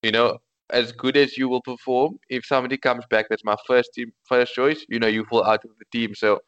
you 0.01 0.11
know, 0.11 0.39
as 0.69 0.91
good 0.91 1.17
as 1.17 1.37
you 1.37 1.49
will 1.49 1.61
perform, 1.61 2.17
if 2.29 2.45
somebody 2.45 2.77
comes 2.77 3.05
back 3.09 3.27
that's 3.29 3.43
my 3.43 3.55
first 3.67 3.93
team 3.93 4.11
first 4.25 4.53
choice, 4.53 4.85
you 4.89 4.99
know, 4.99 5.07
you 5.07 5.25
fall 5.25 5.43
out 5.43 5.63
of 5.65 5.71
the 5.79 5.85
team. 5.91 6.15
So 6.15 6.39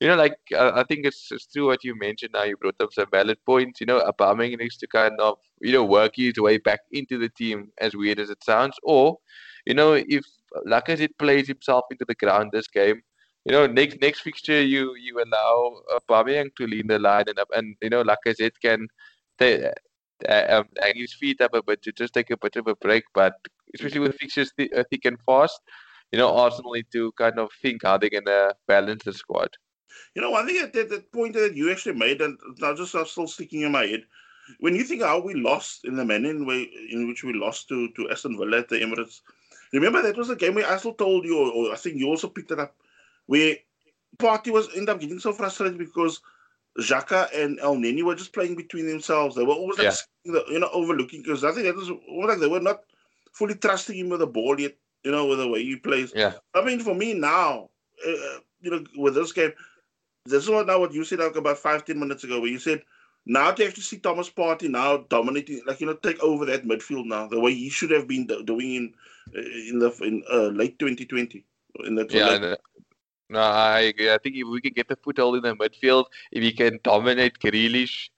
you 0.00 0.08
know, 0.08 0.16
like 0.16 0.36
I 0.58 0.82
think 0.88 1.04
it's, 1.04 1.28
it's 1.30 1.46
true 1.46 1.66
what 1.66 1.84
you 1.84 1.94
mentioned. 1.94 2.32
Now 2.32 2.44
you 2.44 2.56
brought 2.56 2.80
up 2.80 2.92
some 2.92 3.06
valid 3.12 3.36
points. 3.44 3.80
You 3.80 3.86
know, 3.86 4.00
Aubameyang 4.00 4.58
needs 4.58 4.78
to 4.78 4.86
kind 4.86 5.20
of 5.20 5.36
you 5.60 5.72
know 5.72 5.84
work 5.84 6.12
his 6.16 6.38
way 6.38 6.56
back 6.56 6.80
into 6.90 7.18
the 7.18 7.28
team, 7.28 7.70
as 7.78 7.94
weird 7.94 8.18
as 8.18 8.30
it 8.30 8.42
sounds. 8.42 8.76
Or, 8.82 9.18
you 9.66 9.74
know, 9.74 9.92
if 9.92 10.24
Lacazette 10.66 11.18
plays 11.18 11.48
himself 11.48 11.84
into 11.90 12.06
the 12.08 12.14
ground 12.14 12.50
this 12.52 12.66
game, 12.66 13.02
you 13.44 13.52
know, 13.52 13.66
next 13.66 14.00
next 14.00 14.20
fixture 14.20 14.62
you 14.62 14.94
you 14.96 15.22
allow 15.22 15.82
Aubameyang 15.98 16.54
to 16.56 16.66
lead 16.66 16.88
the 16.88 16.98
line 16.98 17.24
and 17.28 17.38
up, 17.38 17.48
and 17.54 17.76
you 17.82 17.90
know, 17.90 18.02
Lacazette 18.02 18.58
can 18.62 18.88
take, 19.38 19.62
uh, 20.28 20.44
um, 20.48 20.64
hang 20.82 20.94
his 20.96 21.12
feet 21.12 21.42
up 21.42 21.52
a 21.54 21.62
bit 21.62 21.82
to 21.82 21.92
just 21.92 22.14
take 22.14 22.30
a 22.30 22.38
bit 22.38 22.56
of 22.56 22.66
a 22.68 22.76
break. 22.76 23.04
But 23.12 23.34
especially 23.74 24.00
with 24.00 24.16
fixtures 24.16 24.52
th- 24.56 24.72
uh, 24.72 24.84
thick 24.90 25.04
and 25.04 25.18
fast, 25.20 25.60
you 26.12 26.18
know, 26.18 26.34
Arsenal 26.34 26.72
need 26.72 26.86
to 26.92 27.12
kind 27.12 27.38
of 27.38 27.50
think 27.62 27.82
how 27.84 27.96
they're 27.96 28.10
gonna 28.10 28.52
balance 28.66 29.04
the 29.04 29.12
squad. 29.12 29.50
You 30.14 30.22
know, 30.22 30.34
I 30.34 30.44
think 30.44 30.72
that, 30.72 30.88
that 30.88 31.12
point 31.12 31.34
that 31.34 31.56
you 31.56 31.70
actually 31.70 31.94
made, 31.94 32.20
and 32.20 32.38
now 32.58 32.74
just 32.74 32.94
I'm 32.94 33.06
still 33.06 33.26
sticking 33.26 33.62
in 33.62 33.72
my 33.72 33.86
head. 33.86 34.02
When 34.58 34.74
you 34.74 34.82
think 34.82 35.02
how 35.02 35.20
we 35.20 35.34
lost 35.34 35.84
in 35.84 35.94
the 35.94 36.04
manner 36.04 36.30
in, 36.30 36.46
way, 36.46 36.68
in 36.90 37.06
which 37.06 37.22
we 37.22 37.32
lost 37.32 37.68
to, 37.68 37.88
to 37.92 38.10
Aston 38.10 38.36
Villa 38.36 38.58
at 38.58 38.68
the 38.68 38.76
Emirates, 38.76 39.20
remember 39.72 40.02
that 40.02 40.16
was 40.16 40.30
a 40.30 40.36
game 40.36 40.54
where 40.54 40.68
I 40.68 40.76
still 40.76 40.94
told 40.94 41.24
you, 41.24 41.38
or, 41.38 41.52
or 41.52 41.72
I 41.72 41.76
think 41.76 41.96
you 41.96 42.08
also 42.08 42.28
picked 42.28 42.50
it 42.50 42.58
up, 42.58 42.74
where 43.26 43.56
Partey 44.18 44.50
was 44.50 44.74
end 44.76 44.88
up 44.88 45.00
getting 45.00 45.20
so 45.20 45.32
frustrated 45.32 45.78
because 45.78 46.20
Xhaka 46.78 47.28
and 47.34 47.58
Elneny 47.60 48.02
were 48.02 48.14
just 48.14 48.32
playing 48.32 48.56
between 48.56 48.88
themselves. 48.88 49.36
They 49.36 49.44
were 49.44 49.54
always 49.54 49.78
like, 49.78 49.94
yeah. 50.24 50.40
you 50.48 50.58
know, 50.58 50.70
overlooking 50.72 51.22
because 51.22 51.44
I 51.44 51.52
think 51.52 51.66
that 51.66 51.76
was 51.76 51.90
like 52.26 52.38
they 52.38 52.48
were 52.48 52.60
not 52.60 52.80
fully 53.32 53.54
trusting 53.54 53.96
him 53.96 54.08
with 54.08 54.20
the 54.20 54.26
ball 54.26 54.58
yet, 54.58 54.76
you 55.04 55.10
know, 55.10 55.26
with 55.26 55.38
the 55.38 55.48
way 55.48 55.62
he 55.62 55.76
plays. 55.76 56.12
Yeah. 56.14 56.34
I 56.54 56.64
mean, 56.64 56.80
for 56.80 56.94
me 56.94 57.14
now, 57.14 57.70
uh, 58.06 58.38
you 58.60 58.70
know, 58.70 58.84
with 58.96 59.14
this 59.14 59.32
game, 59.32 59.52
this 60.26 60.44
is 60.44 60.50
what 60.50 60.66
now 60.66 60.78
what 60.78 60.92
you 60.92 61.04
said 61.04 61.18
like 61.18 61.36
about 61.36 61.58
five 61.58 61.84
ten 61.84 61.98
minutes 61.98 62.24
ago, 62.24 62.40
where 62.40 62.50
you 62.50 62.58
said 62.58 62.82
now 63.26 63.50
to 63.52 63.66
actually 63.66 63.82
see 63.82 63.98
Thomas 63.98 64.30
Partey 64.30 64.68
now 64.68 64.98
dominating, 65.08 65.62
like 65.66 65.80
you 65.80 65.86
know, 65.86 65.94
take 65.94 66.22
over 66.22 66.44
that 66.46 66.64
midfield 66.64 67.06
now, 67.06 67.26
the 67.26 67.40
way 67.40 67.54
he 67.54 67.68
should 67.68 67.90
have 67.90 68.06
been 68.06 68.26
doing 68.26 68.74
in 68.74 68.94
uh, 69.36 69.40
in 69.40 69.78
the 69.78 69.90
in 70.02 70.22
uh, 70.32 70.48
late 70.48 70.78
2020. 70.78 71.44
In 71.84 71.94
that 71.94 72.12
yeah, 72.12 72.26
late... 72.26 72.58
no, 73.28 73.40
I 73.40 73.80
agree. 73.80 74.12
I 74.12 74.18
think 74.18 74.36
if 74.36 74.46
we 74.48 74.60
can 74.60 74.72
get 74.72 74.88
the 74.88 74.96
foothold 74.96 75.36
in 75.36 75.42
the 75.42 75.54
midfield, 75.54 76.06
if 76.32 76.42
we 76.42 76.52
can 76.52 76.80
dominate 76.82 77.38
Grealish, 77.38 78.10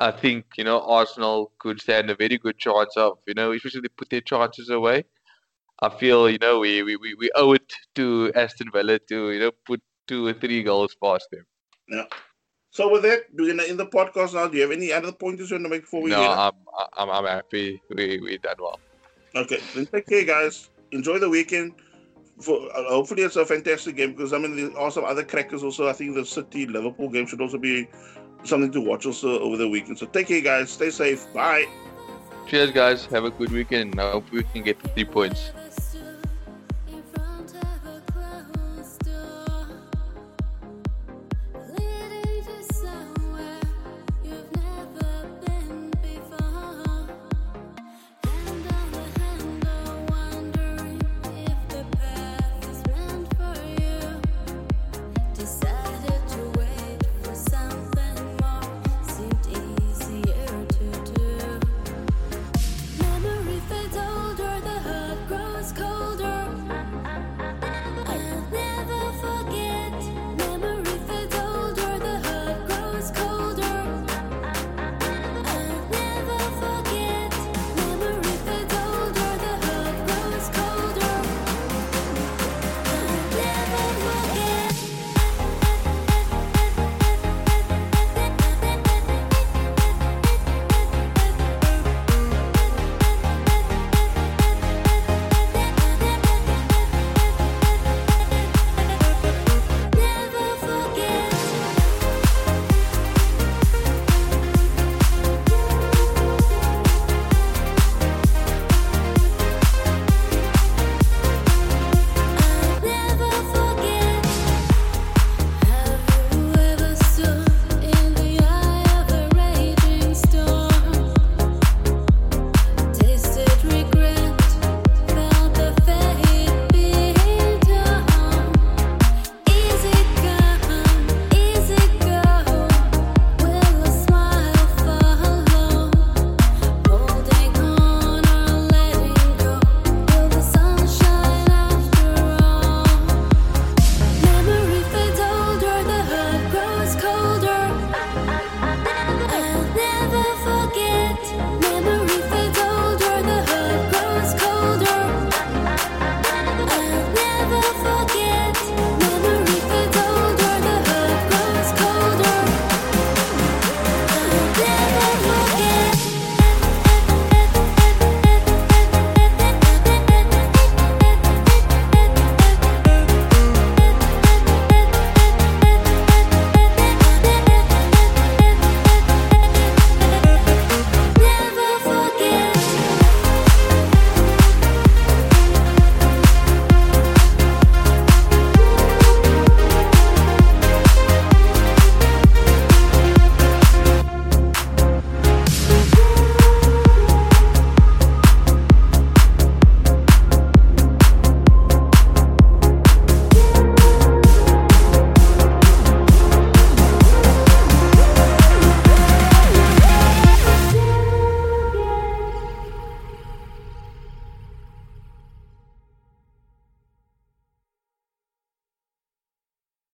I 0.00 0.10
think 0.10 0.46
you 0.56 0.64
know 0.64 0.80
Arsenal 0.80 1.52
could 1.58 1.80
stand 1.80 2.10
a 2.10 2.14
very 2.14 2.38
good 2.38 2.58
chance 2.58 2.96
of 2.96 3.18
you 3.26 3.34
know, 3.34 3.52
especially 3.52 3.82
they 3.82 3.88
put 3.88 4.10
their 4.10 4.22
chances 4.22 4.70
away. 4.70 5.04
I 5.82 5.90
feel 5.90 6.28
you 6.28 6.38
know 6.38 6.58
we, 6.58 6.82
we, 6.82 6.96
we 6.96 7.30
owe 7.34 7.52
it 7.52 7.72
to 7.96 8.32
Aston 8.34 8.70
Villa 8.72 8.98
to 8.98 9.30
you 9.30 9.38
know 9.38 9.52
put 9.66 9.82
two 10.06 10.26
or 10.26 10.32
three 10.32 10.62
goals 10.62 10.96
past 11.02 11.28
them. 11.30 11.44
Yeah. 11.88 12.04
So 12.70 12.90
with 12.90 13.02
that, 13.02 13.36
do 13.36 13.44
you 13.44 13.60
in 13.60 13.76
the 13.76 13.86
podcast 13.86 14.34
now? 14.34 14.46
Do 14.46 14.56
you 14.56 14.62
have 14.62 14.70
any 14.70 14.92
other 14.92 15.12
pointers 15.12 15.50
you 15.50 15.56
want 15.56 15.64
to 15.66 15.70
make 15.70 15.82
before 15.82 16.02
we? 16.02 16.10
No, 16.10 16.22
I'm, 16.22 16.52
I'm 16.96 17.10
I'm 17.10 17.26
happy. 17.26 17.82
We 17.90 18.20
we 18.20 18.38
done 18.38 18.56
well. 18.58 18.80
Okay, 19.34 19.58
then 19.74 19.86
take 19.86 20.06
care, 20.06 20.24
guys. 20.24 20.70
Enjoy 20.92 21.18
the 21.18 21.28
weekend. 21.28 21.74
For 22.40 22.56
uh, 22.74 22.84
hopefully 22.88 23.22
it's 23.22 23.36
a 23.36 23.44
fantastic 23.44 23.96
game 23.96 24.12
because 24.12 24.32
I 24.32 24.38
mean 24.38 24.56
there 24.56 24.78
are 24.78 24.90
some 24.90 25.04
other 25.04 25.24
crackers 25.24 25.62
also. 25.62 25.88
I 25.88 25.92
think 25.92 26.14
the 26.14 26.24
City 26.24 26.66
Liverpool 26.66 27.10
game 27.10 27.26
should 27.26 27.40
also 27.40 27.58
be 27.58 27.88
something 28.44 28.72
to 28.72 28.80
watch 28.80 29.06
also 29.06 29.38
over 29.40 29.56
the 29.56 29.68
weekend. 29.68 29.98
So 29.98 30.06
take 30.06 30.28
care, 30.28 30.40
guys. 30.40 30.70
Stay 30.70 30.90
safe. 30.90 31.32
Bye. 31.32 31.66
Cheers, 32.46 32.70
guys. 32.72 33.06
Have 33.06 33.24
a 33.24 33.30
good 33.30 33.52
weekend. 33.52 34.00
I 34.00 34.10
hope 34.10 34.30
we 34.32 34.42
can 34.42 34.62
get 34.62 34.80
three 34.94 35.04
points. 35.04 35.52